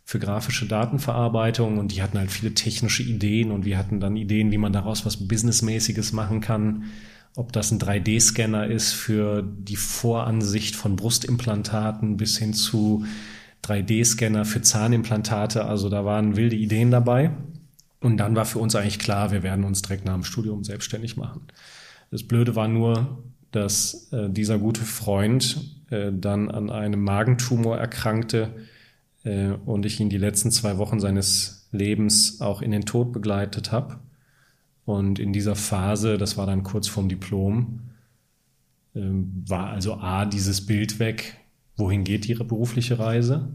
für 0.04 0.18
grafische 0.18 0.66
Datenverarbeitung 0.66 1.78
und 1.78 1.92
die 1.92 2.02
hatten 2.02 2.18
halt 2.18 2.32
viele 2.32 2.52
technische 2.52 3.02
Ideen 3.02 3.50
und 3.52 3.64
wir 3.64 3.78
hatten 3.78 4.00
dann 4.00 4.16
Ideen, 4.16 4.50
wie 4.50 4.58
man 4.58 4.72
daraus 4.72 5.06
was 5.06 5.28
Businessmäßiges 5.28 6.12
machen 6.12 6.40
kann. 6.40 6.84
Ob 7.36 7.52
das 7.52 7.70
ein 7.70 7.78
3D-Scanner 7.78 8.66
ist 8.66 8.92
für 8.92 9.42
die 9.42 9.76
Voransicht 9.76 10.74
von 10.74 10.96
Brustimplantaten 10.96 12.16
bis 12.16 12.38
hin 12.38 12.54
zu 12.54 13.04
3D-Scanner 13.64 14.44
für 14.44 14.62
Zahnimplantate. 14.62 15.64
Also 15.64 15.88
da 15.88 16.04
waren 16.04 16.36
wilde 16.36 16.56
Ideen 16.56 16.90
dabei. 16.90 17.30
Und 18.00 18.16
dann 18.16 18.34
war 18.34 18.46
für 18.46 18.58
uns 18.58 18.74
eigentlich 18.74 18.98
klar, 18.98 19.30
wir 19.30 19.42
werden 19.42 19.64
uns 19.64 19.82
direkt 19.82 20.06
nach 20.06 20.14
dem 20.14 20.24
Studium 20.24 20.64
selbstständig 20.64 21.16
machen. 21.16 21.42
Das 22.10 22.22
Blöde 22.22 22.56
war 22.56 22.66
nur, 22.66 23.22
dass 23.52 24.08
äh, 24.12 24.30
dieser 24.30 24.58
gute 24.58 24.82
Freund 24.82 25.76
äh, 25.90 26.10
dann 26.12 26.50
an 26.50 26.70
einem 26.70 27.02
Magentumor 27.02 27.76
erkrankte 27.78 28.54
äh, 29.24 29.50
und 29.50 29.86
ich 29.86 30.00
ihn 30.00 30.08
die 30.08 30.18
letzten 30.18 30.50
zwei 30.50 30.78
Wochen 30.78 30.98
seines 30.98 31.68
Lebens 31.72 32.40
auch 32.40 32.62
in 32.62 32.70
den 32.70 32.86
Tod 32.86 33.12
begleitet 33.12 33.70
habe. 33.70 34.00
Und 34.90 35.20
in 35.20 35.32
dieser 35.32 35.54
Phase, 35.54 36.18
das 36.18 36.36
war 36.36 36.46
dann 36.46 36.64
kurz 36.64 36.88
vorm 36.88 37.08
Diplom, 37.08 37.78
ähm, 38.96 39.44
war 39.46 39.68
also 39.68 39.94
A, 39.94 40.24
dieses 40.24 40.66
Bild 40.66 40.98
weg, 40.98 41.36
wohin 41.76 42.02
geht 42.02 42.28
ihre 42.28 42.44
berufliche 42.44 42.98
Reise? 42.98 43.54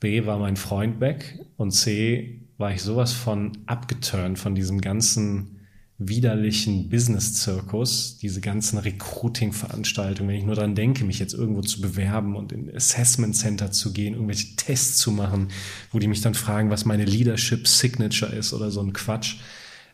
B, 0.00 0.26
war 0.26 0.40
mein 0.40 0.56
Freund 0.56 0.98
weg? 0.98 1.46
Und 1.56 1.70
C, 1.70 2.40
war 2.58 2.72
ich 2.72 2.82
sowas 2.82 3.12
von 3.12 3.52
abgeturnt 3.66 4.40
von 4.40 4.56
diesem 4.56 4.80
ganzen 4.80 5.60
widerlichen 5.98 6.88
Business-Zirkus, 6.88 8.18
diese 8.18 8.40
ganzen 8.40 8.78
Recruiting-Veranstaltungen, 8.78 10.30
wenn 10.30 10.36
ich 10.36 10.46
nur 10.46 10.56
daran 10.56 10.74
denke, 10.74 11.04
mich 11.04 11.20
jetzt 11.20 11.34
irgendwo 11.34 11.60
zu 11.60 11.80
bewerben 11.80 12.34
und 12.34 12.50
in 12.50 12.74
Assessment 12.74 13.36
Center 13.36 13.70
zu 13.70 13.92
gehen, 13.92 14.14
irgendwelche 14.14 14.56
Tests 14.56 14.96
zu 14.96 15.12
machen, 15.12 15.48
wo 15.92 16.00
die 16.00 16.08
mich 16.08 16.22
dann 16.22 16.34
fragen, 16.34 16.70
was 16.70 16.86
meine 16.86 17.04
Leadership 17.04 17.68
Signature 17.68 18.32
ist 18.34 18.52
oder 18.52 18.72
so 18.72 18.80
ein 18.80 18.92
Quatsch. 18.92 19.36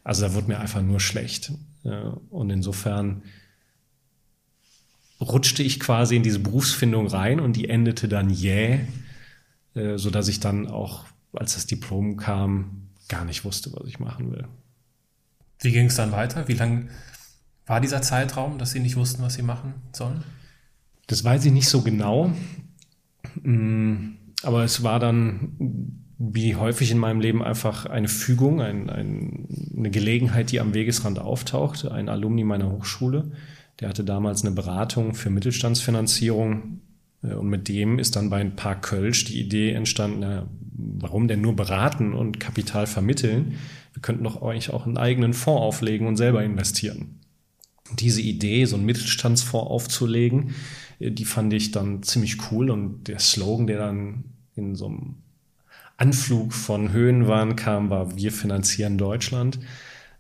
Also 0.07 0.25
da 0.25 0.35
wurde 0.35 0.47
mir 0.47 0.61
einfach 0.61 0.83
nur 0.83 1.01
schlecht. 1.01 1.53
Und 2.31 2.51
insofern 2.51 3.23
rutschte 5.21 5.65
ich 5.65 5.81
quasi 5.81 6.15
in 6.15 6.23
diese 6.23 6.39
Berufsfindung 6.39 7.09
rein 7.09 7.41
und 7.41 7.57
die 7.57 7.69
endete 7.69 8.07
dann 8.07 8.31
jäh, 8.31 8.87
äh, 9.75 9.99
so 9.99 10.11
dass 10.11 10.29
ich 10.29 10.39
dann 10.39 10.69
auch, 10.69 11.07
als 11.33 11.55
das 11.55 11.67
Diplom 11.67 12.17
kam, 12.17 12.89
gar 13.09 13.25
nicht 13.25 13.45
wusste, 13.45 13.73
was 13.73 13.89
ich 13.89 13.99
machen 13.99 14.31
will. 14.31 14.47
Wie 15.59 15.73
ging 15.73 15.87
es 15.87 15.97
dann 15.97 16.13
weiter? 16.13 16.47
Wie 16.47 16.55
lang 16.55 16.89
war 17.67 17.81
dieser 17.81 18.01
Zeitraum, 18.01 18.59
dass 18.59 18.71
Sie 18.71 18.81
nicht 18.81 18.95
wussten, 18.95 19.23
was 19.23 19.35
Sie 19.35 19.43
machen 19.43 19.75
sollen? 19.93 20.23
Das 21.09 21.25
weiß 21.25 21.47
ich 21.47 21.53
nicht 21.53 21.69
so 21.69 21.83
genau. 21.83 22.33
Mm, 23.43 24.13
aber 24.45 24.63
es 24.63 24.85
war 24.85 25.01
dann, 25.01 26.06
wie 26.19 26.57
häufig 26.57 26.91
in 26.91 26.99
meinem 26.99 27.21
Leben, 27.21 27.43
einfach 27.43 27.87
eine 27.87 28.09
Fügung, 28.09 28.63
ein, 28.63 28.89
ein, 28.89 29.49
eine 29.77 29.91
Gelegenheit, 29.91 30.51
die 30.51 30.61
am 30.61 30.73
Wegesrand 30.73 31.19
auftaucht. 31.19 31.87
Ein 31.87 32.09
Alumni 32.09 32.45
meiner 32.45 32.71
Hochschule, 32.71 33.33
der 33.81 33.91
hatte 33.91 34.05
damals 34.05 34.45
eine 34.45 34.55
Beratung 34.55 35.15
für 35.15 35.29
Mittelstandsfinanzierung. 35.29 36.81
Äh, 37.23 37.35
und 37.35 37.49
mit 37.49 37.69
dem 37.69 37.99
ist 37.99 38.17
dann 38.17 38.31
bei 38.31 38.39
ein 38.39 38.57
paar 38.57 38.81
Kölsch 38.81 39.25
die 39.25 39.41
Idee 39.41 39.73
entstanden, 39.73 40.19
na, 40.21 40.47
warum 40.79 41.29
denn 41.29 41.43
nur 41.43 41.55
beraten 41.55 42.15
und 42.15 42.41
Kapital 42.41 42.87
vermitteln? 42.87 43.55
Wir 43.93 44.01
könnten 44.01 44.25
doch 44.25 44.41
eigentlich 44.43 44.71
auch 44.71 44.87
einen 44.87 44.99
eigenen 44.99 45.35
Fonds 45.35 45.63
auflegen 45.63 46.07
und 46.07 46.17
selber 46.17 46.43
investieren. 46.43 47.21
diese 47.99 48.21
Idee, 48.21 48.65
so 48.65 48.75
einen 48.75 48.85
Mittelstandsfonds 48.85 49.71
aufzulegen, 49.71 50.55
äh, 50.99 51.11
die 51.11 51.27
fand 51.27 51.53
ich 51.53 51.73
dann 51.73 52.03
ziemlich 52.03 52.51
cool 52.51 52.71
und 52.71 53.07
der 53.07 53.19
Slogan, 53.19 53.67
der 53.67 53.79
dann 53.79 54.25
in 54.55 54.75
so 54.75 54.87
einem 54.87 55.17
Anflug 55.97 56.53
von 56.53 56.93
Höhenwahn 56.93 57.57
kam, 57.57 57.91
war 57.91 58.17
Wir 58.17 58.33
finanzieren 58.33 58.99
Deutschland. 58.99 59.59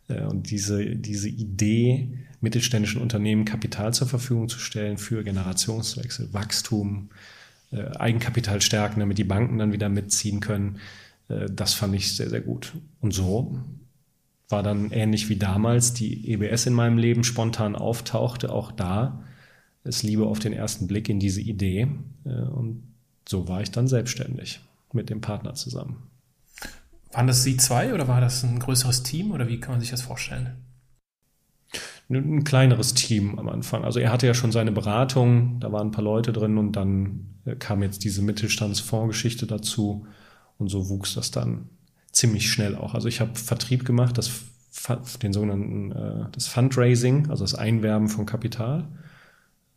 Äh, 0.08 0.22
und 0.22 0.50
diese, 0.50 0.96
diese 0.96 1.28
Idee, 1.28 2.08
mittelständischen 2.40 3.00
Unternehmen 3.00 3.44
Kapital 3.44 3.92
zur 3.94 4.06
Verfügung 4.06 4.48
zu 4.48 4.58
stellen 4.58 4.98
für 4.98 5.24
Generationswechsel, 5.24 6.32
Wachstum, 6.32 7.10
äh, 7.72 7.84
Eigenkapital 7.96 8.60
stärken, 8.60 9.00
damit 9.00 9.18
die 9.18 9.24
Banken 9.24 9.58
dann 9.58 9.72
wieder 9.72 9.88
mitziehen 9.88 10.40
können, 10.40 10.78
das 11.50 11.74
fand 11.74 11.92
ich 11.96 12.14
sehr, 12.14 12.30
sehr 12.30 12.40
gut. 12.40 12.72
Und 13.00 13.12
so 13.12 13.58
war 14.48 14.62
dann 14.62 14.92
ähnlich 14.92 15.28
wie 15.28 15.34
damals 15.34 15.92
die 15.92 16.30
EBS 16.30 16.66
in 16.66 16.72
meinem 16.72 16.98
Leben 16.98 17.24
spontan 17.24 17.74
auftauchte, 17.74 18.52
auch 18.52 18.70
da 18.70 19.24
es 19.82 20.02
Liebe 20.02 20.26
auf 20.26 20.38
den 20.38 20.52
ersten 20.52 20.86
Blick 20.86 21.08
in 21.08 21.18
diese 21.18 21.40
Idee. 21.40 21.88
Äh, 22.24 22.28
und 22.28 22.82
so 23.28 23.48
war 23.48 23.60
ich 23.60 23.70
dann 23.70 23.88
selbstständig 23.88 24.60
mit 24.96 25.10
dem 25.10 25.20
Partner 25.20 25.54
zusammen. 25.54 26.10
Waren 27.12 27.28
das 27.28 27.44
Sie 27.44 27.56
zwei 27.56 27.94
oder 27.94 28.08
war 28.08 28.20
das 28.20 28.42
ein 28.42 28.58
größeres 28.58 29.02
Team 29.02 29.30
oder 29.30 29.48
wie 29.48 29.60
kann 29.60 29.72
man 29.72 29.80
sich 29.80 29.90
das 29.90 30.02
vorstellen? 30.02 30.56
Ein 32.08 32.44
kleineres 32.44 32.94
Team 32.94 33.38
am 33.38 33.48
Anfang. 33.48 33.84
Also 33.84 33.98
er 33.98 34.12
hatte 34.12 34.26
ja 34.26 34.34
schon 34.34 34.52
seine 34.52 34.70
Beratung, 34.70 35.58
da 35.60 35.72
waren 35.72 35.88
ein 35.88 35.92
paar 35.92 36.04
Leute 36.04 36.32
drin 36.32 36.56
und 36.58 36.72
dann 36.72 37.40
äh, 37.44 37.56
kam 37.56 37.82
jetzt 37.82 38.04
diese 38.04 38.22
Mittelstandsfondsgeschichte 38.22 39.46
dazu 39.46 40.06
und 40.58 40.68
so 40.68 40.88
wuchs 40.88 41.14
das 41.14 41.30
dann 41.30 41.68
ziemlich 42.12 42.50
schnell 42.50 42.76
auch. 42.76 42.94
Also 42.94 43.08
ich 43.08 43.20
habe 43.20 43.34
Vertrieb 43.34 43.84
gemacht, 43.84 44.18
das, 44.18 44.42
den 45.22 45.32
sogenannten 45.32 45.92
äh, 45.92 46.24
das 46.32 46.46
Fundraising, 46.46 47.30
also 47.30 47.44
das 47.44 47.54
Einwerben 47.54 48.08
von 48.08 48.26
Kapital. 48.26 48.88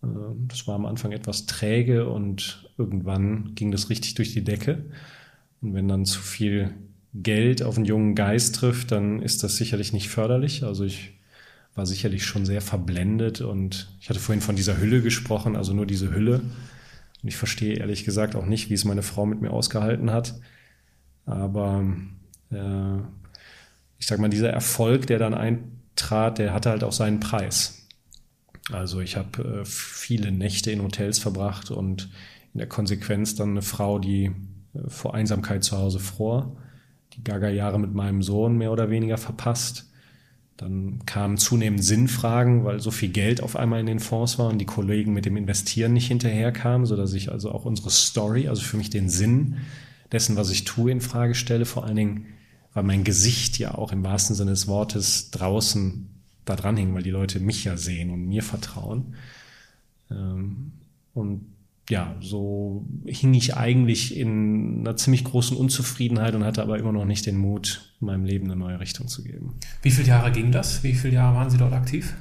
Ähm, 0.03 0.47
das 0.47 0.67
war 0.67 0.75
am 0.75 0.85
Anfang 0.85 1.11
etwas 1.11 1.45
träge 1.45 2.09
und 2.09 2.69
irgendwann 2.77 3.55
ging 3.55 3.71
das 3.71 3.89
richtig 3.89 4.15
durch 4.15 4.33
die 4.33 4.43
Decke. 4.43 4.85
Und 5.61 5.73
wenn 5.73 5.87
dann 5.87 6.05
zu 6.05 6.21
viel 6.21 6.73
Geld 7.13 7.63
auf 7.63 7.75
einen 7.75 7.85
jungen 7.85 8.15
Geist 8.15 8.55
trifft, 8.55 8.91
dann 8.91 9.21
ist 9.21 9.43
das 9.43 9.57
sicherlich 9.57 9.93
nicht 9.93 10.09
förderlich. 10.09 10.63
Also 10.63 10.83
ich 10.83 11.13
war 11.75 11.85
sicherlich 11.85 12.25
schon 12.25 12.45
sehr 12.45 12.61
verblendet 12.61 13.41
und 13.41 13.89
ich 13.99 14.09
hatte 14.09 14.19
vorhin 14.19 14.41
von 14.41 14.55
dieser 14.55 14.79
Hülle 14.79 15.01
gesprochen, 15.01 15.55
also 15.55 15.73
nur 15.73 15.85
diese 15.85 16.13
Hülle. 16.13 16.41
Und 17.21 17.27
ich 17.27 17.35
verstehe 17.35 17.75
ehrlich 17.75 18.05
gesagt 18.05 18.35
auch 18.35 18.45
nicht, 18.45 18.69
wie 18.69 18.75
es 18.75 18.85
meine 18.85 19.01
Frau 19.01 19.25
mit 19.25 19.41
mir 19.41 19.51
ausgehalten 19.51 20.11
hat. 20.11 20.39
Aber 21.25 21.85
äh, 22.51 22.97
ich 23.97 24.07
sag 24.07 24.19
mal, 24.19 24.29
dieser 24.29 24.49
Erfolg, 24.49 25.07
der 25.07 25.19
dann 25.19 25.33
eintrat, 25.33 26.37
der 26.37 26.53
hatte 26.53 26.69
halt 26.69 26.83
auch 26.83 26.93
seinen 26.93 27.19
Preis. 27.19 27.78
Also 28.71 29.01
ich 29.01 29.17
habe 29.17 29.61
äh, 29.61 29.65
viele 29.65 30.31
Nächte 30.31 30.71
in 30.71 30.81
Hotels 30.81 31.19
verbracht 31.19 31.71
und 31.71 32.09
in 32.53 32.59
der 32.59 32.67
Konsequenz 32.67 33.35
dann 33.35 33.51
eine 33.51 33.61
Frau, 33.61 33.99
die 33.99 34.25
äh, 34.25 34.89
vor 34.89 35.13
Einsamkeit 35.13 35.63
zu 35.63 35.77
Hause 35.77 35.99
fror, 35.99 36.55
die 37.13 37.23
Gaga-Jahre 37.23 37.79
mit 37.79 37.93
meinem 37.93 38.21
Sohn 38.21 38.57
mehr 38.57 38.71
oder 38.71 38.89
weniger 38.89 39.17
verpasst. 39.17 39.89
Dann 40.57 41.05
kamen 41.05 41.37
zunehmend 41.37 41.83
Sinnfragen, 41.83 42.65
weil 42.65 42.81
so 42.81 42.91
viel 42.91 43.09
Geld 43.09 43.41
auf 43.41 43.55
einmal 43.55 43.79
in 43.79 43.85
den 43.85 43.99
Fonds 43.99 44.37
war 44.37 44.49
und 44.49 44.57
die 44.59 44.65
Kollegen 44.65 45.13
mit 45.13 45.25
dem 45.25 45.37
Investieren 45.37 45.93
nicht 45.93 46.07
hinterherkamen, 46.07 46.85
sodass 46.85 47.13
ich 47.13 47.31
also 47.31 47.51
auch 47.51 47.63
unsere 47.63 47.89
Story, 47.89 48.49
also 48.49 48.61
für 48.61 48.75
mich 48.75 48.89
den 48.89 49.09
Sinn 49.09 49.57
dessen, 50.11 50.35
was 50.35 50.49
ich 50.49 50.65
tue, 50.65 50.91
in 50.91 50.99
Frage 50.99 51.33
stelle. 51.33 51.65
Vor 51.65 51.85
allen 51.85 51.95
Dingen, 51.95 52.25
weil 52.73 52.83
mein 52.83 53.05
Gesicht 53.05 53.57
ja 53.57 53.75
auch 53.75 53.93
im 53.93 54.03
wahrsten 54.03 54.35
Sinne 54.35 54.51
des 54.51 54.67
Wortes 54.67 55.31
draußen 55.31 56.09
da 56.49 56.55
dranhängen, 56.55 56.93
weil 56.93 57.03
die 57.03 57.09
Leute 57.11 57.39
mich 57.39 57.63
ja 57.63 57.77
sehen 57.77 58.09
und 58.11 58.27
mir 58.27 58.43
vertrauen. 58.43 59.15
Ähm, 60.11 60.73
und 61.13 61.45
ja, 61.89 62.15
so 62.21 62.85
hing 63.05 63.33
ich 63.33 63.57
eigentlich 63.57 64.15
in 64.15 64.81
einer 64.81 64.95
ziemlich 64.95 65.23
großen 65.23 65.57
Unzufriedenheit 65.57 66.35
und 66.35 66.43
hatte 66.43 66.61
aber 66.61 66.77
immer 66.77 66.91
noch 66.91 67.05
nicht 67.05 67.25
den 67.25 67.37
Mut, 67.37 67.95
meinem 67.99 68.25
Leben 68.25 68.45
eine 68.45 68.55
neue 68.55 68.79
Richtung 68.79 69.07
zu 69.07 69.23
geben. 69.23 69.55
Wie 69.81 69.89
viele 69.89 70.07
Jahre 70.07 70.31
ging 70.31 70.51
das? 70.51 70.83
Wie 70.83 70.93
viele 70.93 71.15
Jahre 71.15 71.35
waren 71.35 71.49
Sie 71.49 71.57
dort 71.57 71.73
aktiv? 71.73 72.13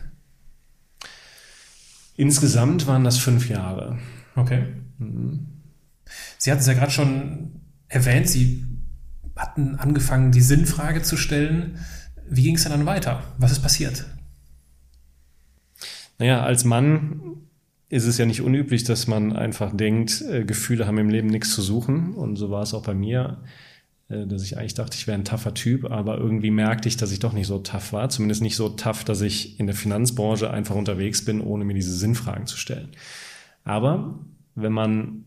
Insgesamt 2.16 2.86
waren 2.86 3.04
das 3.04 3.18
fünf 3.18 3.48
Jahre. 3.48 3.98
Okay. 4.34 4.64
Mhm. 4.98 5.46
Sie 6.38 6.50
hatten 6.50 6.60
es 6.60 6.66
ja 6.66 6.74
gerade 6.74 6.90
schon 6.90 7.60
erwähnt, 7.88 8.28
Sie 8.28 8.64
hatten 9.36 9.76
angefangen, 9.76 10.32
die 10.32 10.40
Sinnfrage 10.40 11.02
zu 11.02 11.16
stellen. 11.16 11.78
Wie 12.28 12.42
ging 12.42 12.56
es 12.56 12.64
dann 12.64 12.86
weiter? 12.86 13.22
Was 13.38 13.52
ist 13.52 13.60
passiert? 13.60 14.06
Naja, 16.18 16.42
als 16.42 16.64
Mann 16.64 17.38
ist 17.88 18.04
es 18.04 18.18
ja 18.18 18.26
nicht 18.26 18.42
unüblich, 18.42 18.84
dass 18.84 19.06
man 19.06 19.32
einfach 19.32 19.74
denkt, 19.74 20.22
äh, 20.22 20.44
Gefühle 20.44 20.86
haben 20.86 20.98
im 20.98 21.08
Leben 21.08 21.28
nichts 21.28 21.54
zu 21.54 21.62
suchen. 21.62 22.14
Und 22.14 22.36
so 22.36 22.50
war 22.50 22.62
es 22.62 22.74
auch 22.74 22.82
bei 22.82 22.94
mir, 22.94 23.38
äh, 24.08 24.26
dass 24.26 24.42
ich 24.42 24.58
eigentlich 24.58 24.74
dachte, 24.74 24.96
ich 24.96 25.06
wäre 25.06 25.18
ein 25.18 25.24
tougher 25.24 25.54
Typ, 25.54 25.90
aber 25.90 26.18
irgendwie 26.18 26.50
merkte 26.50 26.88
ich, 26.88 26.96
dass 26.96 27.12
ich 27.12 27.20
doch 27.20 27.32
nicht 27.32 27.46
so 27.46 27.58
tough 27.60 27.92
war. 27.92 28.08
Zumindest 28.10 28.42
nicht 28.42 28.56
so 28.56 28.68
tough, 28.68 29.04
dass 29.04 29.20
ich 29.22 29.58
in 29.58 29.66
der 29.66 29.76
Finanzbranche 29.76 30.50
einfach 30.50 30.74
unterwegs 30.74 31.24
bin, 31.24 31.40
ohne 31.40 31.64
mir 31.64 31.74
diese 31.74 31.96
Sinnfragen 31.96 32.46
zu 32.46 32.58
stellen. 32.58 32.90
Aber 33.64 34.18
wenn 34.54 34.72
man 34.72 35.24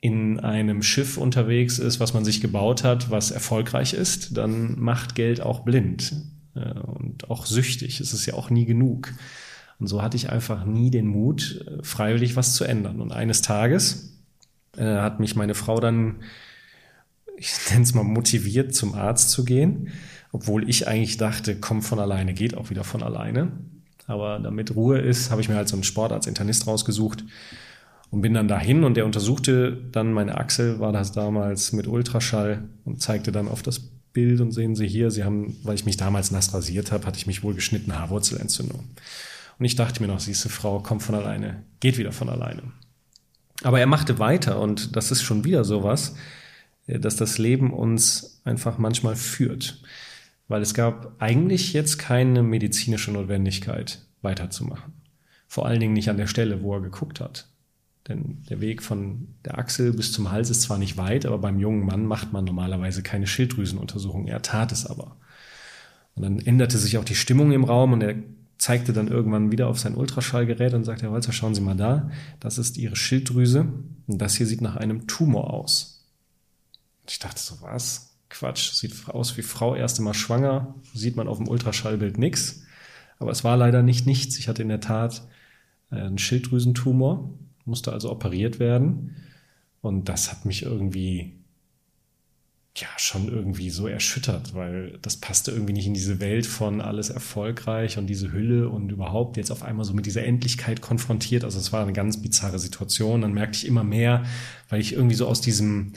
in 0.00 0.40
einem 0.40 0.82
Schiff 0.82 1.18
unterwegs 1.18 1.78
ist, 1.78 2.00
was 2.00 2.14
man 2.14 2.24
sich 2.24 2.40
gebaut 2.40 2.84
hat, 2.84 3.10
was 3.10 3.30
erfolgreich 3.30 3.92
ist, 3.92 4.36
dann 4.36 4.80
macht 4.80 5.14
Geld 5.14 5.42
auch 5.42 5.60
blind 5.60 6.14
äh, 6.54 6.72
und 6.72 7.30
auch 7.30 7.46
süchtig. 7.46 8.00
Es 8.00 8.14
ist 8.14 8.26
ja 8.26 8.34
auch 8.34 8.50
nie 8.50 8.64
genug. 8.64 9.12
Und 9.80 9.86
so 9.86 10.02
hatte 10.02 10.16
ich 10.16 10.30
einfach 10.30 10.64
nie 10.64 10.90
den 10.90 11.06
Mut, 11.06 11.64
äh, 11.66 11.82
freiwillig 11.82 12.36
was 12.36 12.54
zu 12.54 12.64
ändern. 12.64 13.00
Und 13.00 13.12
eines 13.12 13.40
Tages 13.40 14.12
äh, 14.76 14.84
hat 14.84 15.18
mich 15.18 15.34
meine 15.34 15.54
Frau 15.54 15.80
dann, 15.80 16.16
ich 17.36 17.54
nenne 17.70 17.82
es 17.82 17.94
mal, 17.94 18.04
motiviert, 18.04 18.74
zum 18.74 18.94
Arzt 18.94 19.30
zu 19.30 19.44
gehen, 19.44 19.88
obwohl 20.32 20.68
ich 20.68 20.86
eigentlich 20.86 21.16
dachte, 21.16 21.56
kommt 21.56 21.84
von 21.84 21.98
alleine, 21.98 22.34
geht 22.34 22.56
auch 22.56 22.70
wieder 22.70 22.84
von 22.84 23.02
alleine. 23.02 23.52
Aber 24.06 24.38
damit 24.38 24.74
Ruhe 24.76 24.98
ist, 24.98 25.30
habe 25.30 25.40
ich 25.40 25.48
mir 25.48 25.56
halt 25.56 25.68
so 25.68 25.76
einen 25.76 25.84
Sportarzt-Internist 25.84 26.66
rausgesucht 26.66 27.24
und 28.10 28.20
bin 28.20 28.34
dann 28.34 28.48
dahin 28.48 28.84
und 28.84 28.96
der 28.96 29.06
untersuchte 29.06 29.78
dann 29.92 30.12
meine 30.12 30.36
Achsel, 30.36 30.80
war 30.80 30.92
das 30.92 31.12
damals 31.12 31.72
mit 31.72 31.86
Ultraschall 31.86 32.64
und 32.84 33.00
zeigte 33.00 33.32
dann 33.32 33.48
auf 33.48 33.62
das 33.62 33.80
Bild 34.12 34.40
und 34.40 34.50
sehen 34.50 34.74
Sie 34.74 34.88
hier, 34.88 35.10
Sie 35.10 35.24
haben, 35.24 35.56
weil 35.62 35.76
ich 35.76 35.86
mich 35.86 35.96
damals 35.96 36.32
nass 36.32 36.52
rasiert 36.52 36.90
habe, 36.90 37.06
hatte 37.06 37.18
ich 37.18 37.28
mich 37.28 37.44
wohl 37.44 37.54
geschnittene 37.54 37.98
Haarwurzelentzündung. 37.98 38.84
Und 39.60 39.66
ich 39.66 39.76
dachte 39.76 40.02
mir 40.02 40.08
noch, 40.08 40.20
siehste 40.20 40.48
Frau, 40.48 40.80
kommt 40.80 41.02
von 41.02 41.14
alleine, 41.14 41.62
geht 41.80 41.98
wieder 41.98 42.12
von 42.12 42.30
alleine. 42.30 42.62
Aber 43.62 43.78
er 43.78 43.86
machte 43.86 44.18
weiter 44.18 44.58
und 44.58 44.96
das 44.96 45.10
ist 45.10 45.22
schon 45.22 45.44
wieder 45.44 45.64
sowas, 45.64 46.16
äh, 46.86 46.98
dass 46.98 47.16
das 47.16 47.36
Leben 47.36 47.70
uns 47.70 48.40
einfach 48.44 48.78
manchmal 48.78 49.16
führt. 49.16 49.82
Weil 50.48 50.62
es 50.62 50.72
gab 50.72 51.14
eigentlich 51.22 51.74
jetzt 51.74 51.98
keine 51.98 52.42
medizinische 52.42 53.12
Notwendigkeit, 53.12 54.00
weiterzumachen. 54.22 54.94
Vor 55.46 55.66
allen 55.66 55.78
Dingen 55.78 55.92
nicht 55.92 56.08
an 56.08 56.16
der 56.16 56.26
Stelle, 56.26 56.62
wo 56.62 56.74
er 56.74 56.80
geguckt 56.80 57.20
hat. 57.20 57.46
Denn 58.08 58.42
der 58.48 58.62
Weg 58.62 58.82
von 58.82 59.28
der 59.44 59.58
Achsel 59.58 59.92
bis 59.92 60.10
zum 60.10 60.30
Hals 60.30 60.48
ist 60.48 60.62
zwar 60.62 60.78
nicht 60.78 60.96
weit, 60.96 61.26
aber 61.26 61.36
beim 61.36 61.60
jungen 61.60 61.84
Mann 61.84 62.06
macht 62.06 62.32
man 62.32 62.46
normalerweise 62.46 63.02
keine 63.02 63.26
Schilddrüsenuntersuchung. 63.26 64.26
Er 64.26 64.40
tat 64.40 64.72
es 64.72 64.86
aber. 64.86 65.18
Und 66.14 66.22
dann 66.22 66.38
änderte 66.38 66.78
sich 66.78 66.96
auch 66.96 67.04
die 67.04 67.14
Stimmung 67.14 67.52
im 67.52 67.64
Raum 67.64 67.92
und 67.92 68.02
er 68.02 68.14
zeigte 68.60 68.92
dann 68.92 69.08
irgendwann 69.08 69.50
wieder 69.50 69.68
auf 69.68 69.78
sein 69.78 69.94
Ultraschallgerät 69.94 70.74
und 70.74 70.84
sagte, 70.84 71.04
Herr 71.04 71.12
Holzer, 71.12 71.32
schauen 71.32 71.54
Sie 71.54 71.62
mal 71.62 71.76
da, 71.76 72.10
das 72.40 72.58
ist 72.58 72.76
Ihre 72.76 72.94
Schilddrüse 72.94 73.72
und 74.06 74.18
das 74.18 74.34
hier 74.34 74.46
sieht 74.46 74.60
nach 74.60 74.76
einem 74.76 75.06
Tumor 75.06 75.54
aus. 75.54 76.06
Ich 77.08 77.18
dachte 77.18 77.40
so, 77.40 77.56
was? 77.62 78.18
Quatsch, 78.28 78.72
sieht 78.74 79.08
aus 79.08 79.36
wie 79.38 79.42
Frau 79.42 79.74
erste 79.74 80.02
Mal 80.02 80.14
schwanger, 80.14 80.74
sieht 80.94 81.16
man 81.16 81.26
auf 81.26 81.38
dem 81.38 81.48
Ultraschallbild 81.48 82.18
nichts. 82.18 82.62
Aber 83.18 83.30
es 83.30 83.44
war 83.44 83.56
leider 83.56 83.82
nicht 83.82 84.06
nichts. 84.06 84.38
Ich 84.38 84.46
hatte 84.46 84.62
in 84.62 84.68
der 84.68 84.80
Tat 84.80 85.26
ein 85.90 86.18
Schilddrüsentumor, 86.18 87.30
musste 87.64 87.92
also 87.92 88.10
operiert 88.10 88.60
werden. 88.60 89.16
Und 89.80 90.08
das 90.10 90.30
hat 90.30 90.44
mich 90.44 90.62
irgendwie 90.62 91.39
ja 92.80 92.88
schon 92.96 93.28
irgendwie 93.28 93.70
so 93.70 93.86
erschüttert, 93.86 94.54
weil 94.54 94.98
das 95.02 95.16
passte 95.16 95.50
irgendwie 95.50 95.72
nicht 95.72 95.86
in 95.86 95.94
diese 95.94 96.20
Welt 96.20 96.46
von 96.46 96.80
alles 96.80 97.10
erfolgreich 97.10 97.98
und 97.98 98.06
diese 98.06 98.32
Hülle 98.32 98.68
und 98.68 98.90
überhaupt 98.90 99.36
jetzt 99.36 99.50
auf 99.50 99.62
einmal 99.62 99.84
so 99.84 99.92
mit 99.92 100.06
dieser 100.06 100.24
Endlichkeit 100.24 100.80
konfrontiert. 100.80 101.44
Also 101.44 101.58
es 101.58 101.72
war 101.72 101.82
eine 101.82 101.92
ganz 101.92 102.20
bizarre 102.20 102.58
Situation. 102.58 103.22
Dann 103.22 103.32
merkte 103.32 103.58
ich 103.58 103.66
immer 103.66 103.84
mehr, 103.84 104.24
weil 104.68 104.80
ich 104.80 104.92
irgendwie 104.92 105.16
so 105.16 105.26
aus 105.26 105.40
diesem 105.40 105.92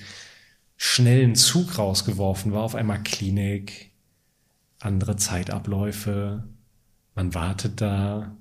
schnellen 0.78 1.36
Zug 1.36 1.78
rausgeworfen 1.78 2.52
war, 2.52 2.64
auf 2.64 2.76
einmal 2.76 3.02
Klinik, 3.04 3.92
andere 4.80 5.16
Zeitabläufe, 5.16 6.44
man 7.16 7.34
wartet 7.34 7.80
da, 7.80 8.36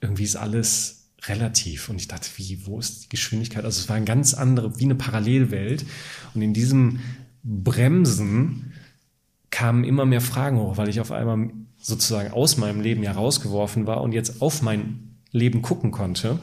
irgendwie 0.00 0.24
ist 0.24 0.36
alles 0.36 1.10
relativ. 1.26 1.88
Und 1.88 1.96
ich 1.96 2.08
dachte, 2.08 2.28
wie, 2.36 2.66
wo 2.66 2.78
ist 2.78 3.04
die 3.04 3.08
Geschwindigkeit? 3.08 3.64
Also 3.64 3.80
es 3.80 3.88
war 3.88 3.96
eine 3.96 4.04
ganz 4.04 4.34
andere, 4.34 4.78
wie 4.78 4.84
eine 4.84 4.94
Parallelwelt. 4.94 5.84
Und 6.34 6.42
in 6.42 6.54
diesem 6.54 7.00
Bremsen 7.48 8.74
kamen 9.50 9.84
immer 9.84 10.04
mehr 10.04 10.20
Fragen 10.20 10.58
hoch, 10.58 10.76
weil 10.76 10.90
ich 10.90 11.00
auf 11.00 11.12
einmal 11.12 11.50
sozusagen 11.78 12.32
aus 12.32 12.58
meinem 12.58 12.80
Leben 12.80 13.02
ja 13.02 13.12
rausgeworfen 13.12 13.86
war 13.86 14.02
und 14.02 14.12
jetzt 14.12 14.42
auf 14.42 14.60
mein 14.60 15.16
Leben 15.32 15.62
gucken 15.62 15.90
konnte. 15.90 16.38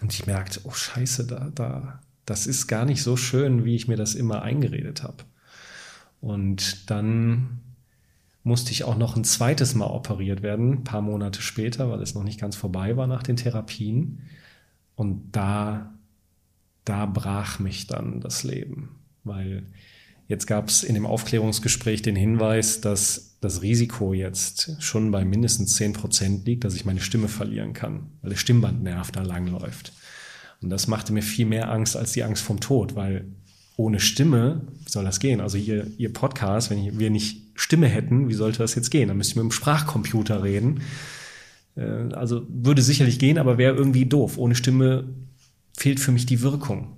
Und 0.00 0.12
ich 0.12 0.26
merkte, 0.26 0.60
oh 0.64 0.70
Scheiße, 0.70 1.26
da, 1.26 1.50
da, 1.54 2.00
das 2.26 2.46
ist 2.46 2.68
gar 2.68 2.84
nicht 2.84 3.02
so 3.02 3.16
schön, 3.16 3.64
wie 3.64 3.74
ich 3.74 3.88
mir 3.88 3.96
das 3.96 4.14
immer 4.14 4.42
eingeredet 4.42 5.02
habe. 5.02 5.24
Und 6.20 6.90
dann 6.90 7.60
musste 8.44 8.70
ich 8.70 8.84
auch 8.84 8.96
noch 8.96 9.16
ein 9.16 9.24
zweites 9.24 9.74
Mal 9.74 9.86
operiert 9.86 10.42
werden, 10.42 10.72
ein 10.72 10.84
paar 10.84 11.02
Monate 11.02 11.42
später, 11.42 11.90
weil 11.90 12.02
es 12.02 12.14
noch 12.14 12.24
nicht 12.24 12.40
ganz 12.40 12.54
vorbei 12.54 12.96
war 12.96 13.06
nach 13.06 13.22
den 13.22 13.36
Therapien. 13.36 14.20
Und 14.94 15.32
da, 15.32 15.92
da 16.84 17.06
brach 17.06 17.58
mich 17.58 17.86
dann 17.86 18.20
das 18.20 18.44
Leben, 18.44 19.00
weil 19.24 19.66
jetzt 20.28 20.46
gab 20.46 20.68
es 20.68 20.82
in 20.82 20.94
dem 20.94 21.06
Aufklärungsgespräch 21.06 22.02
den 22.02 22.16
Hinweis, 22.16 22.80
dass 22.80 23.36
das 23.40 23.62
Risiko 23.62 24.14
jetzt 24.14 24.76
schon 24.80 25.10
bei 25.10 25.24
mindestens 25.24 25.74
10 25.74 25.92
Prozent 25.92 26.46
liegt, 26.46 26.64
dass 26.64 26.74
ich 26.74 26.84
meine 26.84 27.00
Stimme 27.00 27.28
verlieren 27.28 27.74
kann, 27.74 28.06
weil 28.22 28.30
der 28.30 28.38
Stimmbandnerv 28.38 29.10
da 29.12 29.22
langläuft. 29.22 29.92
Und 30.62 30.70
das 30.70 30.86
machte 30.86 31.12
mir 31.12 31.22
viel 31.22 31.46
mehr 31.46 31.70
Angst 31.70 31.96
als 31.96 32.12
die 32.12 32.22
Angst 32.22 32.42
vom 32.42 32.60
Tod, 32.60 32.96
weil 32.96 33.26
ohne 33.76 34.00
Stimme, 34.00 34.62
soll 34.86 35.04
das 35.04 35.20
gehen? 35.20 35.40
Also 35.40 35.58
ihr, 35.58 35.86
ihr 35.98 36.12
Podcast, 36.12 36.70
wenn 36.70 36.98
wir 36.98 37.10
nicht 37.10 37.42
Stimme 37.54 37.88
hätten, 37.88 38.28
wie 38.28 38.34
sollte 38.34 38.58
das 38.58 38.74
jetzt 38.74 38.90
gehen? 38.90 39.08
Dann 39.08 39.16
müsste 39.16 39.32
ich 39.32 39.36
mit 39.36 39.44
dem 39.44 39.52
Sprachcomputer 39.52 40.42
reden. 40.42 40.80
Äh, 41.76 42.14
also 42.14 42.46
würde 42.48 42.82
sicherlich 42.82 43.18
gehen, 43.18 43.38
aber 43.38 43.58
wäre 43.58 43.76
irgendwie 43.76 44.06
doof. 44.06 44.38
Ohne 44.38 44.54
Stimme 44.54 45.04
fehlt 45.76 46.00
für 46.00 46.12
mich 46.12 46.26
die 46.26 46.40
Wirkung. 46.40 46.96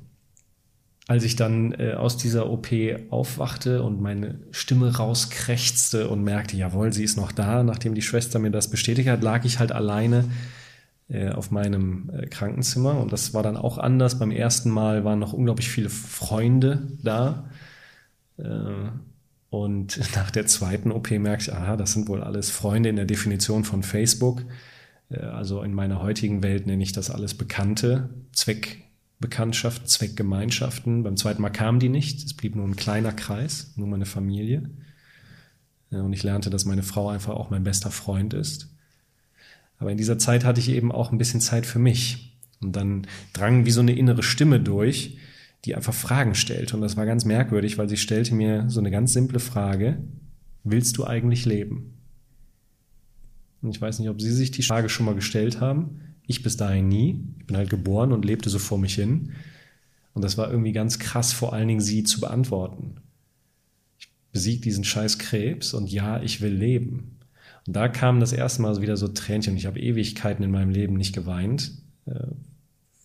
Als 1.09 1.23
ich 1.23 1.37
dann 1.37 1.73
äh, 1.73 1.93
aus 1.93 2.17
dieser 2.17 2.51
OP 2.51 2.69
aufwachte 3.11 3.83
und 3.83 4.01
meine 4.01 4.41
Stimme 4.51 4.97
rauskrächzte 4.97 6.09
und 6.09 6.25
merkte, 6.25 6.57
jawohl, 6.57 6.93
sie 6.93 7.05
ist 7.05 7.17
noch 7.17 7.31
da, 7.31 7.63
nachdem 7.63 7.95
die 7.95 8.03
Schwester 8.03 8.41
mir 8.41 8.51
das 8.51 8.71
bestätigt 8.71 9.09
hat, 9.09 9.23
lag 9.23 9.45
ich 9.45 9.61
halt 9.61 9.71
alleine 9.71 10.25
äh, 11.09 11.29
auf 11.29 11.53
meinem 11.53 12.11
äh, 12.13 12.27
Krankenzimmer. 12.27 12.99
Und 12.99 13.13
das 13.13 13.33
war 13.33 13.45
dann 13.45 13.57
auch 13.57 13.79
anders. 13.79 14.19
Beim 14.19 14.33
ersten 14.33 14.71
Mal 14.71 15.05
waren 15.05 15.21
noch 15.21 15.33
unglaublich 15.33 15.69
viele 15.69 15.91
Freunde 15.91 16.89
da. 17.01 17.49
Äh, 18.39 18.89
und 19.49 20.01
nach 20.17 20.33
der 20.33 20.47
zweiten 20.47 20.91
OP 20.91 21.13
merkte 21.13 21.53
ich, 21.53 21.57
aha, 21.57 21.77
das 21.77 21.93
sind 21.93 22.09
wohl 22.09 22.25
alles 22.25 22.51
Freunde 22.51 22.89
in 22.89 22.97
der 22.97 23.05
Definition 23.05 23.63
von 23.63 23.85
Facebook. 23.85 24.43
Also 25.09 25.63
in 25.63 25.73
meiner 25.73 26.03
heutigen 26.03 26.43
Welt 26.43 26.67
nenne 26.67 26.83
ich 26.83 26.91
das 26.91 27.13
alles 27.13 27.35
Bekannte, 27.35 28.11
Zweckbekanntschaft, 29.19 29.89
Zweckgemeinschaften. 29.89 31.03
Beim 31.03 31.17
zweiten 31.17 31.41
Mal 31.41 31.51
kamen 31.51 31.81
die 31.81 31.89
nicht. 31.89 32.25
Es 32.25 32.35
blieb 32.35 32.55
nur 32.55 32.67
ein 32.67 32.77
kleiner 32.77 33.13
Kreis, 33.13 33.73
nur 33.77 33.89
meine 33.89 34.05
Familie. 34.05 34.69
Und 35.91 36.13
ich 36.13 36.23
lernte, 36.23 36.51
dass 36.51 36.67
meine 36.67 36.83
Frau 36.83 37.09
einfach 37.09 37.35
auch 37.35 37.49
mein 37.49 37.65
bester 37.65 37.91
Freund 37.91 38.35
ist. 38.35 38.69
Aber 39.79 39.91
in 39.91 39.97
dieser 39.97 40.19
Zeit 40.19 40.45
hatte 40.45 40.61
ich 40.61 40.69
eben 40.69 40.93
auch 40.93 41.13
ein 41.13 41.19
bisschen 41.19 41.41
Zeit 41.41 41.65
für 41.65 41.79
mich. 41.79 42.37
Und 42.61 42.77
dann 42.77 43.07
drang 43.33 43.65
wie 43.65 43.71
so 43.71 43.81
eine 43.81 43.97
innere 43.97 44.23
Stimme 44.23 44.61
durch, 44.61 45.17
die 45.65 45.75
einfach 45.75 45.95
Fragen 45.95 46.35
stellt. 46.35 46.75
Und 46.75 46.83
das 46.83 46.97
war 46.97 47.07
ganz 47.07 47.25
merkwürdig, 47.25 47.79
weil 47.79 47.89
sie 47.89 47.97
stellte 47.97 48.35
mir 48.35 48.69
so 48.69 48.81
eine 48.81 48.91
ganz 48.91 49.15
simple 49.15 49.41
Frage. 49.41 49.99
Willst 50.63 50.99
du 50.99 51.07
eigentlich 51.07 51.47
leben? 51.47 51.95
Und 53.63 53.71
ich 53.71 53.81
weiß 53.81 53.99
nicht, 53.99 54.11
ob 54.11 54.21
Sie 54.21 54.33
sich 54.33 54.51
die 54.51 54.63
Frage 54.63 54.89
schon 54.89 55.07
mal 55.07 55.15
gestellt 55.15 55.61
haben. 55.61 56.01
Ich 56.27 56.43
bis 56.43 56.57
dahin 56.57 56.89
nie. 56.89 57.25
Ich 57.39 57.47
bin 57.47 57.57
halt 57.57 57.71
geboren 57.71 58.13
und 58.13 58.25
lebte 58.25 58.51
so 58.51 58.59
vor 58.59 58.79
mich 58.79 58.95
hin. 58.95 59.33
Und 60.13 60.23
das 60.23 60.39
war 60.39 60.51
irgendwie 60.51 60.73
ganz 60.73 60.99
krass, 60.99 61.33
vor 61.33 61.53
allen 61.53 61.69
Dingen 61.69 61.81
sie 61.81 62.03
zu 62.03 62.21
beantworten. 62.21 62.97
Ich 63.99 64.09
besieg 64.33 64.63
diesen 64.63 64.83
scheiß 64.83 65.19
Krebs 65.19 65.75
und 65.75 65.91
ja, 65.91 66.23
ich 66.23 66.41
will 66.41 66.53
leben. 66.53 67.19
Und 67.67 67.75
da 67.77 67.89
kam 67.89 68.21
das 68.21 68.33
erste 68.33 68.63
Mal 68.63 68.81
wieder 68.81 68.97
so 68.97 69.09
Tränchen. 69.09 69.57
Ich 69.57 69.67
habe 69.67 69.81
Ewigkeiten 69.81 70.45
in 70.45 70.51
meinem 70.51 70.71
Leben 70.71 70.95
nicht 70.95 71.15
geweint, 71.15 71.73
äh, 72.07 72.29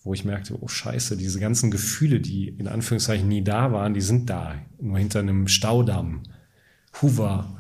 wo 0.04 0.14
ich 0.14 0.26
merkte, 0.26 0.58
oh 0.62 0.68
scheiße, 0.68 1.18
diese 1.18 1.40
ganzen 1.40 1.70
Gefühle, 1.70 2.22
die 2.22 2.48
in 2.48 2.68
Anführungszeichen 2.68 3.28
nie 3.28 3.44
da 3.44 3.72
waren, 3.72 3.94
die 3.94 4.02
sind 4.02 4.30
da, 4.30 4.56
nur 4.80 4.98
hinter 4.98 5.20
einem 5.20 5.48
Staudamm. 5.48 6.24
Hoover 7.02 7.58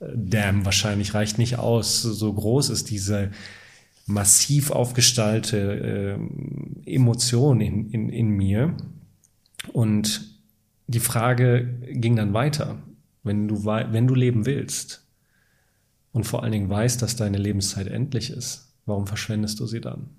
äh, 0.00 0.06
Dam 0.14 0.64
wahrscheinlich 0.64 1.14
reicht 1.14 1.38
nicht 1.38 1.58
aus. 1.58 2.02
So 2.02 2.32
groß 2.32 2.70
ist 2.70 2.90
diese 2.90 3.30
massiv 4.10 4.70
aufgestaltete 4.70 6.18
äh, 6.86 6.94
Emotion 6.94 7.60
in, 7.60 7.90
in, 7.90 8.08
in 8.08 8.30
mir. 8.30 8.76
Und 9.72 10.38
die 10.86 11.00
Frage 11.00 11.78
ging 11.92 12.16
dann 12.16 12.34
weiter. 12.34 12.82
Wenn 13.22 13.48
du, 13.48 13.64
wenn 13.64 14.06
du 14.06 14.14
leben 14.14 14.46
willst, 14.46 15.06
und 16.12 16.24
vor 16.24 16.42
allen 16.42 16.52
Dingen 16.52 16.68
weißt, 16.68 17.00
dass 17.02 17.16
deine 17.16 17.38
Lebenszeit 17.38 17.86
endlich 17.86 18.30
ist, 18.30 18.74
warum 18.86 19.06
verschwendest 19.06 19.60
du 19.60 19.66
sie 19.66 19.80
dann? 19.80 20.10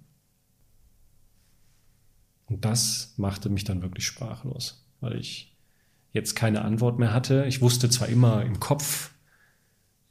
Und 2.48 2.66
das 2.66 3.14
machte 3.18 3.50
mich 3.50 3.64
dann 3.64 3.82
wirklich 3.82 4.06
sprachlos, 4.06 4.86
weil 5.00 5.18
ich 5.18 5.56
jetzt 6.14 6.36
keine 6.36 6.64
Antwort 6.64 7.00
mehr 7.00 7.14
hatte. 7.14 7.46
Ich 7.46 7.62
wusste 7.62 7.90
zwar 7.90 8.10
immer 8.10 8.44
im 8.44 8.60
Kopf, 8.60 9.11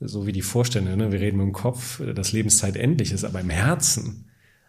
so 0.00 0.26
wie 0.26 0.32
die 0.32 0.42
Vorstände, 0.42 0.96
ne? 0.96 1.12
wir 1.12 1.20
reden 1.20 1.40
im 1.40 1.52
Kopf, 1.52 2.00
dass 2.14 2.32
Lebenszeit 2.32 2.76
endlich 2.76 3.12
ist, 3.12 3.24
aber 3.24 3.40
im 3.40 3.50
Herzen, 3.50 4.24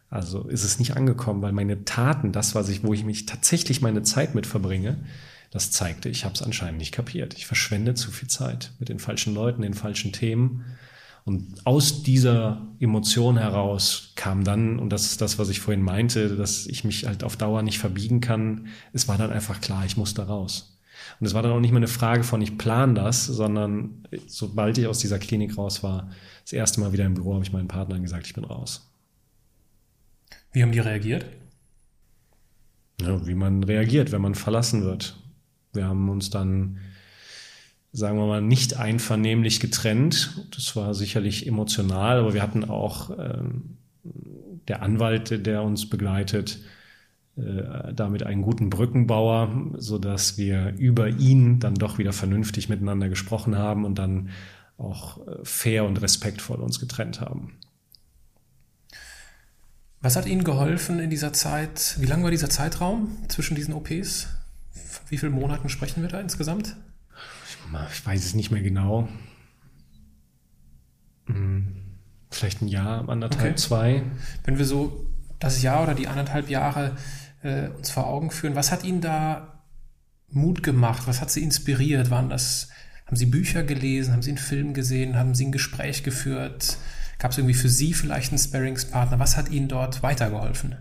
also 0.10 0.48
ist 0.48 0.64
es 0.64 0.80
nicht 0.80 0.98
angekommen, 0.98 1.42
weil 1.42 1.54
meine 1.54 1.86
Taten, 1.86 2.32
das, 2.32 2.54
was 2.54 2.70
ich, 2.70 2.84
wo 2.84 2.94
ich 2.94 3.06
mich 3.06 3.26
tatsächlich 3.26 3.82
meine 3.82 4.04
Zeit 4.04 4.36
mit 4.36 4.46
verbringe, 4.46 4.98
das 5.52 5.72
zeigte, 5.72 6.10
ich 6.10 6.26
habe 6.26 6.36
es 6.36 6.42
anscheinend 6.42 6.80
nicht 6.80 6.94
kapiert. 6.94 7.34
Ich 7.34 7.46
verschwende 7.46 7.94
zu 7.94 8.12
viel 8.12 8.30
Zeit 8.30 8.72
mit 8.80 8.90
den 8.90 9.00
falschen 9.00 9.34
Leuten, 9.34 9.62
den 9.62 9.74
falschen 9.74 10.14
Themen 10.14 10.64
und 11.24 11.66
aus 11.66 12.04
dieser 12.04 12.68
Emotion 12.80 13.38
heraus 13.38 14.14
kam 14.16 14.44
dann, 14.44 14.80
und 14.80 14.90
das 14.90 15.06
ist 15.06 15.22
das, 15.22 15.38
was 15.38 15.50
ich 15.50 15.60
vorhin 15.60 15.84
meinte, 15.84 16.36
dass 16.36 16.66
ich 16.66 16.84
mich 16.84 17.06
halt 17.06 17.24
auf 17.24 17.38
Dauer 17.38 17.62
nicht 17.62 17.78
verbiegen 17.78 18.22
kann, 18.22 18.68
es 18.92 19.08
war 19.08 19.18
dann 19.18 19.32
einfach 19.32 19.62
klar, 19.62 19.86
ich 19.86 19.98
muss 19.98 20.14
da 20.14 20.24
raus. 20.24 20.71
Und 21.22 21.28
es 21.28 21.34
war 21.36 21.44
dann 21.44 21.52
auch 21.52 21.60
nicht 21.60 21.72
mehr 21.72 21.78
eine 21.78 21.88
Frage 21.88 22.24
von, 22.24 22.42
ich 22.42 22.58
plan 22.58 22.96
das, 22.96 23.28
sondern 23.28 24.04
sobald 24.26 24.78
ich 24.80 24.88
aus 24.88 25.00
dieser 25.00 25.20
Klinik 25.20 25.58
raus 25.58 25.84
war, 25.84 26.10
das 26.42 26.52
erste 26.52 26.82
Mal 26.82 26.92
wieder 26.92 27.06
im 27.06 27.14
Büro, 27.14 27.36
habe 27.36 27.46
ich 27.46 27.54
meinen 27.54 27.68
Partnern 27.68 28.02
gesagt, 28.02 28.26
ich 28.26 28.34
bin 28.34 28.44
raus. 28.44 28.92
Wie 30.52 30.64
haben 30.64 30.72
die 30.72 30.80
reagiert? 30.80 31.26
Ja, 33.00 33.26
wie 33.26 33.36
man 33.36 33.64
reagiert, 33.64 34.12
wenn 34.12 34.22
man 34.22 34.36
verlassen 34.36 34.84
wird. 34.84 35.16
Wir 35.74 35.86
haben 35.86 36.10
uns 36.10 36.32
dann 36.32 36.80
sagen 37.94 38.18
wir 38.18 38.26
mal, 38.26 38.42
nicht 38.42 38.78
einvernehmlich 38.78 39.60
getrennt. 39.60 40.48
Das 40.56 40.76
war 40.76 40.94
sicherlich 40.94 41.48
emotional, 41.48 42.20
aber 42.20 42.34
wir 42.34 42.42
hatten 42.42 42.64
auch 42.64 43.12
ähm, 43.20 43.78
der 44.68 44.82
Anwalt, 44.82 45.46
der 45.46 45.64
uns 45.64 45.90
begleitet, 45.90 46.60
damit 47.36 48.24
einen 48.24 48.42
guten 48.42 48.70
Brückenbauer, 48.70 49.72
so 49.78 49.98
dass 49.98 50.38
wir 50.38 50.74
über 50.78 51.08
ihn 51.08 51.60
dann 51.60 51.76
doch 51.76 51.98
wieder 51.98 52.14
vernünftig 52.14 52.68
miteinander 52.68 53.10
gesprochen 53.10 53.58
haben 53.58 53.86
und 53.86 53.98
dann 53.98 54.30
auch 54.78 55.26
äh, 55.28 55.38
fair 55.44 55.86
und 55.86 56.02
respektvoll 56.02 56.60
uns 56.60 56.80
getrennt 56.80 57.22
haben. 57.22 57.54
Was 60.02 60.16
hat 60.16 60.26
Ihnen 60.26 60.44
geholfen 60.44 61.00
in 61.00 61.12
dieser 61.12 61.32
Zeit? 61.32 61.96
Wie 62.00 62.08
lang 62.08 62.24
war 62.24 62.32
dieser 62.32 62.50
Zeitraum 62.50 63.16
zwischen 63.28 63.56
diesen 63.56 63.74
OPs? 63.76 64.28
Wie 65.10 65.18
viele 65.18 65.32
Monaten 65.32 65.70
sprechen 65.70 66.02
wir 66.02 66.10
da 66.10 66.20
insgesamt? 66.20 66.76
ich 67.92 68.06
weiß 68.06 68.26
es 68.26 68.34
nicht 68.34 68.52
mehr 68.52 68.64
genau. 68.64 69.08
Hm, 71.28 71.68
vielleicht 72.32 72.62
ein 72.62 72.68
Jahr, 72.68 73.08
anderthalb, 73.08 73.52
okay. 73.52 73.56
zwei. 73.56 74.04
Wenn 74.44 74.58
wir 74.58 74.66
so 74.66 75.06
das 75.42 75.62
Jahr 75.62 75.84
oder 75.84 75.96
die 75.96 76.08
anderthalb 76.08 76.50
Jahre 76.50 76.96
äh, 77.44 77.68
uns 77.70 77.90
vor 77.90 78.08
Augen 78.08 78.32
führen, 78.32 78.56
was 78.56 78.72
hat 78.72 78.86
Ihnen 78.86 79.02
da 79.02 79.64
Mut 80.30 80.64
gemacht? 80.64 81.04
Was 81.08 81.20
hat 81.20 81.32
Sie 81.32 81.44
inspiriert? 81.44 82.10
Waren 82.10 82.30
das, 82.30 82.70
haben 83.06 83.18
Sie 83.18 83.26
Bücher 83.26 83.64
gelesen? 83.64 84.14
Haben 84.14 84.22
Sie 84.22 84.32
einen 84.32 84.38
Film 84.38 84.74
gesehen? 84.74 85.18
Haben 85.18 85.36
Sie 85.36 85.46
ein 85.46 85.52
Gespräch 85.52 86.04
geführt? 86.04 86.78
Gab 87.20 87.32
es 87.32 87.38
irgendwie 87.38 87.56
für 87.56 87.70
Sie 87.70 87.94
vielleicht 87.94 88.32
einen 88.32 88.40
Sparringspartner? 88.40 89.20
Was 89.20 89.36
hat 89.36 89.50
Ihnen 89.50 89.68
dort 89.68 90.02
weitergeholfen? 90.04 90.78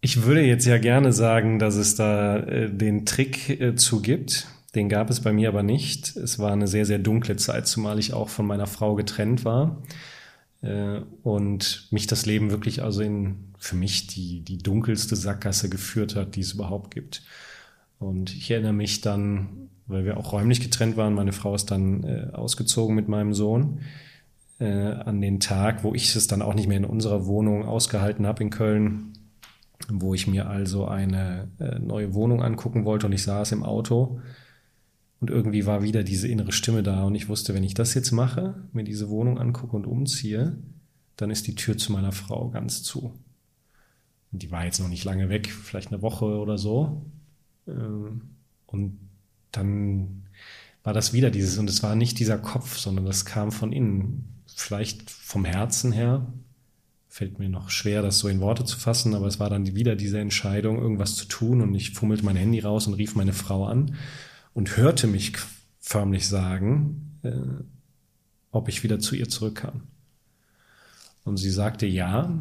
Ich 0.00 0.22
würde 0.22 0.42
jetzt 0.42 0.66
ja 0.66 0.78
gerne 0.78 1.12
sagen, 1.12 1.60
dass 1.60 1.76
es 1.76 1.94
da 1.94 2.38
äh, 2.38 2.70
den 2.70 3.06
Trick 3.06 3.48
äh, 3.60 3.76
zu 3.76 4.02
gibt. 4.02 4.48
Den 4.74 4.88
gab 4.88 5.10
es 5.10 5.20
bei 5.20 5.32
mir 5.32 5.48
aber 5.48 5.62
nicht. 5.62 6.16
Es 6.16 6.38
war 6.38 6.52
eine 6.52 6.66
sehr, 6.66 6.86
sehr 6.86 6.98
dunkle 6.98 7.36
Zeit, 7.36 7.66
zumal 7.66 7.98
ich 7.98 8.14
auch 8.14 8.28
von 8.28 8.46
meiner 8.46 8.66
Frau 8.66 8.94
getrennt 8.94 9.44
war. 9.44 9.82
Äh, 10.62 11.00
und 11.22 11.88
mich 11.90 12.06
das 12.06 12.24
Leben 12.24 12.50
wirklich 12.50 12.82
also 12.82 13.02
in, 13.02 13.52
für 13.58 13.76
mich 13.76 14.06
die, 14.06 14.40
die 14.40 14.58
dunkelste 14.58 15.16
Sackgasse 15.16 15.68
geführt 15.68 16.16
hat, 16.16 16.36
die 16.36 16.40
es 16.40 16.52
überhaupt 16.52 16.94
gibt. 16.94 17.22
Und 17.98 18.34
ich 18.34 18.50
erinnere 18.50 18.72
mich 18.72 19.00
dann, 19.00 19.68
weil 19.86 20.04
wir 20.04 20.16
auch 20.16 20.32
räumlich 20.32 20.60
getrennt 20.60 20.96
waren, 20.96 21.14
meine 21.14 21.32
Frau 21.32 21.54
ist 21.54 21.70
dann 21.70 22.04
äh, 22.04 22.28
ausgezogen 22.32 22.96
mit 22.96 23.08
meinem 23.08 23.34
Sohn, 23.34 23.80
äh, 24.58 24.64
an 24.64 25.20
den 25.20 25.38
Tag, 25.38 25.84
wo 25.84 25.94
ich 25.94 26.14
es 26.16 26.26
dann 26.28 26.42
auch 26.42 26.54
nicht 26.54 26.68
mehr 26.68 26.78
in 26.78 26.84
unserer 26.84 27.26
Wohnung 27.26 27.64
ausgehalten 27.66 28.26
habe 28.26 28.42
in 28.42 28.50
Köln, 28.50 29.12
wo 29.88 30.14
ich 30.14 30.26
mir 30.26 30.48
also 30.48 30.86
eine 30.86 31.48
äh, 31.58 31.78
neue 31.78 32.14
Wohnung 32.14 32.42
angucken 32.42 32.84
wollte 32.84 33.06
und 33.06 33.12
ich 33.12 33.22
saß 33.22 33.52
im 33.52 33.64
Auto 33.64 34.20
und 35.22 35.30
irgendwie 35.30 35.66
war 35.66 35.84
wieder 35.84 36.02
diese 36.02 36.26
innere 36.26 36.50
Stimme 36.50 36.82
da 36.82 37.04
und 37.04 37.14
ich 37.14 37.28
wusste, 37.28 37.54
wenn 37.54 37.62
ich 37.62 37.74
das 37.74 37.94
jetzt 37.94 38.10
mache, 38.10 38.56
mir 38.72 38.82
diese 38.82 39.08
Wohnung 39.08 39.38
angucke 39.38 39.76
und 39.76 39.86
umziehe, 39.86 40.58
dann 41.14 41.30
ist 41.30 41.46
die 41.46 41.54
Tür 41.54 41.78
zu 41.78 41.92
meiner 41.92 42.10
Frau 42.10 42.48
ganz 42.48 42.82
zu. 42.82 43.14
Und 44.32 44.42
die 44.42 44.50
war 44.50 44.64
jetzt 44.64 44.80
noch 44.80 44.88
nicht 44.88 45.04
lange 45.04 45.28
weg, 45.28 45.46
vielleicht 45.48 45.92
eine 45.92 46.02
Woche 46.02 46.24
oder 46.24 46.58
so. 46.58 47.06
Ähm, 47.68 48.22
und 48.66 48.98
dann 49.52 50.24
war 50.82 50.92
das 50.92 51.12
wieder 51.12 51.30
dieses, 51.30 51.56
und 51.56 51.70
es 51.70 51.84
war 51.84 51.94
nicht 51.94 52.18
dieser 52.18 52.38
Kopf, 52.38 52.76
sondern 52.76 53.04
das 53.04 53.24
kam 53.24 53.52
von 53.52 53.72
innen. 53.72 54.42
Vielleicht 54.52 55.08
vom 55.08 55.44
Herzen 55.44 55.92
her. 55.92 56.26
Fällt 57.08 57.38
mir 57.38 57.48
noch 57.48 57.70
schwer, 57.70 58.02
das 58.02 58.18
so 58.18 58.26
in 58.26 58.40
Worte 58.40 58.64
zu 58.64 58.76
fassen, 58.76 59.14
aber 59.14 59.28
es 59.28 59.38
war 59.38 59.50
dann 59.50 59.76
wieder 59.76 59.94
diese 59.94 60.18
Entscheidung, 60.18 60.78
irgendwas 60.78 61.14
zu 61.14 61.26
tun. 61.26 61.60
Und 61.60 61.76
ich 61.76 61.92
fummelte 61.92 62.24
mein 62.24 62.34
Handy 62.34 62.58
raus 62.58 62.88
und 62.88 62.94
rief 62.94 63.14
meine 63.14 63.34
Frau 63.34 63.66
an 63.66 63.94
und 64.54 64.76
hörte 64.76 65.06
mich 65.06 65.32
förmlich 65.80 66.28
sagen, 66.28 67.18
äh, 67.22 67.30
ob 68.50 68.68
ich 68.68 68.82
wieder 68.82 68.98
zu 68.98 69.14
ihr 69.14 69.28
zurück 69.28 69.56
kann. 69.56 69.82
Und 71.24 71.36
sie 71.36 71.50
sagte 71.50 71.86
ja. 71.86 72.32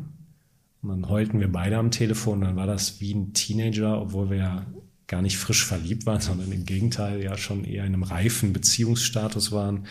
Und 0.81 0.89
dann 0.89 1.09
heulten 1.09 1.39
wir 1.39 1.51
beide 1.51 1.77
am 1.77 1.91
Telefon. 1.91 2.41
Dann 2.41 2.55
war 2.55 2.67
das 2.67 2.99
wie 2.99 3.13
ein 3.13 3.33
Teenager, 3.33 4.01
obwohl 4.01 4.29
wir 4.29 4.37
ja 4.37 4.65
gar 5.07 5.21
nicht 5.21 5.37
frisch 5.37 5.65
verliebt 5.65 6.05
waren, 6.05 6.21
sondern 6.21 6.51
im 6.51 6.65
Gegenteil 6.65 7.21
ja 7.21 7.37
schon 7.37 7.65
eher 7.65 7.85
in 7.85 7.93
einem 7.93 8.03
reifen 8.03 8.53
Beziehungsstatus 8.53 9.51
waren. 9.51 9.85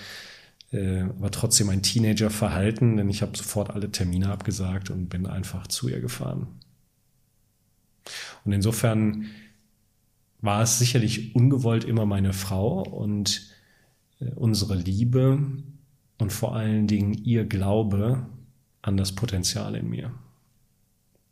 Äh, 0.73 1.03
aber 1.03 1.31
trotzdem 1.31 1.69
ein 1.69 1.83
Teenager-Verhalten, 1.83 2.97
denn 2.97 3.09
ich 3.09 3.23
habe 3.23 3.37
sofort 3.37 3.71
alle 3.71 3.93
Termine 3.93 4.31
abgesagt 4.31 4.91
und 4.91 5.09
bin 5.09 5.27
einfach 5.27 5.67
zu 5.67 5.89
ihr 5.89 6.01
gefahren. 6.01 6.49
Und 8.45 8.53
insofern 8.53 9.27
war 10.43 10.63
es 10.63 10.79
sicherlich 10.79 11.35
ungewollt 11.35 11.85
immer 11.85 12.07
meine 12.07 12.33
Frau 12.33 12.83
und 12.83 13.51
äh, 14.21 14.31
unsere 14.35 14.75
Liebe 14.75 15.39
und 16.19 16.33
vor 16.33 16.55
allen 16.55 16.87
Dingen 16.87 17.15
ihr 17.15 17.45
Glaube 17.45 18.27
an 18.83 18.97
das 18.97 19.15
Potenzial 19.15 19.75
in 19.75 19.89
mir. 19.89 20.13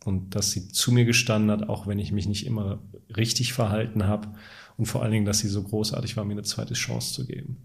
Und 0.04 0.34
dass 0.34 0.52
sie 0.52 0.68
zu 0.68 0.92
mir 0.92 1.04
gestanden 1.04 1.50
hat, 1.50 1.68
auch 1.68 1.86
wenn 1.86 1.98
ich 1.98 2.12
mich 2.12 2.26
nicht 2.26 2.46
immer 2.46 2.80
richtig 3.14 3.52
verhalten 3.52 4.04
habe. 4.04 4.28
Und 4.76 4.86
vor 4.86 5.02
allen 5.02 5.12
Dingen, 5.12 5.26
dass 5.26 5.40
sie 5.40 5.48
so 5.48 5.62
großartig 5.62 6.16
war, 6.16 6.24
mir 6.24 6.32
eine 6.32 6.42
zweite 6.44 6.74
Chance 6.74 7.14
zu 7.14 7.26
geben. 7.26 7.56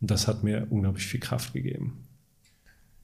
Und 0.00 0.10
das 0.10 0.28
hat 0.28 0.44
mir 0.44 0.66
unglaublich 0.70 1.06
viel 1.06 1.20
Kraft 1.20 1.52
gegeben. 1.52 2.04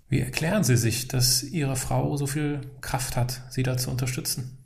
Wie 0.09 0.21
erklären 0.21 0.65
Sie 0.65 0.77
sich, 0.77 1.09
dass 1.09 1.43
Ihre 1.43 1.77
Frau 1.77 2.17
so 2.17 2.27
viel 2.27 2.61
Kraft 2.81 3.17
hat, 3.17 3.43
Sie 3.51 3.63
da 3.63 3.77
zu 3.77 3.91
unterstützen? 3.91 4.58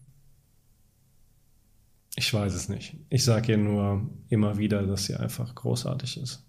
Ich 2.16 2.32
weiß 2.32 2.54
es 2.54 2.68
nicht. 2.68 2.94
Ich 3.08 3.24
sage 3.24 3.52
ihr 3.52 3.58
nur 3.58 4.08
immer 4.28 4.58
wieder, 4.58 4.82
dass 4.86 5.06
sie 5.06 5.16
einfach 5.16 5.54
großartig 5.54 6.20
ist. 6.20 6.42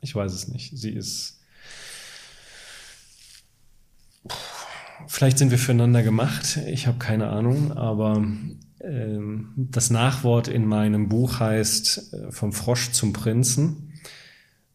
Ich 0.00 0.14
weiß 0.14 0.32
es 0.32 0.48
nicht. 0.48 0.76
Sie 0.76 0.90
ist. 0.90 1.40
Vielleicht 5.06 5.38
sind 5.38 5.50
wir 5.50 5.58
füreinander 5.58 6.02
gemacht. 6.02 6.58
Ich 6.66 6.86
habe 6.86 6.98
keine 6.98 7.28
Ahnung, 7.28 7.72
aber 7.72 8.24
ähm, 8.80 9.52
das 9.56 9.90
Nachwort 9.90 10.48
in 10.48 10.64
meinem 10.66 11.08
Buch 11.08 11.40
heißt 11.40 12.14
äh, 12.14 12.32
vom 12.32 12.52
Frosch 12.52 12.92
zum 12.92 13.12
Prinzen. 13.12 13.92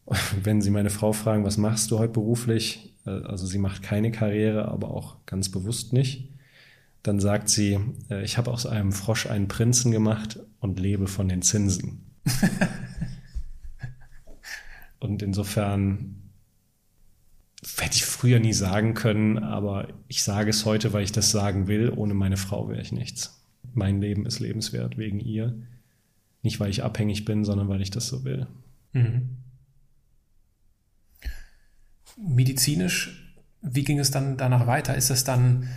Wenn 0.42 0.62
Sie 0.62 0.70
meine 0.70 0.90
Frau 0.90 1.12
fragen, 1.12 1.44
was 1.44 1.58
machst 1.58 1.90
du 1.90 1.98
heute 1.98 2.12
beruflich? 2.12 2.94
Äh, 3.06 3.10
also 3.10 3.46
sie 3.46 3.58
macht 3.58 3.82
keine 3.82 4.12
Karriere, 4.12 4.68
aber 4.68 4.90
auch 4.90 5.16
ganz 5.26 5.50
bewusst 5.50 5.92
nicht 5.92 6.35
dann 7.06 7.20
sagt 7.20 7.48
sie, 7.48 7.78
äh, 8.10 8.24
ich 8.24 8.38
habe 8.38 8.50
aus 8.50 8.66
einem 8.66 8.92
Frosch 8.92 9.26
einen 9.26 9.48
Prinzen 9.48 9.92
gemacht 9.92 10.40
und 10.58 10.80
lebe 10.80 11.06
von 11.06 11.28
den 11.28 11.42
Zinsen. 11.42 12.10
und 14.98 15.22
insofern 15.22 16.16
hätte 17.78 17.96
ich 17.96 18.04
früher 18.04 18.40
nie 18.40 18.52
sagen 18.52 18.94
können, 18.94 19.38
aber 19.38 19.88
ich 20.08 20.22
sage 20.22 20.50
es 20.50 20.64
heute, 20.64 20.92
weil 20.92 21.04
ich 21.04 21.12
das 21.12 21.30
sagen 21.30 21.68
will. 21.68 21.92
Ohne 21.94 22.14
meine 22.14 22.36
Frau 22.36 22.68
wäre 22.68 22.80
ich 22.80 22.92
nichts. 22.92 23.44
Mein 23.74 24.00
Leben 24.00 24.26
ist 24.26 24.40
lebenswert 24.40 24.98
wegen 24.98 25.20
ihr. 25.20 25.56
Nicht, 26.42 26.60
weil 26.60 26.70
ich 26.70 26.82
abhängig 26.82 27.24
bin, 27.24 27.44
sondern 27.44 27.68
weil 27.68 27.82
ich 27.82 27.90
das 27.90 28.08
so 28.08 28.24
will. 28.24 28.46
Mhm. 28.92 29.36
Medizinisch, 32.16 33.34
wie 33.62 33.84
ging 33.84 33.98
es 33.98 34.10
dann 34.10 34.36
danach 34.36 34.66
weiter? 34.66 34.96
Ist 34.96 35.10
es 35.10 35.24
dann 35.24 35.68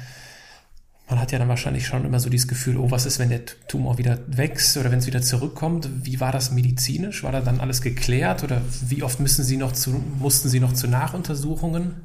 man 1.10 1.20
hat 1.20 1.32
ja 1.32 1.40
dann 1.40 1.50
wahrscheinlich 1.50 1.88
schon 1.88 2.06
immer 2.06 2.20
so 2.20 2.30
dieses 2.30 2.48
Gefühl, 2.48 2.78
oh, 2.78 2.92
was 2.92 3.08
ist, 3.08 3.18
wenn 3.18 3.30
der 3.30 3.44
Tumor 3.68 3.98
wieder 3.98 4.20
wächst 4.28 4.78
oder 4.78 4.92
wenn 4.92 5.00
es 5.00 5.08
wieder 5.08 5.24
zurückkommt? 5.24 5.90
Wie 6.06 6.20
war 6.20 6.32
das 6.32 6.52
medizinisch? 6.52 7.24
War 7.24 7.32
da 7.32 7.42
dann 7.42 7.60
alles 7.60 7.82
geklärt 7.82 8.44
oder 8.44 8.62
wie 8.88 9.02
oft 9.02 9.20
müssen 9.20 9.44
Sie 9.44 9.58
noch 9.58 9.72
zu, 9.72 9.90
mussten 10.20 10.50
Sie 10.50 10.60
noch 10.60 10.74
zu 10.74 10.88
Nachuntersuchungen? 10.88 11.96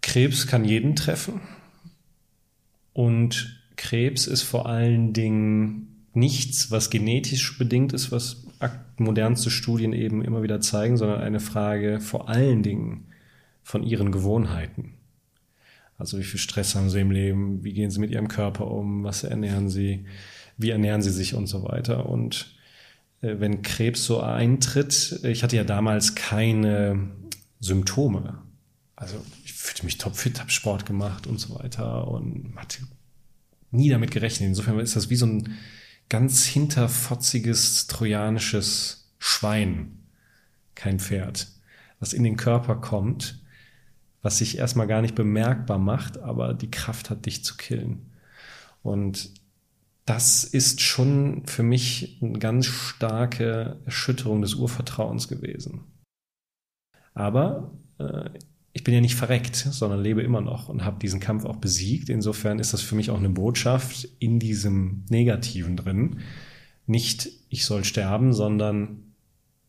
Krebs 0.00 0.46
kann 0.46 0.64
jeden 0.64 0.94
treffen. 0.94 1.40
Und 2.92 3.60
Krebs 3.76 4.28
ist 4.28 4.42
vor 4.42 4.66
allen 4.66 5.12
Dingen 5.12 6.06
nichts, 6.14 6.70
was 6.70 6.88
genetisch 6.88 7.58
bedingt 7.58 7.92
ist, 7.92 8.12
was 8.12 8.46
modernste 8.96 9.50
Studien 9.50 9.92
eben 9.92 10.22
immer 10.22 10.42
wieder 10.42 10.60
zeigen, 10.60 10.96
sondern 10.96 11.20
eine 11.20 11.40
Frage 11.40 12.00
vor 12.00 12.28
allen 12.28 12.62
Dingen 12.62 13.08
von 13.62 13.82
ihren 13.82 14.12
Gewohnheiten. 14.12 14.95
Also 15.98 16.18
wie 16.18 16.24
viel 16.24 16.40
Stress 16.40 16.74
haben 16.74 16.90
sie 16.90 17.00
im 17.00 17.10
Leben, 17.10 17.64
wie 17.64 17.72
gehen 17.72 17.90
sie 17.90 18.00
mit 18.00 18.10
ihrem 18.10 18.28
Körper 18.28 18.70
um, 18.70 19.04
was 19.04 19.24
ernähren 19.24 19.70
sie, 19.70 20.06
wie 20.58 20.70
ernähren 20.70 21.02
sie 21.02 21.10
sich 21.10 21.34
und 21.34 21.46
so 21.46 21.64
weiter. 21.64 22.06
Und 22.06 22.54
äh, 23.22 23.36
wenn 23.38 23.62
Krebs 23.62 24.04
so 24.04 24.20
eintritt, 24.20 25.20
ich 25.22 25.42
hatte 25.42 25.56
ja 25.56 25.64
damals 25.64 26.14
keine 26.14 27.10
Symptome. 27.60 28.42
Also 28.94 29.16
ich 29.44 29.52
fühlte 29.52 29.84
mich 29.84 29.98
topfit, 29.98 30.40
habe 30.40 30.50
Sport 30.50 30.86
gemacht 30.86 31.26
und 31.26 31.38
so 31.38 31.58
weiter 31.58 32.08
und 32.08 32.54
hatte 32.56 32.82
nie 33.70 33.88
damit 33.88 34.10
gerechnet. 34.10 34.48
Insofern 34.48 34.78
ist 34.80 34.96
das 34.96 35.10
wie 35.10 35.16
so 35.16 35.26
ein 35.26 35.56
ganz 36.08 36.44
hinterfotziges 36.44 37.86
trojanisches 37.86 39.12
Schwein, 39.18 39.98
kein 40.74 41.00
Pferd, 41.00 41.48
was 42.00 42.12
in 42.12 42.22
den 42.22 42.36
Körper 42.36 42.76
kommt 42.76 43.40
was 44.26 44.38
sich 44.38 44.58
erstmal 44.58 44.88
gar 44.88 45.02
nicht 45.02 45.14
bemerkbar 45.14 45.78
macht, 45.78 46.18
aber 46.18 46.52
die 46.52 46.68
Kraft 46.68 47.10
hat, 47.10 47.26
dich 47.26 47.44
zu 47.44 47.56
killen. 47.56 48.10
Und 48.82 49.30
das 50.04 50.42
ist 50.42 50.80
schon 50.80 51.46
für 51.46 51.62
mich 51.62 52.18
eine 52.20 52.40
ganz 52.40 52.66
starke 52.66 53.78
Erschütterung 53.84 54.42
des 54.42 54.54
Urvertrauens 54.54 55.28
gewesen. 55.28 55.84
Aber 57.14 57.70
äh, 57.98 58.30
ich 58.72 58.82
bin 58.82 58.94
ja 58.94 59.00
nicht 59.00 59.14
verreckt, 59.14 59.54
sondern 59.54 60.02
lebe 60.02 60.22
immer 60.22 60.40
noch 60.40 60.68
und 60.68 60.84
habe 60.84 60.98
diesen 60.98 61.20
Kampf 61.20 61.44
auch 61.44 61.58
besiegt. 61.58 62.08
Insofern 62.08 62.58
ist 62.58 62.72
das 62.72 62.82
für 62.82 62.96
mich 62.96 63.10
auch 63.10 63.18
eine 63.18 63.30
Botschaft 63.30 64.08
in 64.18 64.40
diesem 64.40 65.04
Negativen 65.08 65.76
drin. 65.76 66.18
Nicht, 66.86 67.28
ich 67.48 67.64
soll 67.64 67.84
sterben, 67.84 68.32
sondern 68.32 69.14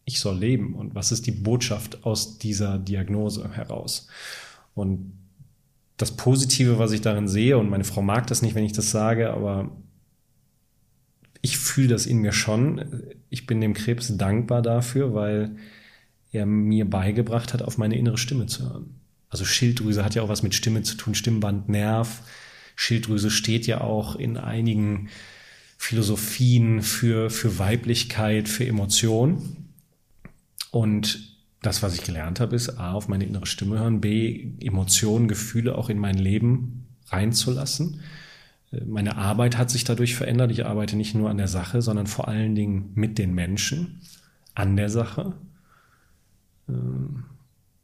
ich 0.04 0.20
soll 0.20 0.40
leben. 0.40 0.74
Und 0.74 0.96
was 0.96 1.12
ist 1.12 1.28
die 1.28 1.32
Botschaft 1.32 2.06
aus 2.06 2.40
dieser 2.40 2.80
Diagnose 2.80 3.52
heraus? 3.54 4.08
Und 4.78 5.14
das 5.98 6.16
Positive, 6.16 6.78
was 6.78 6.92
ich 6.92 7.02
darin 7.02 7.28
sehe, 7.28 7.58
und 7.58 7.70
meine 7.70 7.84
Frau 7.84 8.02
mag 8.02 8.28
das 8.28 8.44
nicht, 8.44 8.54
wenn 8.54 8.64
ich 8.64 8.74
das 8.74 8.92
sage, 8.92 9.32
aber 9.32 9.72
ich 11.42 11.58
fühle 11.58 11.88
das 11.88 12.06
in 12.06 12.20
mir 12.20 12.32
schon. 12.32 13.04
Ich 13.30 13.48
bin 13.48 13.60
dem 13.60 13.74
Krebs 13.74 14.16
dankbar 14.16 14.62
dafür, 14.62 15.14
weil 15.14 15.56
er 16.32 16.46
mir 16.46 16.88
beigebracht 16.88 17.54
hat, 17.54 17.64
auf 17.64 17.78
meine 17.78 17.98
innere 17.98 18.18
Stimme 18.18 18.46
zu 18.46 18.70
hören. 18.70 19.00
Also 19.30 19.46
Schilddrüse 19.46 20.06
hat 20.06 20.14
ja 20.14 20.22
auch 20.22 20.30
was 20.30 20.44
mit 20.44 20.54
Stimme 20.54 20.84
zu 20.84 20.96
tun, 20.96 21.16
Stimmband, 21.16 21.70
Nerv. 21.70 22.22
Schilddrüse 22.76 23.32
steht 23.32 23.66
ja 23.66 23.82
auch 23.82 24.16
in 24.16 24.38
einigen 24.38 25.10
Philosophien 25.78 26.84
für, 26.84 27.30
für 27.32 27.58
Weiblichkeit, 27.58 28.48
für 28.48 28.68
Emotion. 28.68 29.58
Und 30.70 31.37
das, 31.68 31.84
was 31.84 31.94
ich 31.94 32.04
gelernt 32.04 32.40
habe, 32.40 32.56
ist 32.56 32.80
A, 32.80 32.94
auf 32.94 33.10
meine 33.10 33.26
innere 33.26 33.46
Stimme 33.46 33.78
hören, 33.80 34.00
B, 34.00 34.52
Emotionen, 34.62 35.28
Gefühle 35.28 35.78
auch 35.78 35.90
in 35.90 36.00
mein 36.00 36.18
Leben 36.18 36.88
reinzulassen. 37.10 38.00
Äh, 38.72 38.86
meine 38.86 39.18
Arbeit 39.18 39.58
hat 39.58 39.70
sich 39.70 39.84
dadurch 39.84 40.16
verändert. 40.16 40.50
Ich 40.52 40.66
arbeite 40.66 40.96
nicht 40.96 41.14
nur 41.14 41.30
an 41.30 41.38
der 41.38 41.50
Sache, 41.50 41.82
sondern 41.82 42.08
vor 42.08 42.30
allen 42.30 42.56
Dingen 42.56 42.92
mit 42.96 43.18
den 43.18 43.34
Menschen 43.34 44.02
an 44.56 44.78
der 44.78 44.90
Sache. 44.90 45.34
Ähm, 46.70 47.26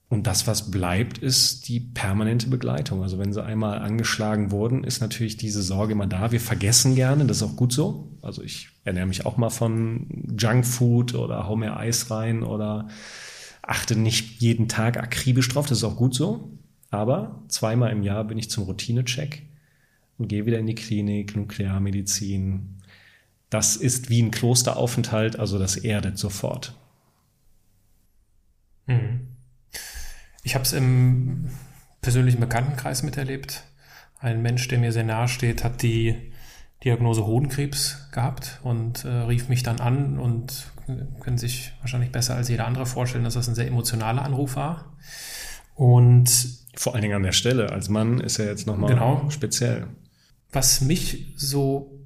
und 0.07 0.27
das, 0.27 0.47
was 0.47 0.71
bleibt, 0.71 1.17
ist 1.17 1.67
die 1.67 1.81
permanente 1.81 2.47
Begleitung. 2.47 3.01
Also 3.03 3.17
wenn 3.17 3.33
sie 3.33 3.43
einmal 3.43 3.79
angeschlagen 3.79 4.51
wurden, 4.51 4.85
ist 4.85 5.01
natürlich 5.01 5.35
diese 5.35 5.61
Sorge 5.61 5.91
immer 5.91 6.07
da. 6.07 6.31
Wir 6.31 6.39
vergessen 6.39 6.95
gerne, 6.95 7.25
das 7.25 7.37
ist 7.37 7.43
auch 7.43 7.55
gut 7.57 7.73
so. 7.73 8.15
Also 8.21 8.43
ich 8.43 8.69
ernähre 8.85 9.07
mich 9.07 9.25
auch 9.25 9.35
mal 9.35 9.49
von 9.49 10.07
Junkfood 10.39 11.15
oder 11.15 11.47
hau 11.47 11.57
mir 11.57 11.75
Eis 11.75 12.11
rein 12.11 12.43
oder 12.43 12.87
achte 13.63 13.95
nicht 13.95 14.41
jeden 14.41 14.67
Tag 14.67 14.97
akribisch 14.97 15.49
drauf, 15.49 15.65
das 15.65 15.79
ist 15.79 15.83
auch 15.83 15.95
gut 15.95 16.13
so. 16.13 16.51
Aber 16.91 17.43
zweimal 17.47 17.91
im 17.91 18.03
Jahr 18.03 18.23
bin 18.23 18.37
ich 18.37 18.51
zum 18.51 18.65
Routinecheck 18.65 19.41
und 20.17 20.27
gehe 20.27 20.45
wieder 20.45 20.59
in 20.59 20.67
die 20.67 20.75
Klinik, 20.75 21.35
Nuklearmedizin. 21.35 22.77
Das 23.49 23.75
ist 23.75 24.09
wie 24.09 24.21
ein 24.21 24.31
Klosteraufenthalt, 24.31 25.39
also 25.39 25.57
das 25.57 25.75
erdet 25.77 26.19
sofort. 26.19 26.75
Mhm. 28.85 29.27
Ich 30.43 30.55
habe 30.55 30.65
es 30.65 30.73
im 30.73 31.49
persönlichen 32.01 32.39
Bekanntenkreis 32.39 33.01
miterlebt. 33.01 33.63
Ein 34.19 34.41
Mensch, 34.41 34.67
der 34.67 34.77
mir 34.77 34.91
sehr 34.91 35.03
nahe 35.03 35.27
steht, 35.27 35.63
hat 35.63 35.81
die 35.81 36.31
Diagnose 36.83 37.25
Hodenkrebs 37.25 38.09
gehabt 38.11 38.59
und 38.61 39.05
äh, 39.05 39.09
rief 39.09 39.47
mich 39.47 39.63
dann 39.63 39.79
an 39.79 40.19
und 40.19 40.72
können 41.19 41.37
sich 41.37 41.73
wahrscheinlich 41.81 42.11
besser 42.11 42.35
als 42.35 42.49
jeder 42.49 42.67
andere 42.67 42.85
vorstellen, 42.85 43.23
dass 43.23 43.33
das 43.35 43.47
ein 43.47 43.55
sehr 43.55 43.67
emotionaler 43.67 44.23
Anruf 44.23 44.55
war. 44.55 44.95
Und 45.75 46.29
vor 46.75 46.93
allen 46.93 47.01
Dingen 47.01 47.15
an 47.15 47.23
der 47.23 47.31
Stelle, 47.31 47.71
als 47.71 47.89
Mann 47.89 48.19
ist 48.19 48.39
er 48.39 48.45
jetzt 48.45 48.67
nochmal 48.67 48.93
genau, 48.93 49.29
speziell. 49.29 49.87
Was 50.51 50.81
mich 50.81 51.33
so 51.35 51.99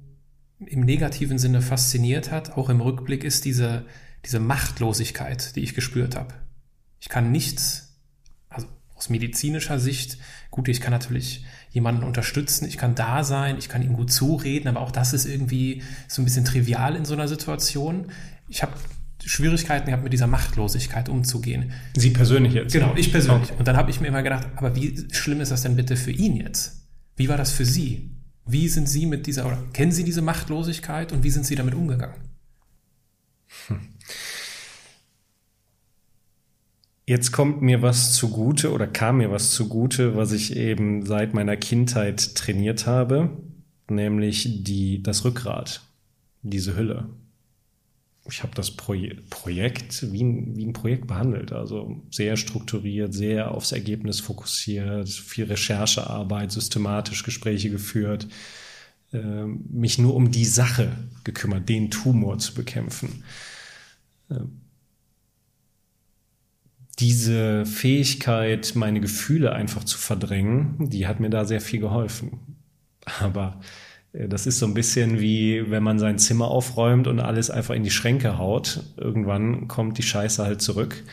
im 0.66 0.80
negativen 0.80 1.38
Sinne 1.38 1.62
fasziniert 1.62 2.30
hat, 2.30 2.56
auch 2.56 2.68
im 2.68 2.80
Rückblick, 2.80 3.24
ist 3.24 3.44
diese, 3.44 3.84
diese 4.24 4.40
Machtlosigkeit, 4.40 5.54
die 5.56 5.60
ich 5.60 5.74
gespürt 5.74 6.16
habe. 6.16 6.34
Ich 7.00 7.08
kann 7.08 7.30
nichts, 7.30 7.96
also 8.48 8.66
aus 8.94 9.08
medizinischer 9.08 9.78
Sicht, 9.78 10.18
gut, 10.50 10.68
ich 10.68 10.80
kann 10.80 10.92
natürlich 10.92 11.44
jemanden 11.70 12.02
unterstützen, 12.02 12.66
ich 12.66 12.76
kann 12.76 12.94
da 12.94 13.22
sein, 13.22 13.58
ich 13.58 13.68
kann 13.68 13.82
ihm 13.82 13.92
gut 13.92 14.10
zureden, 14.10 14.68
aber 14.68 14.80
auch 14.80 14.90
das 14.90 15.12
ist 15.12 15.26
irgendwie 15.26 15.82
so 16.08 16.22
ein 16.22 16.24
bisschen 16.24 16.44
trivial 16.44 16.96
in 16.96 17.04
so 17.04 17.14
einer 17.14 17.28
Situation. 17.28 18.06
Ich 18.48 18.62
habe 18.62 18.72
Schwierigkeiten 19.24 19.86
gehabt, 19.86 20.02
mit 20.02 20.12
dieser 20.12 20.26
Machtlosigkeit 20.26 21.08
umzugehen. 21.08 21.72
Sie 21.96 22.10
persönlich 22.10 22.54
jetzt? 22.54 22.72
Genau, 22.72 22.94
ich 22.96 23.12
persönlich. 23.12 23.50
Okay. 23.50 23.58
Und 23.58 23.68
dann 23.68 23.76
habe 23.76 23.90
ich 23.90 24.00
mir 24.00 24.08
immer 24.08 24.22
gedacht, 24.22 24.48
aber 24.56 24.74
wie 24.74 25.06
schlimm 25.12 25.40
ist 25.40 25.50
das 25.50 25.62
denn 25.62 25.76
bitte 25.76 25.96
für 25.96 26.12
ihn 26.12 26.36
jetzt? 26.36 26.88
Wie 27.16 27.28
war 27.28 27.36
das 27.36 27.52
für 27.52 27.64
Sie? 27.64 28.10
Wie 28.46 28.68
sind 28.68 28.88
Sie 28.88 29.06
mit 29.06 29.26
dieser, 29.26 29.46
oder 29.46 29.58
kennen 29.72 29.92
Sie 29.92 30.04
diese 30.04 30.22
Machtlosigkeit 30.22 31.12
und 31.12 31.22
wie 31.22 31.30
sind 31.30 31.44
Sie 31.44 31.54
damit 31.54 31.74
umgegangen? 31.74 32.16
Hm. 33.66 33.80
Jetzt 37.04 37.32
kommt 37.32 37.62
mir 37.62 37.80
was 37.82 38.12
zugute 38.12 38.70
oder 38.70 38.86
kam 38.86 39.18
mir 39.18 39.30
was 39.30 39.52
zugute, 39.52 40.14
was 40.14 40.32
ich 40.32 40.56
eben 40.56 41.06
seit 41.06 41.32
meiner 41.32 41.56
Kindheit 41.56 42.34
trainiert 42.34 42.86
habe, 42.86 43.30
nämlich 43.88 44.62
die, 44.62 45.02
das 45.02 45.24
Rückgrat, 45.24 45.82
diese 46.42 46.76
Hülle. 46.76 47.08
Ich 48.30 48.42
habe 48.42 48.54
das 48.54 48.70
Proje 48.70 49.16
Projekt 49.30 50.12
wie 50.12 50.22
ein, 50.22 50.56
wie 50.56 50.66
ein 50.66 50.72
Projekt 50.72 51.06
behandelt, 51.06 51.52
also 51.52 52.02
sehr 52.10 52.36
strukturiert, 52.36 53.14
sehr 53.14 53.50
aufs 53.50 53.72
Ergebnis 53.72 54.20
fokussiert, 54.20 55.08
viel 55.08 55.44
Recherchearbeit, 55.44 56.52
systematisch 56.52 57.22
Gespräche 57.22 57.70
geführt, 57.70 58.28
äh, 59.12 59.44
mich 59.44 59.98
nur 59.98 60.14
um 60.14 60.30
die 60.30 60.44
Sache 60.44 60.92
gekümmert, 61.24 61.68
den 61.68 61.90
Tumor 61.90 62.38
zu 62.38 62.54
bekämpfen. 62.54 63.24
Äh, 64.28 64.40
diese 66.98 67.64
Fähigkeit, 67.64 68.72
meine 68.74 69.00
Gefühle 69.00 69.52
einfach 69.52 69.84
zu 69.84 69.96
verdrängen, 69.98 70.90
die 70.90 71.06
hat 71.06 71.20
mir 71.20 71.30
da 71.30 71.44
sehr 71.44 71.60
viel 71.60 71.80
geholfen. 71.80 72.58
Aber 73.20 73.60
das 74.26 74.46
ist 74.46 74.58
so 74.58 74.66
ein 74.66 74.74
bisschen 74.74 75.20
wie, 75.20 75.70
wenn 75.70 75.82
man 75.82 75.98
sein 75.98 76.18
Zimmer 76.18 76.48
aufräumt 76.48 77.06
und 77.06 77.20
alles 77.20 77.50
einfach 77.50 77.74
in 77.74 77.84
die 77.84 77.90
Schränke 77.90 78.38
haut. 78.38 78.82
Irgendwann 78.96 79.68
kommt 79.68 79.98
die 79.98 80.02
Scheiße 80.02 80.42
halt 80.42 80.60
zurück. 80.60 81.04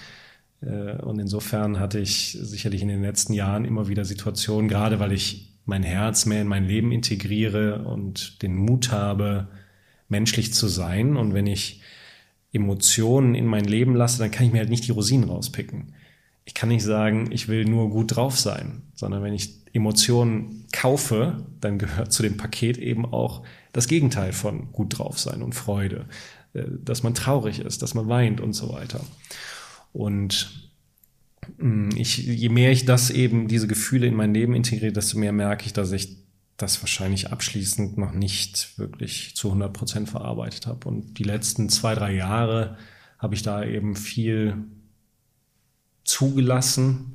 Äh, 0.62 0.96
und 1.02 1.20
insofern 1.20 1.80
hatte 1.80 2.00
ich 2.00 2.38
sicherlich 2.42 2.82
in 2.82 2.88
den 2.88 3.04
letzten 3.04 3.34
Jahren 3.34 3.66
immer 3.66 3.88
wieder 3.88 4.06
Situationen, 4.06 4.68
gerade 4.68 5.00
weil 5.00 5.12
ich 5.12 5.54
mein 5.66 5.84
Herz 5.84 6.26
mehr 6.26 6.42
in 6.42 6.48
mein 6.48 6.66
Leben 6.66 6.92
integriere 6.92 7.84
und 7.84 8.42
den 8.42 8.56
Mut 8.56 8.92
habe, 8.92 9.50
menschlich 10.10 10.54
zu 10.54 10.68
sein. 10.68 11.16
Und 11.16 11.34
wenn 11.34 11.48
ich 11.48 11.82
Emotionen 12.54 13.36
in 13.36 13.46
mein 13.46 13.66
Leben 13.66 13.96
lasse, 13.96 14.20
dann 14.20 14.32
kann 14.32 14.46
ich 14.48 14.54
mir 14.54 14.60
halt 14.60 14.70
nicht 14.70 14.88
die 14.88 14.92
Rosinen 14.92 15.30
rauspicken. 15.30 15.94
Ich 16.46 16.54
kann 16.54 16.70
nicht 16.70 16.84
sagen, 16.84 17.32
ich 17.32 17.48
will 17.48 17.66
nur 17.66 17.90
gut 17.90 18.16
drauf 18.16 18.40
sein, 18.40 18.84
sondern 18.94 19.24
wenn 19.24 19.34
ich 19.34 19.66
Emotionen 19.74 20.65
kaufe, 20.76 21.46
dann 21.62 21.80
gehört 21.80 22.12
zu 22.12 22.22
dem 22.22 22.38
Paket 22.38 22.78
eben 22.78 23.06
auch 23.06 23.44
das 23.72 23.88
Gegenteil 23.88 24.34
von 24.34 24.72
gut 24.72 24.98
drauf 24.98 25.18
sein 25.18 25.42
und 25.42 25.56
Freude, 25.56 26.06
äh, 26.54 26.64
dass 26.84 27.02
man 27.02 27.14
traurig 27.14 27.60
ist, 27.60 27.82
dass 27.82 27.94
man 27.94 28.08
weint 28.10 28.42
und 28.42 28.54
so 28.54 28.74
weiter. 28.74 29.00
Und 29.94 30.70
mm, 31.58 31.90
ich, 31.96 32.18
je 32.18 32.50
mehr 32.50 32.72
ich 32.72 32.86
das 32.86 33.10
eben, 33.10 33.48
diese 33.48 33.68
Gefühle 33.68 34.08
in 34.08 34.16
mein 34.16 34.34
Leben 34.34 34.54
integriere, 34.54 34.92
desto 34.92 35.18
mehr 35.18 35.32
merke 35.32 35.66
ich, 35.66 35.74
dass 35.74 35.92
ich 35.92 36.18
das 36.58 36.82
wahrscheinlich 36.82 37.32
abschließend 37.32 37.98
noch 37.98 38.12
nicht 38.12 38.78
wirklich 38.78 39.36
zu 39.36 39.48
100 39.50 39.74
Prozent 39.74 40.10
verarbeitet 40.10 40.68
habe. 40.68 40.88
Und 40.88 41.18
die 41.20 41.24
letzten 41.24 41.70
zwei, 41.70 41.96
drei 41.96 42.14
Jahre 42.14 42.78
habe 43.18 43.36
ich 43.36 43.44
da 43.44 43.64
eben 43.64 43.96
viel 43.96 44.58
zugelassen 46.04 47.15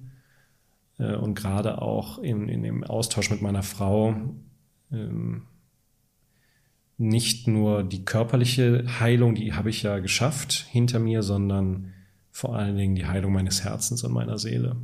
und 1.01 1.34
gerade 1.34 1.80
auch 1.82 2.18
in, 2.18 2.48
in 2.48 2.62
dem 2.62 2.84
Austausch 2.84 3.30
mit 3.30 3.42
meiner 3.42 3.62
Frau 3.62 4.14
ähm, 4.92 5.46
nicht 6.98 7.48
nur 7.48 7.82
die 7.82 8.05
körperliche 8.05 8.84
Heilung, 9.01 9.34
die 9.34 9.55
habe 9.55 9.70
ich 9.70 9.82
ja 9.82 10.01
geschafft 10.01 10.66
hinter 10.70 10.98
mir, 10.98 11.22
sondern 11.22 11.94
vor 12.30 12.55
allen 12.55 12.76
Dingen 12.76 12.94
die 12.94 13.07
Heilung 13.07 13.32
meines 13.32 13.64
Herzens 13.64 14.05
und 14.05 14.12
meiner 14.12 14.38
Seele. 14.38 14.76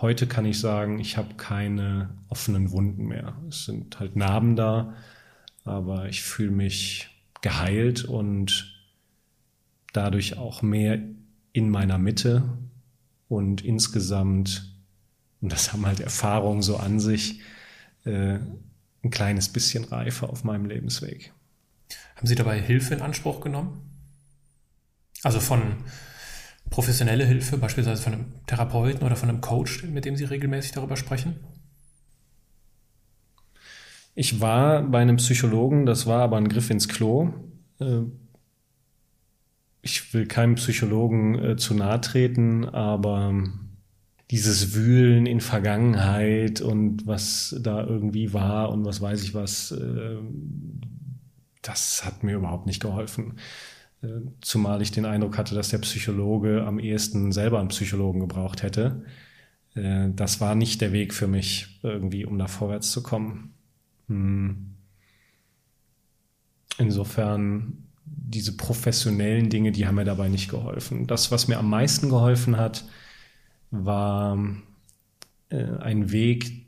Heute 0.00 0.26
kann 0.26 0.46
ich 0.46 0.58
sagen, 0.58 0.98
ich 0.98 1.16
habe 1.16 1.34
keine 1.34 2.10
offenen 2.28 2.72
Wunden 2.72 3.06
mehr. 3.06 3.36
Es 3.48 3.66
sind 3.66 4.00
halt 4.00 4.16
Narben 4.16 4.56
da, 4.56 4.94
aber 5.64 6.08
ich 6.08 6.22
fühle 6.22 6.50
mich 6.50 7.10
geheilt 7.42 8.04
und 8.04 8.74
dadurch 9.92 10.38
auch 10.38 10.62
mehr 10.62 10.98
in 11.52 11.68
meiner 11.68 11.98
Mitte 11.98 12.42
und 13.28 13.64
insgesamt, 13.64 14.74
und 15.40 15.52
das 15.52 15.72
haben 15.72 15.86
halt 15.86 16.00
Erfahrungen 16.00 16.62
so 16.62 16.76
an 16.76 17.00
sich, 17.00 17.40
äh, 18.04 18.38
ein 19.02 19.10
kleines 19.10 19.48
bisschen 19.50 19.84
reifer 19.84 20.30
auf 20.30 20.44
meinem 20.44 20.66
Lebensweg. 20.66 21.32
Haben 22.16 22.26
Sie 22.26 22.34
dabei 22.34 22.60
Hilfe 22.60 22.94
in 22.94 23.02
Anspruch 23.02 23.40
genommen? 23.40 23.82
Also 25.22 25.40
von 25.40 25.76
professionelle 26.70 27.24
Hilfe, 27.24 27.58
beispielsweise 27.58 28.02
von 28.02 28.12
einem 28.14 28.46
Therapeuten 28.46 29.02
oder 29.02 29.16
von 29.16 29.28
einem 29.28 29.40
Coach, 29.40 29.84
mit 29.84 30.04
dem 30.04 30.16
Sie 30.16 30.24
regelmäßig 30.24 30.72
darüber 30.72 30.96
sprechen? 30.96 31.36
Ich 34.14 34.40
war 34.40 34.82
bei 34.82 35.00
einem 35.00 35.16
Psychologen, 35.16 35.86
das 35.86 36.06
war 36.06 36.22
aber 36.22 36.36
ein 36.36 36.48
Griff 36.48 36.70
ins 36.70 36.88
Klo. 36.88 37.32
Ich 39.84 40.14
will 40.14 40.26
keinem 40.26 40.54
Psychologen 40.54 41.38
äh, 41.38 41.56
zu 41.56 41.74
nahe 41.74 42.00
treten, 42.00 42.64
aber 42.64 43.44
dieses 44.30 44.74
Wühlen 44.74 45.26
in 45.26 45.42
Vergangenheit 45.42 46.62
und 46.62 47.06
was 47.06 47.54
da 47.60 47.84
irgendwie 47.84 48.32
war 48.32 48.70
und 48.70 48.86
was 48.86 49.02
weiß 49.02 49.22
ich 49.22 49.34
was, 49.34 49.72
äh, 49.72 50.16
das 51.60 52.02
hat 52.06 52.24
mir 52.24 52.36
überhaupt 52.36 52.64
nicht 52.64 52.80
geholfen. 52.80 53.34
Äh, 54.00 54.22
zumal 54.40 54.80
ich 54.80 54.90
den 54.90 55.04
Eindruck 55.04 55.36
hatte, 55.36 55.54
dass 55.54 55.68
der 55.68 55.78
Psychologe 55.78 56.64
am 56.64 56.78
ehesten 56.78 57.30
selber 57.30 57.60
einen 57.60 57.68
Psychologen 57.68 58.20
gebraucht 58.20 58.62
hätte. 58.62 59.04
Äh, 59.74 60.08
das 60.16 60.40
war 60.40 60.54
nicht 60.54 60.80
der 60.80 60.92
Weg 60.92 61.12
für 61.12 61.26
mich, 61.26 61.78
irgendwie, 61.82 62.24
um 62.24 62.38
da 62.38 62.46
vorwärts 62.46 62.90
zu 62.90 63.02
kommen. 63.02 63.52
Hm. 64.08 64.76
Insofern, 66.78 67.83
diese 68.16 68.56
professionellen 68.56 69.50
Dinge, 69.50 69.72
die 69.72 69.86
haben 69.86 69.96
mir 69.96 70.04
dabei 70.04 70.28
nicht 70.28 70.48
geholfen. 70.50 71.06
Das, 71.06 71.30
was 71.30 71.48
mir 71.48 71.58
am 71.58 71.70
meisten 71.70 72.08
geholfen 72.08 72.56
hat, 72.56 72.84
war 73.70 74.38
äh, 75.50 75.76
ein 75.78 76.12
Weg, 76.12 76.66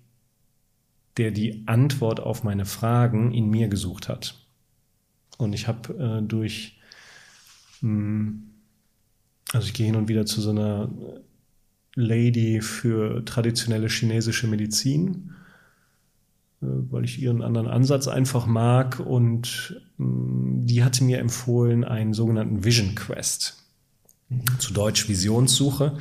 der 1.16 1.30
die 1.30 1.62
Antwort 1.66 2.20
auf 2.20 2.44
meine 2.44 2.66
Fragen 2.66 3.32
in 3.32 3.48
mir 3.50 3.68
gesucht 3.68 4.08
hat. 4.08 4.46
Und 5.38 5.54
ich 5.54 5.66
habe 5.68 6.22
durch 6.26 6.76
hm, 7.80 8.50
Also 9.52 9.68
ich 9.68 9.74
gehe 9.74 9.86
hin 9.86 9.96
und 9.96 10.08
wieder 10.08 10.26
zu 10.26 10.40
so 10.40 10.50
einer 10.50 10.90
Lady 11.94 12.60
für 12.60 13.24
traditionelle 13.24 13.88
chinesische 13.88 14.46
Medizin, 14.48 15.30
äh, 15.30 15.35
weil 16.60 17.04
ich 17.04 17.20
ihren 17.20 17.42
anderen 17.42 17.66
Ansatz 17.66 18.08
einfach 18.08 18.46
mag. 18.46 19.00
Und 19.00 19.80
mm, 19.98 20.66
die 20.66 20.84
hatte 20.84 21.04
mir 21.04 21.18
empfohlen 21.18 21.84
einen 21.84 22.12
sogenannten 22.12 22.64
Vision 22.64 22.94
Quest. 22.94 23.62
Zu 24.58 24.72
Deutsch 24.72 25.08
Visionssuche. 25.08 25.98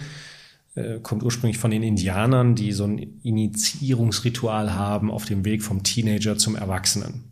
Äh, 0.76 0.99
kommt 0.99 1.24
ursprünglich 1.24 1.58
von 1.58 1.72
den 1.72 1.84
Indianern, 1.84 2.56
die 2.56 2.72
so 2.72 2.86
ein 2.86 3.20
Initiierungsritual 3.24 4.74
haben 4.74 5.12
auf 5.12 5.26
dem 5.26 5.45
Weg 5.45 5.64
vom 5.64 5.84
Teenager 5.84 6.38
zum 6.38 6.56
Erwachsenen. 6.56 7.32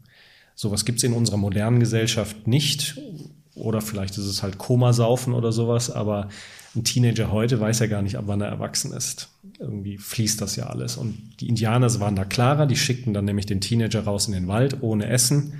Sowas 0.55 0.85
gibt 0.85 0.99
es 0.99 1.03
in 1.03 1.13
unserer 1.13 1.37
modernen 1.37 1.79
Gesellschaft 1.79 2.47
nicht. 2.47 2.97
Oder 3.55 3.81
vielleicht 3.81 4.17
ist 4.17 4.25
es 4.25 4.43
halt 4.43 4.57
Komasaufen 4.57 5.33
oder 5.33 5.51
sowas, 5.51 5.91
aber 5.91 6.29
ein 6.75 6.83
Teenager 6.83 7.31
heute 7.31 7.59
weiß 7.59 7.79
ja 7.79 7.87
gar 7.87 8.01
nicht, 8.01 8.17
ab 8.17 8.25
wann 8.27 8.41
er 8.41 8.47
erwachsen 8.47 8.93
ist. 8.93 9.29
Irgendwie 9.59 9.97
fließt 9.97 10.41
das 10.41 10.55
ja 10.55 10.67
alles. 10.67 10.97
Und 10.97 11.39
die 11.39 11.47
Indianer 11.47 11.99
waren 11.99 12.15
da 12.15 12.25
klarer, 12.25 12.65
die 12.65 12.75
schickten 12.75 13.13
dann 13.13 13.25
nämlich 13.25 13.45
den 13.45 13.61
Teenager 13.61 14.03
raus 14.03 14.27
in 14.27 14.33
den 14.33 14.47
Wald 14.47 14.81
ohne 14.81 15.07
Essen. 15.07 15.59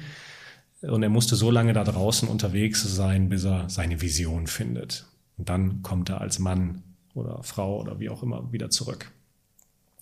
Und 0.81 1.03
er 1.03 1.09
musste 1.09 1.35
so 1.35 1.51
lange 1.51 1.73
da 1.73 1.83
draußen 1.83 2.27
unterwegs 2.27 2.83
sein, 2.83 3.29
bis 3.29 3.45
er 3.45 3.69
seine 3.69 4.01
Vision 4.01 4.47
findet. 4.47 5.05
Und 5.37 5.49
dann 5.49 5.81
kommt 5.81 6.09
er 6.09 6.21
als 6.21 6.39
Mann 6.39 6.83
oder 7.13 7.43
Frau 7.43 7.79
oder 7.79 7.99
wie 7.99 8.09
auch 8.09 8.23
immer 8.23 8.51
wieder 8.51 8.69
zurück. 8.69 9.11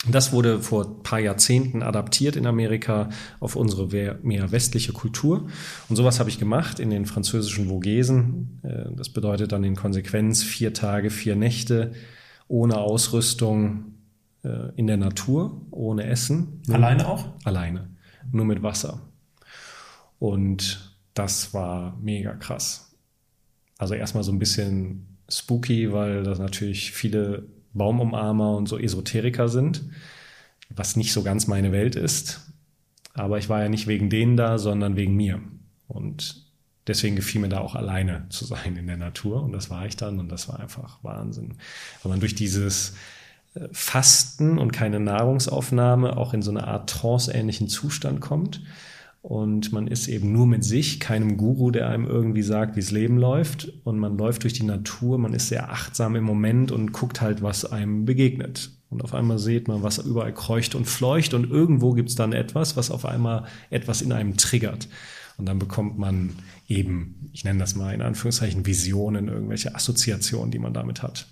Das 0.10 0.34
wurde 0.34 0.60
vor 0.60 0.86
ein 0.86 1.04
paar 1.04 1.20
Jahrzehnten 1.20 1.84
adaptiert 1.84 2.36
in 2.36 2.48
Amerika 2.48 3.10
auf 3.40 3.56
unsere 3.56 3.88
mehr 4.24 4.52
westliche 4.52 4.94
Kultur. 4.94 5.48
Und 5.90 5.96
sowas 5.96 6.20
habe 6.20 6.30
ich 6.30 6.40
gemacht 6.40 6.80
in 6.80 6.90
den 6.90 7.06
französischen 7.06 7.68
Vogesen. 7.68 8.60
Äh, 8.64 8.96
das 8.96 9.10
bedeutet 9.10 9.52
dann 9.52 9.64
in 9.64 9.76
Konsequenz 9.76 10.42
vier 10.42 10.74
Tage, 10.74 11.12
vier 11.12 11.36
Nächte 11.36 11.92
ohne 12.48 12.78
Ausrüstung 12.78 13.94
äh, 14.44 14.72
in 14.76 14.88
der 14.88 14.98
Natur, 14.98 15.62
ohne 15.70 16.06
Essen. 16.06 16.62
Alleine 16.70 17.08
auch? 17.08 17.28
Alleine. 17.44 17.90
Nur 18.32 18.46
mit 18.46 18.64
Wasser. 18.64 19.02
Und 20.18 20.96
das 21.14 21.54
war 21.54 21.98
mega 22.02 22.34
krass. 22.34 22.96
Also 23.78 23.94
erstmal 23.94 24.24
so 24.24 24.32
ein 24.32 24.40
bisschen 24.40 25.18
spooky, 25.30 25.92
weil 25.92 26.24
das 26.24 26.40
natürlich 26.40 26.92
viele 26.92 27.48
Baumumarmer 27.74 28.56
und 28.56 28.68
so 28.68 28.78
Esoteriker 28.78 29.50
sind, 29.50 29.84
was 30.70 30.96
nicht 30.96 31.14
so 31.14 31.24
ganz 31.24 31.48
meine 31.48 31.72
Welt 31.72 31.96
ist. 31.96 32.52
Aber 33.14 33.38
ich 33.38 33.50
war 33.50 33.62
ja 33.62 33.70
nicht 33.70 33.88
wegen 33.88 34.10
denen 34.10 34.38
da, 34.38 34.58
sondern 34.58 34.96
wegen 34.96 35.16
mir. 35.16 35.42
Und 35.88 36.46
deswegen 36.88 37.16
gefiel 37.16 37.42
mir 37.42 37.50
da 37.50 37.60
auch 37.60 37.76
alleine 37.76 38.26
zu 38.30 38.46
sein 38.46 38.78
in 38.78 38.88
der 38.88 38.98
Natur. 38.98 39.44
Und 39.44 39.52
das 39.52 39.70
war 39.70 39.86
ich 39.86 39.98
dann 39.98 40.20
und 40.20 40.30
das 40.30 40.48
war 40.48 40.60
einfach 40.60 41.04
Wahnsinn. 41.04 41.56
Weil 42.02 42.12
man 42.12 42.20
durch 42.20 42.36
dieses 42.36 42.94
äh, 43.54 43.68
Fasten 43.72 44.58
und 44.58 44.72
keine 44.72 45.00
Nahrungsaufnahme 45.00 46.16
auch 46.18 46.34
in 46.34 46.42
so 46.42 46.52
eine 46.52 46.68
Art 46.68 46.90
tranceähnlichen 46.90 47.68
Zustand 47.68 48.22
kommt 48.22 48.62
und 49.22 49.72
man 49.72 49.88
ist 49.88 50.08
eben 50.08 50.32
nur 50.32 50.48
mit 50.48 50.64
sich, 50.64 51.00
keinem 51.00 51.38
Guru, 51.38 51.70
der 51.70 51.88
einem 51.90 52.06
irgendwie 52.06 52.42
sagt, 52.42 52.76
wie 52.76 52.80
das 52.80 52.90
Leben 52.90 53.18
läuft. 53.18 53.72
Und 53.84 54.00
man 54.00 54.18
läuft 54.18 54.44
durch 54.44 54.54
die 54.54 54.64
Natur, 54.64 55.20
man 55.20 55.34
ist 55.34 55.50
sehr 55.50 55.72
achtsam 55.72 56.16
im 56.16 56.24
Moment 56.24 56.72
und 56.72 56.92
guckt 56.92 57.22
halt, 57.22 57.44
was 57.44 57.66
einem 57.66 58.06
begegnet. 58.06 58.72
Und 58.90 59.04
auf 59.04 59.14
einmal 59.14 59.38
sieht 59.38 59.68
man, 59.68 59.84
was 59.84 60.00
überall 60.00 60.34
kreucht 60.34 60.74
und 60.74 60.86
fleucht. 60.86 61.36
Und 61.36 61.50
irgendwo 61.52 61.94
gibt 61.94 62.10
es 62.10 62.16
dann 62.16 62.34
etwas, 62.34 62.76
was 62.78 62.90
auf 62.90 63.06
einmal 63.06 63.46
etwas 63.70 64.02
in 64.02 64.12
einem 64.12 64.38
triggert. 64.38 64.90
Und 65.38 65.46
dann 65.46 65.60
bekommt 65.60 66.00
man 66.00 66.34
eben, 66.68 67.30
ich 67.32 67.44
nenne 67.44 67.60
das 67.60 67.76
mal 67.76 67.94
in 67.94 68.02
Anführungszeichen, 68.02 68.66
Visionen, 68.66 69.28
irgendwelche 69.28 69.76
Assoziationen, 69.76 70.50
die 70.50 70.60
man 70.60 70.74
damit 70.74 71.04
hat. 71.04 71.28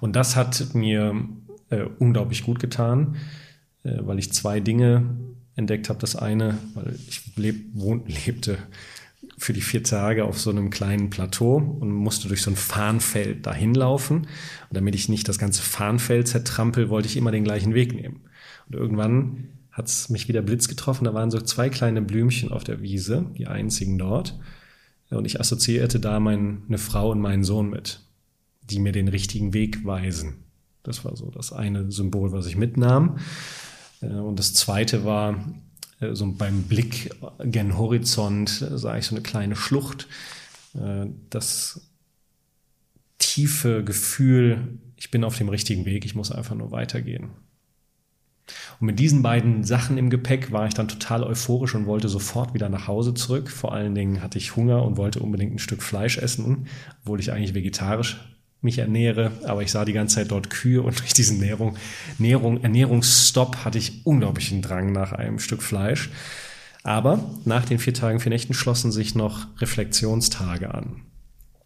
Und 0.00 0.16
das 0.16 0.34
hat 0.34 0.74
mir 0.74 1.14
äh, 1.68 1.84
unglaublich 1.98 2.42
gut 2.42 2.58
getan, 2.58 3.16
äh, 3.82 3.98
weil 4.00 4.18
ich 4.18 4.32
zwei 4.32 4.60
Dinge 4.60 5.04
entdeckt 5.56 5.88
habe. 5.88 6.00
Das 6.00 6.16
eine, 6.16 6.58
weil 6.74 6.94
ich 7.08 7.36
leb, 7.36 7.66
wohn, 7.74 8.04
lebte 8.26 8.58
für 9.38 9.52
die 9.52 9.60
vier 9.60 9.82
Tage 9.82 10.24
auf 10.24 10.38
so 10.38 10.50
einem 10.50 10.70
kleinen 10.70 11.10
Plateau 11.10 11.56
und 11.56 11.90
musste 11.90 12.28
durch 12.28 12.42
so 12.42 12.50
ein 12.50 12.56
Fahnenfeld 12.56 13.46
dahin 13.46 13.74
laufen. 13.74 14.18
Und 14.18 14.26
damit 14.72 14.94
ich 14.94 15.08
nicht 15.08 15.28
das 15.28 15.38
ganze 15.38 15.62
Fahnenfeld 15.62 16.28
zertrampel, 16.28 16.88
wollte 16.88 17.08
ich 17.08 17.16
immer 17.16 17.32
den 17.32 17.44
gleichen 17.44 17.74
Weg 17.74 17.94
nehmen. 17.94 18.20
Und 18.68 18.76
irgendwann 18.76 19.48
hat 19.72 19.86
es 19.86 20.08
mich 20.08 20.28
wieder 20.28 20.42
Blitz 20.42 20.68
getroffen. 20.68 21.04
Da 21.04 21.14
waren 21.14 21.30
so 21.30 21.40
zwei 21.40 21.68
kleine 21.68 22.02
Blümchen 22.02 22.52
auf 22.52 22.64
der 22.64 22.80
Wiese, 22.80 23.26
die 23.36 23.46
einzigen 23.46 23.98
dort. 23.98 24.38
Und 25.10 25.26
ich 25.26 25.40
assoziierte 25.40 26.00
da 26.00 26.20
meine 26.20 26.78
Frau 26.78 27.10
und 27.10 27.20
meinen 27.20 27.44
Sohn 27.44 27.70
mit, 27.70 28.00
die 28.62 28.78
mir 28.78 28.92
den 28.92 29.08
richtigen 29.08 29.52
Weg 29.52 29.84
weisen. 29.84 30.44
Das 30.82 31.04
war 31.04 31.16
so 31.16 31.30
das 31.30 31.52
eine 31.52 31.90
Symbol, 31.90 32.32
was 32.32 32.46
ich 32.46 32.56
mitnahm. 32.56 33.18
Äh, 34.04 34.14
und 34.14 34.38
das 34.38 34.54
zweite 34.54 35.04
war, 35.04 35.36
äh, 36.00 36.14
so 36.14 36.30
beim 36.32 36.64
Blick 36.64 37.10
gen 37.44 37.78
Horizont 37.78 38.62
äh, 38.62 38.78
sah 38.78 38.96
ich 38.96 39.06
so 39.06 39.14
eine 39.14 39.22
kleine 39.22 39.56
Schlucht. 39.56 40.08
Das 41.30 41.88
tiefe 43.20 43.84
Gefühl, 43.84 44.80
ich 44.96 45.12
bin 45.12 45.22
auf 45.22 45.38
dem 45.38 45.48
richtigen 45.48 45.84
Weg, 45.84 46.04
ich 46.04 46.16
muss 46.16 46.32
einfach 46.32 46.56
nur 46.56 46.72
weitergehen. 46.72 47.30
Und 48.80 48.86
mit 48.86 48.98
diesen 48.98 49.22
beiden 49.22 49.62
Sachen 49.62 49.96
im 49.98 50.10
Gepäck 50.10 50.50
war 50.50 50.66
ich 50.66 50.74
dann 50.74 50.88
total 50.88 51.22
euphorisch 51.22 51.76
und 51.76 51.86
wollte 51.86 52.08
sofort 52.08 52.54
wieder 52.54 52.68
nach 52.68 52.88
Hause 52.88 53.14
zurück. 53.14 53.52
Vor 53.52 53.72
allen 53.72 53.94
Dingen 53.94 54.20
hatte 54.20 54.36
ich 54.36 54.56
Hunger 54.56 54.82
und 54.82 54.96
wollte 54.96 55.20
unbedingt 55.20 55.54
ein 55.54 55.60
Stück 55.60 55.80
Fleisch 55.80 56.18
essen, 56.18 56.66
obwohl 57.02 57.20
ich 57.20 57.30
eigentlich 57.30 57.54
vegetarisch 57.54 58.33
mich 58.64 58.78
ernähre, 58.78 59.32
aber 59.44 59.62
ich 59.62 59.70
sah 59.70 59.84
die 59.84 59.92
ganze 59.92 60.16
Zeit 60.16 60.30
dort 60.30 60.50
Kühe 60.50 60.82
und 60.82 60.98
durch 61.00 61.12
diesen 61.12 61.38
Nährung, 61.38 61.76
Nährung, 62.18 62.62
Ernährungsstopp 62.62 63.64
hatte 63.64 63.78
ich 63.78 64.04
unglaublichen 64.06 64.62
Drang 64.62 64.92
nach 64.92 65.12
einem 65.12 65.38
Stück 65.38 65.62
Fleisch. 65.62 66.10
Aber 66.82 67.24
nach 67.44 67.64
den 67.64 67.78
vier 67.78 67.94
Tagen, 67.94 68.20
vier 68.20 68.30
Nächten 68.30 68.52
schlossen 68.52 68.92
sich 68.92 69.14
noch 69.14 69.46
Reflexionstage 69.58 70.72
an. 70.74 71.02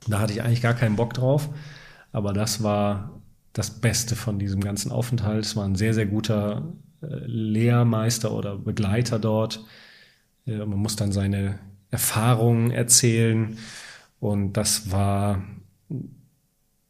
Da 0.06 0.20
hatte 0.20 0.32
ich 0.32 0.42
eigentlich 0.42 0.62
gar 0.62 0.74
keinen 0.74 0.96
Bock 0.96 1.12
drauf, 1.14 1.48
aber 2.12 2.32
das 2.32 2.62
war 2.62 3.20
das 3.52 3.80
Beste 3.80 4.14
von 4.14 4.38
diesem 4.38 4.60
ganzen 4.60 4.92
Aufenthalt. 4.92 5.44
Es 5.44 5.56
war 5.56 5.64
ein 5.64 5.74
sehr, 5.74 5.92
sehr 5.92 6.06
guter 6.06 6.72
äh, 7.02 7.06
Lehrmeister 7.26 8.32
oder 8.32 8.56
Begleiter 8.56 9.18
dort. 9.18 9.64
Äh, 10.46 10.58
man 10.58 10.78
muss 10.78 10.94
dann 10.94 11.10
seine 11.10 11.58
Erfahrungen 11.90 12.70
erzählen 12.70 13.58
und 14.20 14.52
das 14.52 14.92
war 14.92 15.42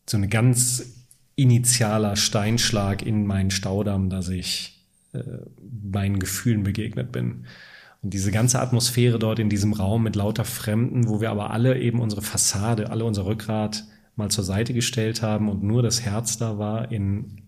so 0.09 0.17
ein 0.17 0.29
ganz 0.31 1.05
initialer 1.37 2.17
Steinschlag 2.17 3.05
in 3.05 3.27
meinen 3.27 3.51
Staudamm, 3.51 4.11
dass 4.11 4.29
ich 4.29 4.85
äh, 5.13 5.23
meinen 5.83 6.19
Gefühlen 6.19 6.65
begegnet 6.65 7.13
bin. 7.13 7.47
Und 8.03 8.15
diese 8.15 8.31
ganze 8.31 8.61
Atmosphäre 8.61 9.19
dort 9.19 9.39
in 9.39 9.49
diesem 9.49 9.73
Raum 9.73 10.03
mit 10.03 10.17
lauter 10.17 10.45
Fremden, 10.45 11.09
wo 11.09 11.21
wir 11.21 11.31
aber 11.31 11.51
alle 11.51 11.79
eben 11.79 12.01
unsere 12.01 12.23
Fassade, 12.23 12.91
alle 12.91 13.05
unser 13.05 13.27
Rückgrat 13.27 13.85
mal 14.17 14.31
zur 14.31 14.45
Seite 14.45 14.75
gestellt 14.75 15.23
haben 15.23 15.49
und 15.49 15.63
nur 15.63 15.83
das 15.83 16.03
Herz 16.03 16.39
da 16.39 16.59
war 16.59 16.91
in 16.91 17.43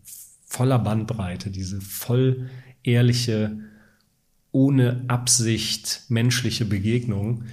voller 0.45 0.79
Bandbreite, 0.79 1.51
diese 1.51 1.81
voll 1.81 2.49
ehrliche, 2.83 3.59
ohne 4.53 5.05
Absicht 5.09 6.03
menschliche 6.09 6.65
Begegnung, 6.65 7.45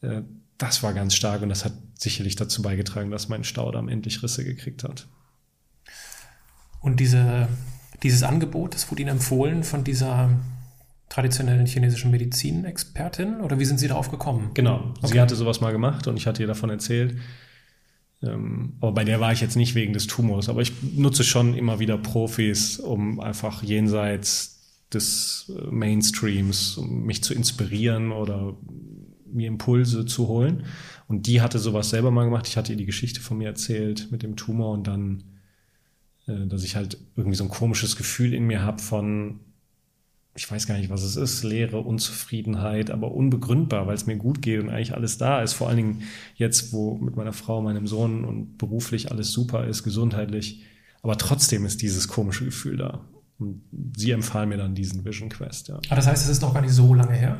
äh, 0.00 0.22
das 0.58 0.82
war 0.82 0.92
ganz 0.92 1.14
stark 1.14 1.42
und 1.42 1.48
das 1.48 1.64
hat 1.64 1.72
sicherlich 2.02 2.36
dazu 2.36 2.62
beigetragen, 2.62 3.10
dass 3.10 3.28
mein 3.28 3.44
Staudamm 3.44 3.88
endlich 3.88 4.22
Risse 4.22 4.44
gekriegt 4.44 4.84
hat. 4.84 5.06
Und 6.80 6.98
diese, 7.00 7.48
dieses 8.02 8.22
Angebot, 8.22 8.74
das 8.74 8.90
wurde 8.90 9.02
Ihnen 9.02 9.10
empfohlen 9.10 9.64
von 9.64 9.84
dieser 9.84 10.30
traditionellen 11.10 11.66
chinesischen 11.66 12.10
Medizinexpertin 12.10 13.40
oder 13.40 13.58
wie 13.58 13.64
sind 13.64 13.78
Sie 13.78 13.88
darauf 13.88 14.10
gekommen? 14.10 14.50
Genau, 14.54 14.94
okay. 14.98 15.08
sie 15.12 15.20
hatte 15.20 15.34
sowas 15.34 15.60
mal 15.60 15.72
gemacht 15.72 16.06
und 16.06 16.16
ich 16.16 16.26
hatte 16.26 16.42
ihr 16.42 16.46
davon 16.46 16.70
erzählt. 16.70 17.18
Ähm, 18.22 18.74
aber 18.80 18.92
bei 18.92 19.04
der 19.04 19.20
war 19.20 19.32
ich 19.32 19.40
jetzt 19.40 19.56
nicht 19.56 19.74
wegen 19.74 19.92
des 19.92 20.06
Tumors, 20.06 20.48
aber 20.48 20.62
ich 20.62 20.72
nutze 20.94 21.24
schon 21.24 21.54
immer 21.54 21.80
wieder 21.80 21.98
Profis, 21.98 22.78
um 22.78 23.18
einfach 23.18 23.62
jenseits 23.62 24.86
des 24.92 25.52
äh, 25.56 25.66
Mainstreams 25.70 26.76
um 26.76 27.04
mich 27.04 27.22
zu 27.24 27.34
inspirieren 27.34 28.12
oder 28.12 28.56
mir 29.32 29.48
Impulse 29.48 30.06
zu 30.06 30.28
holen. 30.28 30.64
Und 31.10 31.26
die 31.26 31.40
hatte 31.40 31.58
sowas 31.58 31.90
selber 31.90 32.12
mal 32.12 32.22
gemacht. 32.22 32.46
Ich 32.46 32.56
hatte 32.56 32.70
ihr 32.72 32.78
die 32.78 32.86
Geschichte 32.86 33.20
von 33.20 33.36
mir 33.36 33.48
erzählt 33.48 34.12
mit 34.12 34.22
dem 34.22 34.36
Tumor 34.36 34.72
und 34.72 34.86
dann, 34.86 35.24
äh, 36.28 36.46
dass 36.46 36.62
ich 36.62 36.76
halt 36.76 36.98
irgendwie 37.16 37.36
so 37.36 37.42
ein 37.42 37.50
komisches 37.50 37.96
Gefühl 37.96 38.32
in 38.32 38.46
mir 38.46 38.62
habe 38.62 38.80
von, 38.80 39.40
ich 40.36 40.48
weiß 40.48 40.68
gar 40.68 40.78
nicht, 40.78 40.88
was 40.88 41.02
es 41.02 41.16
ist, 41.16 41.42
Leere, 41.42 41.80
Unzufriedenheit, 41.80 42.92
aber 42.92 43.10
unbegründbar, 43.10 43.88
weil 43.88 43.96
es 43.96 44.06
mir 44.06 44.18
gut 44.18 44.40
geht 44.40 44.60
und 44.60 44.68
eigentlich 44.68 44.94
alles 44.94 45.18
da 45.18 45.42
ist. 45.42 45.54
Vor 45.54 45.66
allen 45.66 45.78
Dingen 45.78 46.02
jetzt, 46.36 46.72
wo 46.72 46.96
mit 46.98 47.16
meiner 47.16 47.32
Frau, 47.32 47.60
meinem 47.60 47.88
Sohn 47.88 48.24
und 48.24 48.56
beruflich 48.56 49.10
alles 49.10 49.32
super 49.32 49.66
ist, 49.66 49.82
gesundheitlich. 49.82 50.62
Aber 51.02 51.18
trotzdem 51.18 51.66
ist 51.66 51.82
dieses 51.82 52.06
komische 52.06 52.44
Gefühl 52.44 52.76
da. 52.76 53.04
Und 53.40 53.64
sie 53.96 54.12
empfahl 54.12 54.46
mir 54.46 54.58
dann 54.58 54.76
diesen 54.76 55.04
Vision 55.04 55.28
Quest, 55.28 55.66
ja. 55.66 55.80
Aber 55.88 55.96
das 55.96 56.06
heißt, 56.06 56.22
es 56.22 56.30
ist 56.30 56.42
noch 56.42 56.54
gar 56.54 56.60
nicht 56.60 56.72
so 56.72 56.94
lange 56.94 57.14
her? 57.14 57.36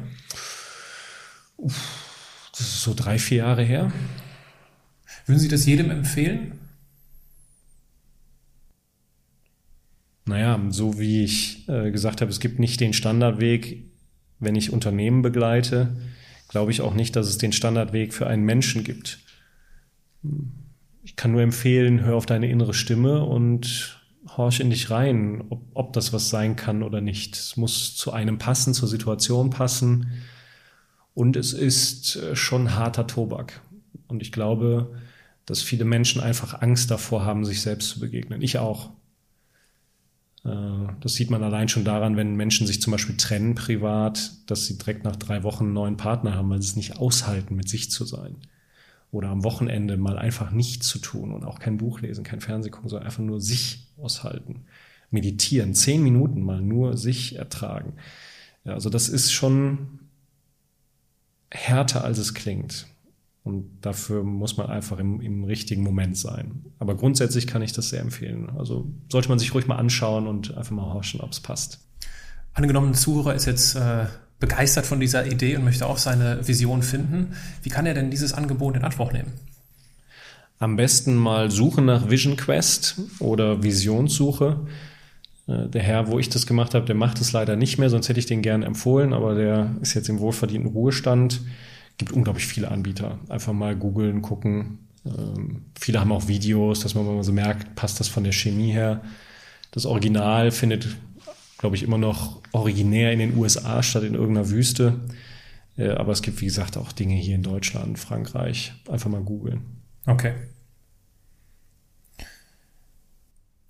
Uff 1.56 2.09
das 2.60 2.68
ist 2.68 2.82
so 2.82 2.94
drei, 2.94 3.18
vier 3.18 3.38
Jahre 3.38 3.62
her. 3.62 3.92
Würden 5.26 5.40
Sie 5.40 5.48
das 5.48 5.66
jedem 5.66 5.90
empfehlen? 5.90 6.58
Naja, 10.26 10.60
so 10.68 10.98
wie 10.98 11.24
ich 11.24 11.68
äh, 11.68 11.90
gesagt 11.90 12.20
habe, 12.20 12.30
es 12.30 12.38
gibt 12.38 12.58
nicht 12.58 12.80
den 12.80 12.92
Standardweg, 12.92 13.84
wenn 14.38 14.54
ich 14.54 14.72
Unternehmen 14.72 15.22
begleite, 15.22 15.96
glaube 16.48 16.70
ich 16.70 16.82
auch 16.82 16.94
nicht, 16.94 17.16
dass 17.16 17.28
es 17.28 17.38
den 17.38 17.52
Standardweg 17.52 18.12
für 18.12 18.26
einen 18.26 18.44
Menschen 18.44 18.84
gibt. 18.84 19.20
Ich 21.02 21.16
kann 21.16 21.32
nur 21.32 21.42
empfehlen, 21.42 22.04
hör 22.04 22.16
auf 22.16 22.26
deine 22.26 22.50
innere 22.50 22.74
Stimme 22.74 23.24
und 23.24 24.00
horch 24.36 24.60
in 24.60 24.70
dich 24.70 24.90
rein, 24.90 25.44
ob, 25.48 25.62
ob 25.74 25.92
das 25.94 26.12
was 26.12 26.28
sein 26.28 26.56
kann 26.56 26.82
oder 26.82 27.00
nicht. 27.00 27.36
Es 27.36 27.56
muss 27.56 27.96
zu 27.96 28.12
einem 28.12 28.38
passen, 28.38 28.74
zur 28.74 28.88
Situation 28.88 29.50
passen. 29.50 30.12
Und 31.14 31.36
es 31.36 31.52
ist 31.52 32.16
äh, 32.16 32.36
schon 32.36 32.74
harter 32.74 33.06
Tobak. 33.06 33.60
Und 34.08 34.22
ich 34.22 34.32
glaube, 34.32 34.94
dass 35.46 35.62
viele 35.62 35.84
Menschen 35.84 36.20
einfach 36.20 36.62
Angst 36.62 36.90
davor 36.90 37.24
haben, 37.24 37.44
sich 37.44 37.62
selbst 37.62 37.88
zu 37.90 38.00
begegnen. 38.00 38.42
Ich 38.42 38.58
auch. 38.58 38.90
Äh, 40.44 40.50
das 41.00 41.14
sieht 41.14 41.30
man 41.30 41.42
allein 41.42 41.68
schon 41.68 41.84
daran, 41.84 42.16
wenn 42.16 42.36
Menschen 42.36 42.66
sich 42.66 42.80
zum 42.80 42.92
Beispiel 42.92 43.16
trennen 43.16 43.54
privat, 43.54 44.32
dass 44.46 44.66
sie 44.66 44.78
direkt 44.78 45.04
nach 45.04 45.16
drei 45.16 45.42
Wochen 45.42 45.64
einen 45.64 45.72
neuen 45.72 45.96
Partner 45.96 46.34
haben, 46.34 46.50
weil 46.50 46.62
sie 46.62 46.68
es 46.68 46.76
nicht 46.76 46.98
aushalten, 46.98 47.56
mit 47.56 47.68
sich 47.68 47.90
zu 47.90 48.04
sein. 48.04 48.36
Oder 49.12 49.30
am 49.30 49.42
Wochenende 49.42 49.96
mal 49.96 50.18
einfach 50.18 50.52
nichts 50.52 50.86
zu 50.86 51.00
tun 51.00 51.32
und 51.32 51.44
auch 51.44 51.58
kein 51.58 51.78
Buch 51.78 52.00
lesen, 52.00 52.22
kein 52.22 52.40
Fernsehen 52.40 52.70
gucken, 52.70 52.88
sondern 52.88 53.06
einfach 53.06 53.22
nur 53.22 53.40
sich 53.40 53.88
aushalten. 53.98 54.66
Meditieren, 55.10 55.74
zehn 55.74 56.02
Minuten 56.02 56.42
mal 56.42 56.60
nur 56.60 56.96
sich 56.96 57.34
ertragen. 57.34 57.94
Ja, 58.64 58.74
also 58.74 58.88
das 58.88 59.08
ist 59.08 59.32
schon 59.32 59.99
härter, 61.50 62.04
als 62.04 62.18
es 62.18 62.34
klingt. 62.34 62.86
Und 63.42 63.80
dafür 63.80 64.22
muss 64.22 64.56
man 64.56 64.68
einfach 64.68 64.98
im, 64.98 65.20
im, 65.20 65.44
richtigen 65.44 65.82
Moment 65.82 66.16
sein. 66.16 66.66
Aber 66.78 66.94
grundsätzlich 66.94 67.46
kann 67.46 67.62
ich 67.62 67.72
das 67.72 67.88
sehr 67.88 68.00
empfehlen. 68.00 68.50
Also 68.58 68.92
sollte 69.10 69.28
man 69.30 69.38
sich 69.38 69.54
ruhig 69.54 69.66
mal 69.66 69.76
anschauen 69.76 70.26
und 70.26 70.56
einfach 70.56 70.72
mal 70.72 70.92
horchen, 70.92 71.20
ob 71.20 71.32
es 71.32 71.40
passt. 71.40 71.80
Angenommen, 72.52 72.90
ein 72.90 72.94
Zuhörer 72.94 73.34
ist 73.34 73.46
jetzt 73.46 73.76
äh, 73.76 74.06
begeistert 74.40 74.84
von 74.84 75.00
dieser 75.00 75.26
Idee 75.26 75.56
und 75.56 75.64
möchte 75.64 75.86
auch 75.86 75.98
seine 75.98 76.46
Vision 76.46 76.82
finden. 76.82 77.34
Wie 77.62 77.70
kann 77.70 77.86
er 77.86 77.94
denn 77.94 78.10
dieses 78.10 78.34
Angebot 78.34 78.76
in 78.76 78.84
Anspruch 78.84 79.12
nehmen? 79.12 79.32
Am 80.58 80.76
besten 80.76 81.14
mal 81.14 81.50
suchen 81.50 81.86
nach 81.86 82.10
Vision 82.10 82.36
Quest 82.36 83.00
oder 83.18 83.62
Visionssuche. 83.62 84.66
Äh, 85.50 85.68
der 85.68 85.82
Herr, 85.82 86.08
wo 86.08 86.18
ich 86.18 86.28
das 86.28 86.46
gemacht 86.46 86.74
habe, 86.74 86.86
der 86.86 86.94
macht 86.94 87.20
es 87.20 87.32
leider 87.32 87.56
nicht 87.56 87.78
mehr, 87.78 87.90
sonst 87.90 88.08
hätte 88.08 88.20
ich 88.20 88.26
den 88.26 88.42
gerne 88.42 88.64
empfohlen, 88.64 89.12
aber 89.12 89.34
der 89.34 89.74
ist 89.80 89.94
jetzt 89.94 90.08
im 90.08 90.20
wohlverdienten 90.20 90.70
Ruhestand 90.70 91.40
gibt 92.00 92.12
unglaublich 92.12 92.46
viele 92.46 92.70
Anbieter. 92.70 93.18
Einfach 93.28 93.52
mal 93.52 93.76
googeln, 93.76 94.22
gucken. 94.22 94.88
Ähm, 95.04 95.66
viele 95.78 96.00
haben 96.00 96.12
auch 96.12 96.28
Videos, 96.28 96.80
dass 96.80 96.94
man 96.94 97.04
mal 97.04 97.22
so 97.22 97.32
merkt, 97.32 97.74
passt 97.76 98.00
das 98.00 98.08
von 98.08 98.24
der 98.24 98.32
Chemie 98.32 98.72
her. 98.72 99.02
Das 99.70 99.84
Original 99.84 100.50
findet, 100.50 100.88
glaube 101.58 101.76
ich, 101.76 101.82
immer 101.82 101.98
noch 101.98 102.40
originär 102.52 103.12
in 103.12 103.18
den 103.18 103.36
USA 103.36 103.82
statt 103.82 104.02
in 104.02 104.14
irgendeiner 104.14 104.48
Wüste. 104.48 105.00
Äh, 105.76 105.90
aber 105.90 106.12
es 106.12 106.22
gibt, 106.22 106.40
wie 106.40 106.46
gesagt, 106.46 106.78
auch 106.78 106.90
Dinge 106.90 107.16
hier 107.16 107.34
in 107.34 107.42
Deutschland, 107.42 107.98
Frankreich. 107.98 108.72
Einfach 108.90 109.10
mal 109.10 109.20
googeln. 109.20 109.60
Okay. 110.06 110.32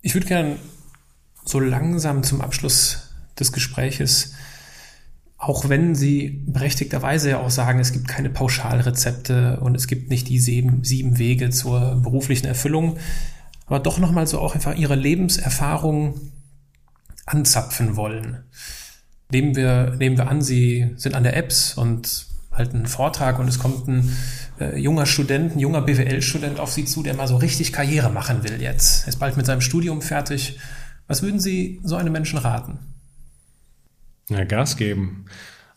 Ich 0.01 0.13
würde 0.13 0.27
gerne 0.27 0.55
so 1.45 1.59
langsam 1.59 2.23
zum 2.23 2.41
Abschluss 2.41 3.09
des 3.39 3.51
Gespräches 3.51 4.33
auch 5.41 5.69
wenn 5.69 5.95
sie 5.95 6.43
berechtigterweise 6.45 7.31
ja 7.31 7.39
auch 7.39 7.49
sagen, 7.49 7.79
es 7.79 7.91
gibt 7.91 8.07
keine 8.07 8.29
Pauschalrezepte 8.29 9.59
und 9.59 9.73
es 9.73 9.87
gibt 9.87 10.11
nicht 10.11 10.29
die 10.29 10.37
sieben, 10.37 10.83
sieben 10.83 11.17
Wege 11.17 11.49
zur 11.49 11.95
beruflichen 11.95 12.45
Erfüllung, 12.45 12.97
aber 13.65 13.79
doch 13.79 13.97
nochmal 13.97 14.27
so 14.27 14.37
auch 14.39 14.53
einfach 14.53 14.75
ihre 14.75 14.93
Lebenserfahrung 14.93 16.21
anzapfen 17.25 17.95
wollen. 17.95 18.43
Nehmen 19.31 19.55
wir, 19.55 19.95
nehmen 19.97 20.17
wir 20.17 20.29
an, 20.29 20.43
sie 20.43 20.91
sind 20.97 21.15
an 21.15 21.23
der 21.23 21.35
Apps 21.35 21.73
und 21.73 22.27
halten 22.51 22.77
einen 22.77 22.85
Vortrag 22.85 23.39
und 23.39 23.47
es 23.47 23.57
kommt 23.57 23.87
ein 23.87 24.15
äh, 24.59 24.77
junger 24.77 25.07
Student, 25.07 25.55
ein 25.55 25.59
junger 25.59 25.81
BWL-Student 25.81 26.59
auf 26.59 26.71
sie 26.71 26.85
zu, 26.85 27.01
der 27.01 27.15
mal 27.15 27.27
so 27.27 27.37
richtig 27.37 27.73
Karriere 27.73 28.11
machen 28.11 28.43
will 28.43 28.61
jetzt. 28.61 29.07
Ist 29.07 29.17
bald 29.17 29.37
mit 29.37 29.47
seinem 29.47 29.61
Studium 29.61 30.03
fertig. 30.03 30.59
Was 31.11 31.23
würden 31.23 31.41
Sie 31.41 31.81
so 31.83 31.97
einem 31.97 32.13
Menschen 32.13 32.39
raten? 32.39 32.79
Ja, 34.29 34.45
Gas 34.45 34.77
geben. 34.77 35.25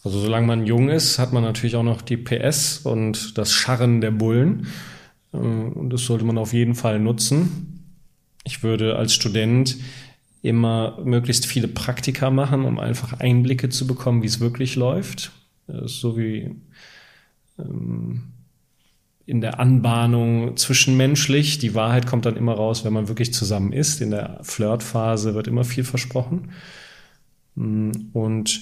Also 0.04 0.20
solange 0.20 0.46
man 0.46 0.64
jung 0.64 0.90
ist, 0.90 1.18
hat 1.18 1.32
man 1.32 1.42
natürlich 1.42 1.74
auch 1.74 1.82
noch 1.82 2.02
die 2.02 2.16
PS 2.16 2.78
und 2.84 3.36
das 3.36 3.52
Scharren 3.52 4.00
der 4.00 4.12
Bullen. 4.12 4.68
Äh, 5.32 5.38
und 5.38 5.90
das 5.90 6.02
sollte 6.04 6.24
man 6.24 6.38
auf 6.38 6.52
jeden 6.52 6.76
Fall 6.76 7.00
nutzen. 7.00 7.84
Ich 8.44 8.62
würde 8.62 8.94
als 8.94 9.12
Student 9.12 9.76
immer 10.42 11.00
möglichst 11.04 11.46
viele 11.46 11.66
Praktika 11.66 12.30
machen, 12.30 12.64
um 12.64 12.78
einfach 12.78 13.14
Einblicke 13.14 13.70
zu 13.70 13.88
bekommen, 13.88 14.22
wie 14.22 14.28
es 14.28 14.38
wirklich 14.38 14.76
läuft. 14.76 15.32
Ist 15.66 15.98
so 15.98 16.16
wie 16.16 16.54
ähm, 17.58 18.33
in 19.26 19.40
der 19.40 19.58
Anbahnung 19.58 20.56
zwischenmenschlich. 20.56 21.58
Die 21.58 21.74
Wahrheit 21.74 22.06
kommt 22.06 22.26
dann 22.26 22.36
immer 22.36 22.54
raus, 22.54 22.84
wenn 22.84 22.92
man 22.92 23.08
wirklich 23.08 23.32
zusammen 23.32 23.72
ist. 23.72 24.00
In 24.00 24.10
der 24.10 24.38
Flirtphase 24.42 25.34
wird 25.34 25.48
immer 25.48 25.64
viel 25.64 25.84
versprochen. 25.84 26.50
Mm, 27.54 27.90
und 28.12 28.60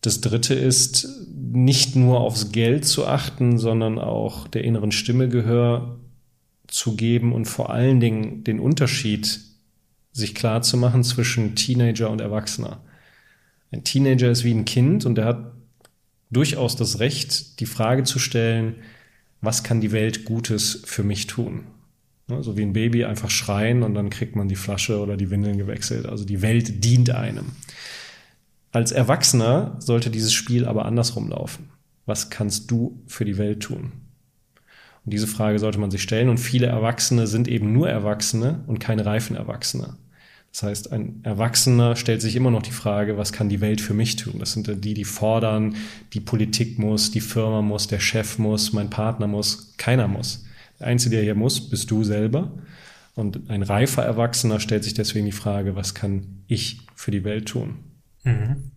das 0.00 0.20
Dritte 0.20 0.54
ist, 0.54 1.08
nicht 1.28 1.96
nur 1.96 2.20
aufs 2.20 2.52
Geld 2.52 2.84
zu 2.84 3.06
achten, 3.06 3.58
sondern 3.58 3.98
auch 3.98 4.48
der 4.48 4.64
inneren 4.64 4.92
Stimme 4.92 5.28
Gehör 5.28 5.98
zu 6.68 6.96
geben 6.96 7.32
und 7.32 7.46
vor 7.46 7.70
allen 7.70 8.00
Dingen 8.00 8.44
den 8.44 8.60
Unterschied 8.60 9.40
sich 10.12 10.34
klar 10.34 10.62
zu 10.62 10.76
machen 10.76 11.04
zwischen 11.04 11.54
Teenager 11.54 12.10
und 12.10 12.20
Erwachsener. 12.20 12.82
Ein 13.72 13.84
Teenager 13.84 14.30
ist 14.30 14.44
wie 14.44 14.54
ein 14.54 14.64
Kind 14.64 15.04
und 15.04 15.18
er 15.18 15.24
hat 15.26 15.52
durchaus 16.30 16.76
das 16.76 17.00
Recht, 17.00 17.60
die 17.60 17.66
Frage 17.66 18.04
zu 18.04 18.18
stellen, 18.18 18.76
was 19.40 19.62
kann 19.62 19.80
die 19.80 19.92
Welt 19.92 20.24
Gutes 20.24 20.82
für 20.84 21.02
mich 21.02 21.26
tun? 21.26 21.64
Ne, 22.28 22.42
so 22.42 22.56
wie 22.56 22.62
ein 22.62 22.72
Baby 22.72 23.04
einfach 23.04 23.30
schreien 23.30 23.82
und 23.82 23.94
dann 23.94 24.10
kriegt 24.10 24.36
man 24.36 24.48
die 24.48 24.56
Flasche 24.56 25.00
oder 25.00 25.16
die 25.16 25.30
Windeln 25.30 25.58
gewechselt. 25.58 26.06
Also 26.06 26.24
die 26.24 26.42
Welt 26.42 26.84
dient 26.84 27.10
einem. 27.10 27.52
Als 28.72 28.92
Erwachsener 28.92 29.76
sollte 29.80 30.10
dieses 30.10 30.32
Spiel 30.32 30.64
aber 30.64 30.84
andersrum 30.84 31.28
laufen. 31.28 31.70
Was 32.06 32.30
kannst 32.30 32.70
du 32.70 33.02
für 33.06 33.24
die 33.24 33.36
Welt 33.36 33.62
tun? 33.62 33.92
Und 35.04 35.12
diese 35.12 35.26
Frage 35.26 35.58
sollte 35.58 35.80
man 35.80 35.90
sich 35.90 36.02
stellen. 36.02 36.28
Und 36.28 36.38
viele 36.38 36.66
Erwachsene 36.66 37.26
sind 37.26 37.48
eben 37.48 37.72
nur 37.72 37.88
Erwachsene 37.88 38.62
und 38.66 38.78
keine 38.78 39.06
reifen 39.06 39.34
Erwachsene. 39.34 39.96
Das 40.52 40.64
heißt, 40.64 40.92
ein 40.92 41.20
Erwachsener 41.22 41.94
stellt 41.94 42.20
sich 42.20 42.34
immer 42.34 42.50
noch 42.50 42.62
die 42.62 42.72
Frage, 42.72 43.16
was 43.16 43.32
kann 43.32 43.48
die 43.48 43.60
Welt 43.60 43.80
für 43.80 43.94
mich 43.94 44.16
tun? 44.16 44.40
Das 44.40 44.52
sind 44.52 44.84
die, 44.84 44.94
die 44.94 45.04
fordern, 45.04 45.76
die 46.12 46.20
Politik 46.20 46.78
muss, 46.78 47.12
die 47.12 47.20
Firma 47.20 47.62
muss, 47.62 47.86
der 47.86 48.00
Chef 48.00 48.38
muss, 48.38 48.72
mein 48.72 48.90
Partner 48.90 49.28
muss, 49.28 49.74
keiner 49.76 50.08
muss. 50.08 50.44
Der 50.80 50.88
Einzige, 50.88 51.16
der 51.16 51.24
hier 51.24 51.36
muss, 51.36 51.70
bist 51.70 51.90
du 51.90 52.02
selber. 52.02 52.52
Und 53.14 53.48
ein 53.48 53.62
reifer 53.62 54.02
Erwachsener 54.02 54.60
stellt 54.60 54.82
sich 54.82 54.94
deswegen 54.94 55.26
die 55.26 55.32
Frage, 55.32 55.76
was 55.76 55.94
kann 55.94 56.42
ich 56.48 56.80
für 56.96 57.10
die 57.10 57.24
Welt 57.24 57.46
tun? 57.46 57.78
Mhm. 58.24 58.72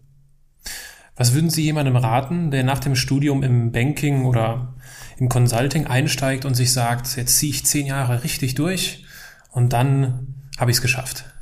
Was 1.15 1.34
würden 1.34 1.49
Sie 1.49 1.63
jemandem 1.63 1.95
raten, 1.95 2.51
der 2.51 2.63
nach 2.63 2.80
dem 2.80 2.95
Studium 2.95 3.43
im 3.43 3.71
Banking 3.71 4.26
oder 4.26 4.76
im 5.17 5.30
Consulting 5.30 5.86
einsteigt 5.86 6.45
und 6.45 6.55
sich 6.55 6.71
sagt, 6.71 7.15
jetzt 7.17 7.38
ziehe 7.38 7.51
ich 7.51 7.65
zehn 7.65 7.86
Jahre 7.86 8.24
richtig 8.24 8.55
durch 8.55 9.05
und 9.51 9.74
dann 9.74 10.36
habe 10.57 10.71
ich 10.71 10.78
es 10.78 10.82
geschafft? 10.82 11.33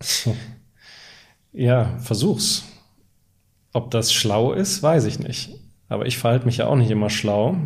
Ja, 1.54 1.96
versuch's. 1.98 2.64
Ob 3.72 3.92
das 3.92 4.12
schlau 4.12 4.52
ist, 4.52 4.82
weiß 4.82 5.04
ich 5.04 5.20
nicht. 5.20 5.50
Aber 5.88 6.04
ich 6.06 6.18
verhalte 6.18 6.46
mich 6.46 6.56
ja 6.56 6.66
auch 6.66 6.76
nicht 6.76 6.90
immer 6.90 7.10
schlau. 7.10 7.56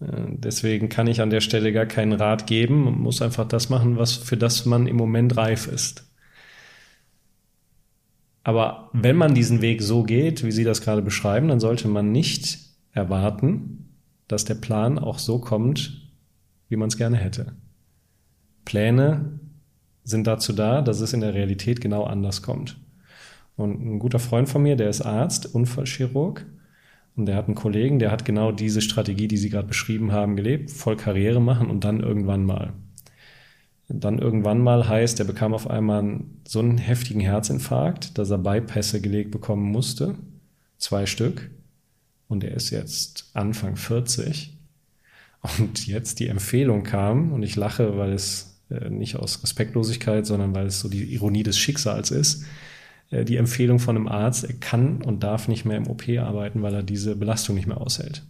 Äh, 0.00 0.26
deswegen 0.28 0.90
kann 0.90 1.06
ich 1.06 1.22
an 1.22 1.30
der 1.30 1.40
Stelle 1.40 1.72
gar 1.72 1.86
keinen 1.86 2.12
Rat 2.12 2.46
geben. 2.46 2.84
Man 2.84 2.98
muss 2.98 3.22
einfach 3.22 3.48
das 3.48 3.70
machen, 3.70 3.96
was 3.96 4.12
für 4.12 4.36
das 4.36 4.66
man 4.66 4.86
im 4.86 4.96
Moment 4.96 5.36
reif 5.36 5.66
ist. 5.66 6.06
Aber 8.44 8.90
wenn 8.92 9.16
man 9.16 9.34
diesen 9.34 9.62
Weg 9.62 9.82
so 9.82 10.02
geht, 10.02 10.44
wie 10.44 10.52
Sie 10.52 10.64
das 10.64 10.82
gerade 10.82 11.00
beschreiben, 11.00 11.48
dann 11.48 11.60
sollte 11.60 11.88
man 11.88 12.12
nicht 12.12 12.58
erwarten, 12.92 13.96
dass 14.28 14.44
der 14.44 14.56
Plan 14.56 14.98
auch 14.98 15.18
so 15.18 15.38
kommt, 15.38 16.10
wie 16.68 16.76
man 16.76 16.88
es 16.88 16.96
gerne 16.96 17.16
hätte. 17.16 17.54
Pläne 18.64 19.40
sind 20.04 20.26
dazu 20.26 20.52
da, 20.52 20.82
dass 20.82 21.00
es 21.00 21.12
in 21.12 21.20
der 21.20 21.34
Realität 21.34 21.80
genau 21.80 22.04
anders 22.04 22.42
kommt. 22.42 22.78
Und 23.56 23.80
ein 23.84 23.98
guter 23.98 24.18
Freund 24.18 24.48
von 24.48 24.62
mir, 24.62 24.76
der 24.76 24.88
ist 24.90 25.02
Arzt, 25.02 25.54
Unfallchirurg, 25.54 26.46
und 27.14 27.26
der 27.26 27.36
hat 27.36 27.46
einen 27.46 27.54
Kollegen, 27.54 27.98
der 27.98 28.10
hat 28.10 28.24
genau 28.24 28.52
diese 28.52 28.80
Strategie, 28.80 29.28
die 29.28 29.36
Sie 29.36 29.50
gerade 29.50 29.68
beschrieben 29.68 30.12
haben, 30.12 30.34
gelebt, 30.36 30.70
voll 30.70 30.96
Karriere 30.96 31.42
machen 31.42 31.68
und 31.68 31.84
dann 31.84 32.00
irgendwann 32.00 32.44
mal. 32.44 32.72
Dann 33.88 34.18
irgendwann 34.18 34.60
mal 34.60 34.88
heißt, 34.88 35.18
er 35.20 35.26
bekam 35.26 35.52
auf 35.52 35.68
einmal 35.68 36.20
so 36.48 36.60
einen 36.60 36.78
heftigen 36.78 37.20
Herzinfarkt, 37.20 38.16
dass 38.16 38.30
er 38.30 38.38
Bypässe 38.38 39.02
gelegt 39.02 39.30
bekommen 39.30 39.70
musste, 39.70 40.14
zwei 40.78 41.06
Stück. 41.06 41.50
und 42.28 42.44
er 42.44 42.54
ist 42.54 42.70
jetzt 42.70 43.30
Anfang 43.34 43.76
40 43.76 44.56
und 45.58 45.86
jetzt 45.86 46.18
die 46.18 46.28
Empfehlung 46.28 46.82
kam 46.82 47.32
und 47.32 47.42
ich 47.42 47.56
lache, 47.56 47.98
weil 47.98 48.12
es 48.12 48.51
nicht 48.90 49.16
aus 49.16 49.42
Respektlosigkeit, 49.42 50.26
sondern 50.26 50.54
weil 50.54 50.66
es 50.66 50.80
so 50.80 50.88
die 50.88 51.04
Ironie 51.14 51.42
des 51.42 51.58
Schicksals 51.58 52.10
ist, 52.10 52.44
äh, 53.10 53.24
die 53.24 53.36
Empfehlung 53.36 53.78
von 53.78 53.96
einem 53.96 54.08
Arzt, 54.08 54.44
er 54.44 54.54
kann 54.54 55.02
und 55.02 55.22
darf 55.22 55.48
nicht 55.48 55.64
mehr 55.64 55.76
im 55.76 55.88
OP 55.88 56.08
arbeiten, 56.18 56.62
weil 56.62 56.74
er 56.74 56.82
diese 56.82 57.16
Belastung 57.16 57.54
nicht 57.56 57.68
mehr 57.68 57.80
aushält. 57.80 58.22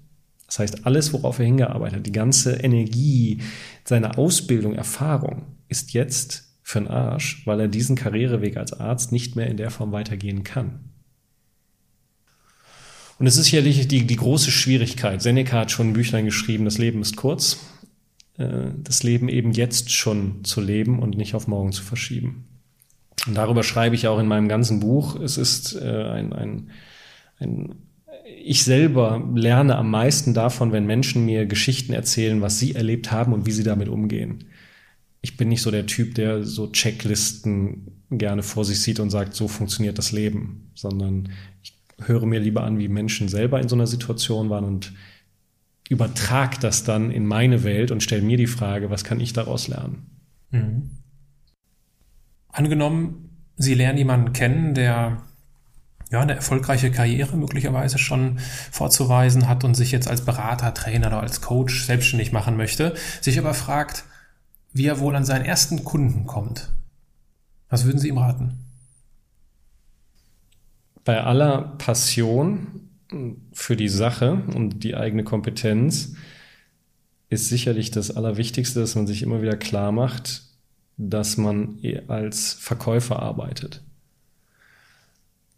Das 0.47 0.59
heißt, 0.59 0.87
alles, 0.87 1.13
worauf 1.15 1.39
er 1.39 1.47
hingearbeitet 1.47 2.01
hat, 2.01 2.07
die 2.07 2.13
ganze 2.13 2.57
Energie, 2.57 3.39
seine 3.85 4.19
Ausbildung, 4.19 4.75
Erfahrung, 4.75 5.47
ist 5.69 5.95
jetzt 5.95 6.53
für 6.63 6.81
den 6.81 6.89
Arsch, 6.89 7.47
weil 7.47 7.61
er 7.61 7.69
diesen 7.69 7.97
Karriereweg 7.97 8.59
als 8.59 8.73
Arzt 8.75 9.13
nicht 9.13 9.35
mehr 9.35 9.47
in 9.47 9.57
der 9.57 9.71
Form 9.71 9.93
weitergehen 9.93 10.45
kann. 10.45 10.81
Und 13.19 13.27
es 13.27 13.37
ist 13.37 13.47
sicherlich 13.47 13.87
die, 13.89 14.07
die 14.07 14.17
große 14.17 14.51
Schwierigkeit. 14.51 15.23
Seneca 15.23 15.61
hat 15.61 15.71
schon 15.71 15.89
ein 15.89 15.93
Büchlein 15.93 16.25
geschrieben, 16.25 16.65
das 16.65 16.79
Leben 16.79 17.01
ist 17.03 17.17
kurz. 17.17 17.59
Äh, 18.43 18.73
das 18.83 19.03
Leben 19.03 19.29
eben 19.29 19.53
jetzt 19.53 19.91
schon 19.91 20.45
zu 20.45 20.61
leben 20.61 20.99
und 20.99 21.17
nicht 21.17 21.35
auf 21.35 21.47
morgen 21.47 21.73
zu 21.73 21.83
verschieben. 21.83 22.45
Und 23.27 23.37
darüber 23.37 23.63
schreibe 23.63 23.95
ich 23.95 24.09
auch 24.09 24.19
in 24.19 24.27
meinem 24.27 24.49
ganzen 24.49 24.81
Buch. 24.81 25.21
Es 25.21 25.39
ist 25.39 25.75
äh, 25.81 26.05
ein, 26.05 26.33
ein, 26.33 26.71
ein 27.39 27.75
ich 28.45 28.65
selber 28.65 29.23
lerne 29.35 29.77
am 29.77 29.91
meisten 29.91 30.35
davon, 30.35 30.73
wenn 30.73 30.87
Menschen 30.87 31.25
mir 31.25 31.47
Geschichten 31.47 31.93
erzählen, 31.93 32.41
was 32.41 32.59
sie 32.59 32.75
erlebt 32.75 33.13
haben 33.13 33.33
und 33.33 33.47
wie 33.47 33.53
sie 33.53 33.63
damit 33.63 33.89
umgehen. 33.89 34.45
Ich 35.21 35.37
bin 35.37 35.49
nicht 35.49 35.63
so 35.63 35.71
der 35.71 35.87
Typ, 35.87 36.17
der 36.17 36.43
so 36.43 36.73
Checklisten 36.73 38.03
gerne 38.11 38.43
vor 38.43 38.65
sich 38.65 38.81
sieht 38.81 38.99
und 38.99 39.11
sagt, 39.11 39.35
so 39.35 39.47
funktioniert 39.47 39.99
das 39.99 40.11
Leben, 40.11 40.71
sondern 40.75 41.29
ich 41.63 41.79
höre 42.05 42.27
mir 42.27 42.41
lieber 42.41 42.65
an, 42.65 42.79
wie 42.79 42.89
Menschen 42.89 43.29
selber 43.29 43.61
in 43.61 43.69
so 43.69 43.77
einer 43.77 43.87
Situation 43.87 44.51
waren 44.51 44.65
und 44.65 44.93
übertrag 45.89 46.61
das 46.61 46.85
dann 46.85 47.11
in 47.11 47.27
meine 47.27 47.65
Welt 47.65 47.91
und 47.91 48.03
stelle 48.03 48.23
mir 48.23 48.37
die 48.37 48.47
Frage, 48.47 48.91
was 48.91 49.05
kann 49.05 49.21
ich 49.21 49.33
daraus 49.33 49.69
lernen? 49.69 50.07
Mhm. 50.51 50.91
Angenommen, 52.49 53.31
Sie 53.57 53.75
lernen 53.75 53.99
jemanden 53.99 54.33
kennen, 54.33 54.75
der 54.75 55.23
ja, 56.11 56.21
eine 56.21 56.35
erfolgreiche 56.35 56.91
Karriere 56.91 57.37
möglicherweise 57.37 57.99
schon 57.99 58.39
vorzuweisen 58.71 59.49
hat 59.49 59.65
und 59.65 59.75
sich 59.75 59.93
jetzt 59.93 60.09
als 60.09 60.25
Berater, 60.25 60.75
Trainer 60.75 61.07
oder 61.09 61.21
als 61.21 61.41
Coach 61.41 61.85
selbstständig 61.85 62.33
machen 62.33 62.57
möchte, 62.57 62.95
sich 63.23 63.39
aber 63.39 63.55
fragt, 63.55 64.05
wie 64.75 64.87
er 64.87 65.01
wohl 65.01 65.17
an 65.17 65.25
seinen 65.25 65.45
ersten 65.45 65.85
Kunden 65.85 66.27
kommt. 66.27 66.71
Was 67.71 67.87
würden 67.87 67.99
Sie 67.99 68.09
ihm 68.09 68.19
raten? 68.19 68.59
Bei 71.05 71.23
aller 71.23 71.75
Passion 71.79 72.82
für 73.53 73.77
die 73.77 73.89
Sache 73.89 74.43
und 74.55 74.85
die 74.85 74.95
eigene 74.95 75.25
Kompetenz 75.25 76.15
ist 77.29 77.49
sicherlich 77.49 77.91
das 77.91 78.11
Allerwichtigste, 78.11 78.81
dass 78.81 78.95
man 78.95 79.07
sich 79.07 79.23
immer 79.23 79.41
wieder 79.43 79.57
klar 79.57 79.93
macht, 79.93 80.43
dass 80.97 81.37
man 81.37 81.79
als 82.09 82.53
Verkäufer 82.53 83.21
arbeitet. 83.21 83.83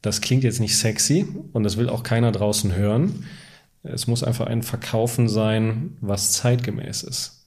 Das 0.03 0.21
klingt 0.21 0.45
jetzt 0.45 0.61
nicht 0.61 0.77
sexy 0.77 1.27
und 1.53 1.65
das 1.65 1.77
will 1.77 1.89
auch 1.89 2.03
keiner 2.03 2.31
draußen 2.31 2.75
hören. 2.75 3.25
Es 3.83 4.07
muss 4.07 4.23
einfach 4.23 4.47
ein 4.47 4.63
Verkaufen 4.63 5.29
sein, 5.29 5.97
was 6.01 6.33
zeitgemäß 6.33 7.03
ist. 7.03 7.47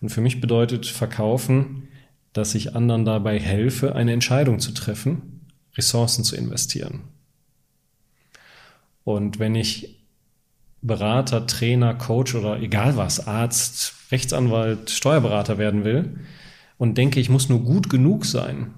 Und 0.00 0.10
für 0.10 0.20
mich 0.20 0.40
bedeutet 0.40 0.86
Verkaufen, 0.86 1.88
dass 2.32 2.54
ich 2.54 2.76
anderen 2.76 3.04
dabei 3.04 3.40
helfe, 3.40 3.94
eine 3.94 4.12
Entscheidung 4.12 4.60
zu 4.60 4.72
treffen, 4.72 5.46
Ressourcen 5.74 6.22
zu 6.22 6.36
investieren. 6.36 7.00
Und 9.06 9.38
wenn 9.38 9.54
ich 9.54 10.04
Berater, 10.82 11.46
Trainer, 11.46 11.94
Coach 11.94 12.34
oder 12.34 12.60
egal 12.60 12.96
was, 12.96 13.28
Arzt, 13.28 13.94
Rechtsanwalt, 14.10 14.90
Steuerberater 14.90 15.58
werden 15.58 15.84
will 15.84 16.18
und 16.76 16.98
denke, 16.98 17.20
ich 17.20 17.30
muss 17.30 17.48
nur 17.48 17.62
gut 17.62 17.88
genug 17.88 18.26
sein, 18.26 18.74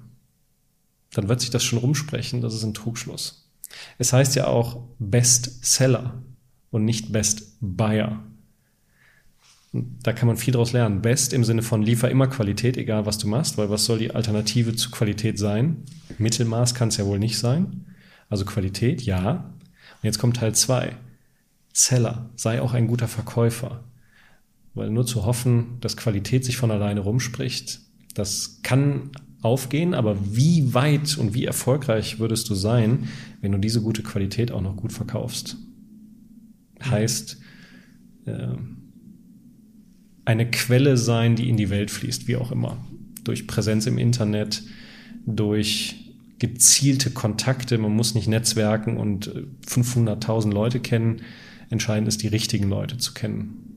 dann 1.13 1.29
wird 1.29 1.41
sich 1.41 1.49
das 1.49 1.63
schon 1.63 1.79
rumsprechen, 1.79 2.41
das 2.41 2.53
ist 2.53 2.63
ein 2.63 2.75
Trugschluss. 2.75 3.49
Es 3.97 4.13
heißt 4.13 4.35
ja 4.35 4.45
auch 4.45 4.83
Bestseller 4.99 6.21
und 6.69 6.85
nicht 6.85 7.11
Best 7.11 7.57
Buyer. 7.59 8.23
Da 9.73 10.13
kann 10.13 10.27
man 10.27 10.37
viel 10.37 10.51
daraus 10.51 10.73
lernen. 10.73 11.01
Best 11.01 11.33
im 11.33 11.43
Sinne 11.43 11.63
von 11.63 11.81
liefer 11.81 12.11
immer 12.11 12.27
Qualität, 12.27 12.77
egal 12.77 13.07
was 13.07 13.17
du 13.17 13.27
machst, 13.27 13.57
weil 13.57 13.71
was 13.71 13.85
soll 13.85 13.97
die 13.97 14.11
Alternative 14.11 14.75
zu 14.75 14.91
Qualität 14.91 15.39
sein? 15.39 15.85
Mittelmaß 16.19 16.75
kann 16.75 16.89
es 16.89 16.97
ja 16.97 17.07
wohl 17.07 17.17
nicht 17.17 17.39
sein. 17.39 17.87
Also 18.29 18.45
Qualität, 18.45 19.01
ja. 19.01 19.55
Und 20.01 20.05
jetzt 20.05 20.19
kommt 20.19 20.37
Teil 20.37 20.55
zwei. 20.55 20.95
Seller, 21.73 22.29
sei 22.35 22.61
auch 22.61 22.73
ein 22.73 22.87
guter 22.87 23.07
Verkäufer. 23.07 23.83
Weil 24.73 24.89
nur 24.89 25.05
zu 25.05 25.25
hoffen, 25.25 25.77
dass 25.81 25.97
Qualität 25.97 26.45
sich 26.45 26.57
von 26.57 26.71
alleine 26.71 27.01
rumspricht, 27.01 27.81
das 28.13 28.61
kann 28.63 29.11
aufgehen, 29.41 29.93
aber 29.93 30.17
wie 30.35 30.73
weit 30.73 31.17
und 31.17 31.33
wie 31.33 31.45
erfolgreich 31.45 32.19
würdest 32.19 32.49
du 32.49 32.55
sein, 32.55 33.07
wenn 33.41 33.51
du 33.51 33.57
diese 33.57 33.81
gute 33.81 34.03
Qualität 34.03 34.51
auch 34.51 34.61
noch 34.61 34.75
gut 34.75 34.91
verkaufst? 34.91 35.57
Heißt, 36.83 37.37
äh, 38.25 38.47
eine 40.25 40.51
Quelle 40.51 40.97
sein, 40.97 41.35
die 41.35 41.49
in 41.49 41.57
die 41.57 41.69
Welt 41.69 41.91
fließt, 41.91 42.27
wie 42.27 42.35
auch 42.35 42.51
immer. 42.51 42.77
Durch 43.23 43.47
Präsenz 43.47 43.85
im 43.85 43.97
Internet, 43.97 44.63
durch 45.25 46.08
gezielte 46.39 47.11
Kontakte. 47.11 47.77
Man 47.77 47.95
muss 47.95 48.15
nicht 48.15 48.27
netzwerken 48.27 48.97
und 48.97 49.31
500.000 49.67 50.51
Leute 50.51 50.79
kennen. 50.79 51.21
Entscheidend 51.69 52.07
ist, 52.07 52.23
die 52.23 52.27
richtigen 52.27 52.69
Leute 52.69 52.97
zu 52.97 53.13
kennen. 53.13 53.69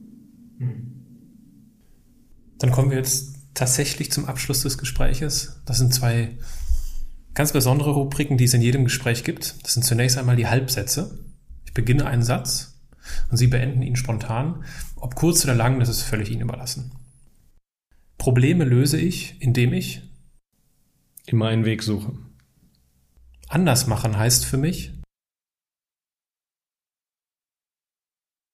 Dann 2.59 2.71
kommen 2.71 2.91
wir 2.91 2.97
jetzt 2.97 3.37
tatsächlich 3.55 4.11
zum 4.11 4.25
Abschluss 4.25 4.63
des 4.63 4.79
Gespräches. 4.79 5.61
Das 5.67 5.79
sind 5.79 5.93
zwei 5.93 6.39
ganz 7.35 7.53
besondere 7.53 7.91
Rubriken, 7.91 8.37
die 8.37 8.45
es 8.45 8.55
in 8.55 8.63
jedem 8.63 8.85
Gespräch 8.85 9.25
gibt. 9.25 9.57
Das 9.65 9.75
sind 9.75 9.83
zunächst 9.83 10.17
einmal 10.19 10.37
die 10.37 10.47
Halbsätze. 10.47 11.19
Ich 11.65 11.75
beginne 11.75 12.07
einen 12.07 12.23
Satz 12.23 12.81
und 13.31 13.37
Sie 13.37 13.49
beenden 13.49 13.83
ihn 13.83 13.97
spontan. 13.97 14.65
Ob 14.97 15.15
kurz 15.15 15.45
oder 15.45 15.55
lang, 15.55 15.81
das 15.81 15.89
ist 15.89 16.03
völlig 16.03 16.31
Ihnen 16.31 16.43
überlassen. 16.43 16.93
Probleme 18.19 18.65
löse 18.65 18.99
ich, 18.99 19.37
indem 19.41 19.73
ich 19.73 20.03
immer 21.27 21.49
einen 21.49 21.65
Weg 21.65 21.83
suche. 21.83 22.13
Anders 23.53 23.87
machen 23.87 24.17
heißt 24.17 24.47
für 24.47 24.57
mich, 24.57 24.95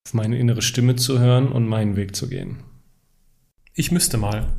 auf 0.05 0.13
meine 0.13 0.37
innere 0.37 0.61
Stimme 0.61 0.97
zu 0.97 1.21
hören 1.21 1.53
und 1.53 1.69
meinen 1.69 1.95
Weg 1.95 2.17
zu 2.17 2.29
gehen. 2.29 2.65
Ich 3.75 3.93
müsste 3.93 4.19
mal. 4.19 4.53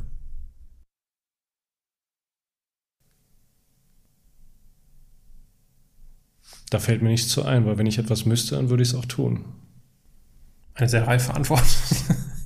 Da 6.70 6.78
fällt 6.78 7.02
mir 7.02 7.10
nichts 7.10 7.28
zu 7.28 7.44
ein, 7.44 7.66
weil 7.66 7.76
wenn 7.76 7.84
ich 7.84 7.98
etwas 7.98 8.24
müsste, 8.24 8.56
dann 8.56 8.70
würde 8.70 8.82
ich 8.82 8.88
es 8.88 8.94
auch 8.94 9.04
tun. 9.04 9.44
Eine 10.72 10.88
sehr 10.88 11.06
reife 11.06 11.34
Antwort. 11.34 11.66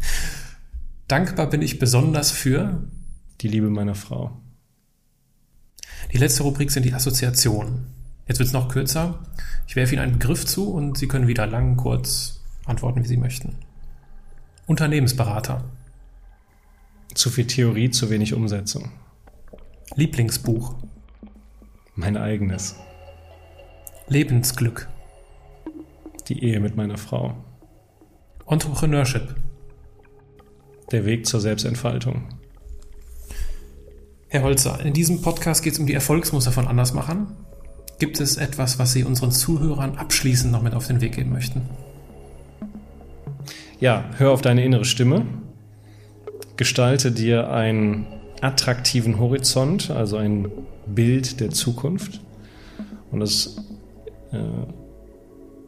Dankbar 1.06 1.48
bin 1.48 1.62
ich 1.62 1.78
besonders 1.78 2.32
für 2.32 2.90
die 3.40 3.48
Liebe 3.48 3.70
meiner 3.70 3.94
Frau. 3.94 4.43
Die 6.14 6.20
letzte 6.20 6.44
Rubrik 6.44 6.70
sind 6.70 6.84
die 6.84 6.94
Assoziationen. 6.94 7.88
Jetzt 8.28 8.38
wird 8.38 8.46
es 8.46 8.52
noch 8.52 8.68
kürzer. 8.68 9.18
Ich 9.66 9.74
werfe 9.74 9.94
Ihnen 9.94 10.04
einen 10.04 10.18
Begriff 10.20 10.46
zu 10.46 10.72
und 10.72 10.96
Sie 10.96 11.08
können 11.08 11.26
wieder 11.26 11.44
lang, 11.44 11.76
kurz 11.76 12.40
antworten, 12.66 13.02
wie 13.02 13.08
Sie 13.08 13.16
möchten. 13.16 13.56
Unternehmensberater. 14.66 15.64
Zu 17.14 17.30
viel 17.30 17.48
Theorie, 17.48 17.90
zu 17.90 18.10
wenig 18.10 18.32
Umsetzung. 18.32 18.92
Lieblingsbuch. 19.96 20.76
Mein 21.96 22.16
eigenes. 22.16 22.76
Lebensglück. 24.06 24.88
Die 26.28 26.44
Ehe 26.44 26.60
mit 26.60 26.76
meiner 26.76 26.96
Frau. 26.96 27.34
Entrepreneurship. 28.46 29.34
Der 30.92 31.06
Weg 31.06 31.26
zur 31.26 31.40
Selbstentfaltung. 31.40 32.28
Herr 34.34 34.42
Holzer, 34.42 34.80
in 34.84 34.92
diesem 34.92 35.22
Podcast 35.22 35.62
geht 35.62 35.74
es 35.74 35.78
um 35.78 35.86
die 35.86 35.94
Erfolgsmuster 35.94 36.50
von 36.50 36.66
Andersmachern. 36.66 37.36
Gibt 38.00 38.18
es 38.18 38.36
etwas, 38.36 38.80
was 38.80 38.92
Sie 38.92 39.04
unseren 39.04 39.30
Zuhörern 39.30 39.96
abschließend 39.96 40.50
noch 40.50 40.60
mit 40.60 40.74
auf 40.74 40.88
den 40.88 41.00
Weg 41.00 41.14
geben 41.14 41.30
möchten? 41.30 41.62
Ja, 43.78 44.06
hör 44.16 44.32
auf 44.32 44.42
deine 44.42 44.64
innere 44.64 44.84
Stimme. 44.84 45.24
Gestalte 46.56 47.12
dir 47.12 47.52
einen 47.52 48.06
attraktiven 48.40 49.20
Horizont, 49.20 49.92
also 49.92 50.16
ein 50.16 50.50
Bild 50.84 51.38
der 51.38 51.50
Zukunft. 51.50 52.20
Und 53.12 53.20
das 53.20 53.58
äh, 54.32 54.38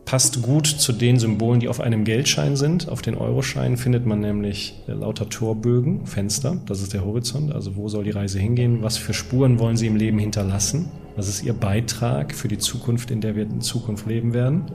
passt 0.07 0.41
gut 0.41 0.67
zu 0.69 0.93
den 0.93 1.19
Symbolen, 1.19 1.59
die 1.59 1.69
auf 1.69 1.81
einem 1.81 2.05
Geldschein 2.05 2.57
sind. 2.57 2.89
Auf 2.89 3.03
den 3.03 3.17
Euroscheinen 3.17 3.77
findet 3.77 4.07
man 4.07 4.21
nämlich 4.21 4.81
äh, 4.87 4.93
lauter 4.93 5.29
Torbögen, 5.29 6.07
Fenster. 6.07 6.57
Das 6.67 6.81
ist 6.81 6.95
der 6.95 7.05
Horizont. 7.05 7.53
Also 7.53 7.77
wo 7.77 7.89
soll 7.89 8.05
die 8.05 8.13
Reise 8.13 8.39
hingehen? 8.39 8.83
Was 8.83 8.97
für 8.97 9.13
Spuren 9.13 9.59
wollen 9.59 9.77
Sie 9.77 9.89
im 9.89 9.97
Leben 9.97 10.19
hinterlassen? 10.19 10.89
Was 11.17 11.29
ist 11.29 11.43
ihr 11.43 11.55
Beitrag 11.55 12.35
für 12.35 12.47
die 12.47 12.59
Zukunft, 12.59 13.11
in 13.11 13.21
der 13.21 13.35
wir 13.35 13.43
in 13.43 13.61
Zukunft 13.61 14.07
leben 14.07 14.33
werden? 14.33 14.67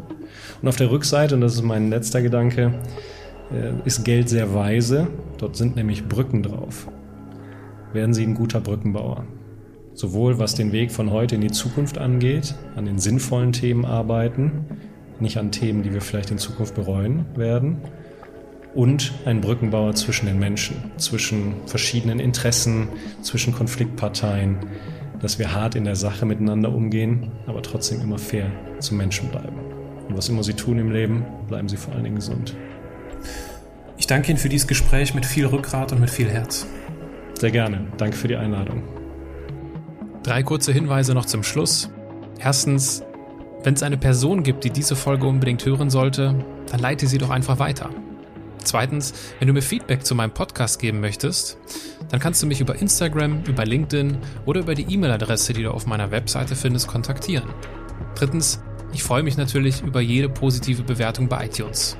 Und 0.62 0.68
auf 0.68 0.76
der 0.76 0.92
Rückseite, 0.92 1.36
und 1.36 1.42
das 1.42 1.54
ist 1.54 1.64
mein 1.64 1.90
letzter 1.90 2.22
Gedanke, 2.22 2.74
äh, 3.54 3.72
ist 3.86 4.04
Geld 4.04 4.28
sehr 4.28 4.54
weise. 4.54 5.08
Dort 5.38 5.56
sind 5.56 5.78
nämlich 5.78 6.10
Brücken 6.10 6.44
drauf. 6.44 6.90
Werden 7.94 8.14
Sie 8.14 8.24
ein 8.24 8.36
guter 8.36 8.60
Brückenbauer? 8.60 9.26
Sowohl 9.94 10.40
was 10.40 10.56
den 10.56 10.74
Weg 10.74 10.92
von 10.92 11.12
heute 11.12 11.36
in 11.36 11.42
die 11.42 11.52
Zukunft 11.52 11.98
angeht, 11.98 12.54
an 12.76 12.86
den 12.86 13.00
sinnvollen 13.00 13.54
Themen 13.54 13.86
arbeiten, 13.86 14.66
nicht 15.22 15.38
an 15.38 15.52
Themen, 15.52 15.84
die 15.84 15.94
wir 15.94 16.02
vielleicht 16.02 16.32
in 16.32 16.38
Zukunft 16.38 16.76
bereuen 16.76 17.26
werden, 17.36 17.82
und 18.74 19.14
ein 19.26 19.42
Brückenbauer 19.42 19.96
zwischen 19.96 20.28
den 20.28 20.40
Menschen, 20.40 20.92
zwischen 20.98 21.56
verschiedenen 21.66 22.20
Interessen, 22.20 22.88
zwischen 23.22 23.54
Konfliktparteien, 23.54 24.58
dass 25.20 25.40
wir 25.40 25.54
hart 25.54 25.76
in 25.76 25.84
der 25.84 25.96
Sache 25.96 26.26
miteinander 26.26 26.74
umgehen, 26.74 27.32
aber 27.48 27.62
trotzdem 27.62 28.02
immer 28.02 28.18
fair 28.18 28.50
zum 28.80 28.98
Menschen 28.98 29.30
bleiben. 29.30 29.60
Und 30.08 30.18
was 30.18 30.30
immer 30.30 30.44
Sie 30.44 30.54
tun 30.54 30.80
im 30.80 30.92
Leben, 30.92 31.26
bleiben 31.48 31.70
Sie 31.70 31.78
vor 31.78 31.94
allen 31.94 32.04
Dingen 32.04 32.16
gesund. 32.16 32.56
Ich 33.98 34.08
danke 34.08 34.32
Ihnen 34.32 34.40
für 34.40 34.50
dieses 34.50 34.68
Gespräch 34.68 35.14
mit 35.14 35.26
viel 35.26 35.46
Rückgrat 35.46 35.92
und 35.92 36.00
mit 36.00 36.10
viel 36.10 36.30
Herz. 36.30 36.66
Sehr 37.40 37.52
gerne. 37.52 37.88
Danke 37.98 38.18
für 38.18 38.28
die 38.28 38.36
Einladung. 38.36 38.84
Drei 40.24 40.44
kurze 40.44 40.72
Hinweise 40.72 41.14
noch 41.14 41.26
zum 41.26 41.44
Schluss. 41.44 41.90
Erstens, 42.40 43.04
wenn 43.64 43.74
es 43.74 43.84
eine 43.84 43.98
Person 43.98 44.44
gibt, 44.44 44.64
die 44.64 44.72
diese 44.72 44.96
Folge 44.96 45.28
unbedingt 45.28 45.66
hören 45.66 45.90
sollte, 45.90 46.36
dann 46.70 46.80
leite 46.80 47.08
sie 47.08 47.18
doch 47.18 47.30
einfach 47.30 47.60
weiter. 47.60 47.90
Zweitens, 48.64 49.14
wenn 49.40 49.48
du 49.48 49.54
mir 49.54 49.62
Feedback 49.62 50.06
zu 50.06 50.16
meinem 50.16 50.32
Podcast 50.32 50.80
geben 50.80 51.00
möchtest, 51.00 51.58
dann 52.10 52.20
kannst 52.20 52.44
du 52.44 52.48
mich 52.48 52.62
über 52.62 52.76
Instagram, 52.76 53.44
über 53.48 53.66
LinkedIn 53.66 54.18
oder 54.46 54.62
über 54.62 54.76
die 54.76 54.92
E-Mail-Adresse, 54.94 55.54
die 55.54 55.64
du 55.64 55.72
auf 55.72 55.88
meiner 55.88 56.12
Webseite 56.12 56.56
findest, 56.56 56.88
kontaktieren. 56.88 57.50
Drittens, 58.16 58.62
ich 58.94 59.04
freue 59.04 59.24
mich 59.24 59.38
natürlich 59.38 59.82
über 59.82 60.02
jede 60.02 60.30
positive 60.30 60.84
Bewertung 60.84 61.28
bei 61.28 61.46
iTunes. 61.46 61.98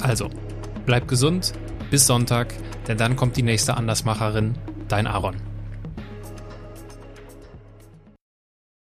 Also, 0.00 0.30
bleib 0.84 1.06
gesund, 1.06 1.52
bis 1.90 2.06
Sonntag, 2.06 2.54
denn 2.88 2.98
dann 2.98 3.14
kommt 3.14 3.36
die 3.36 3.42
nächste 3.42 3.76
Andersmacherin, 3.76 4.54
dein 4.88 5.06
Aaron. 5.06 5.51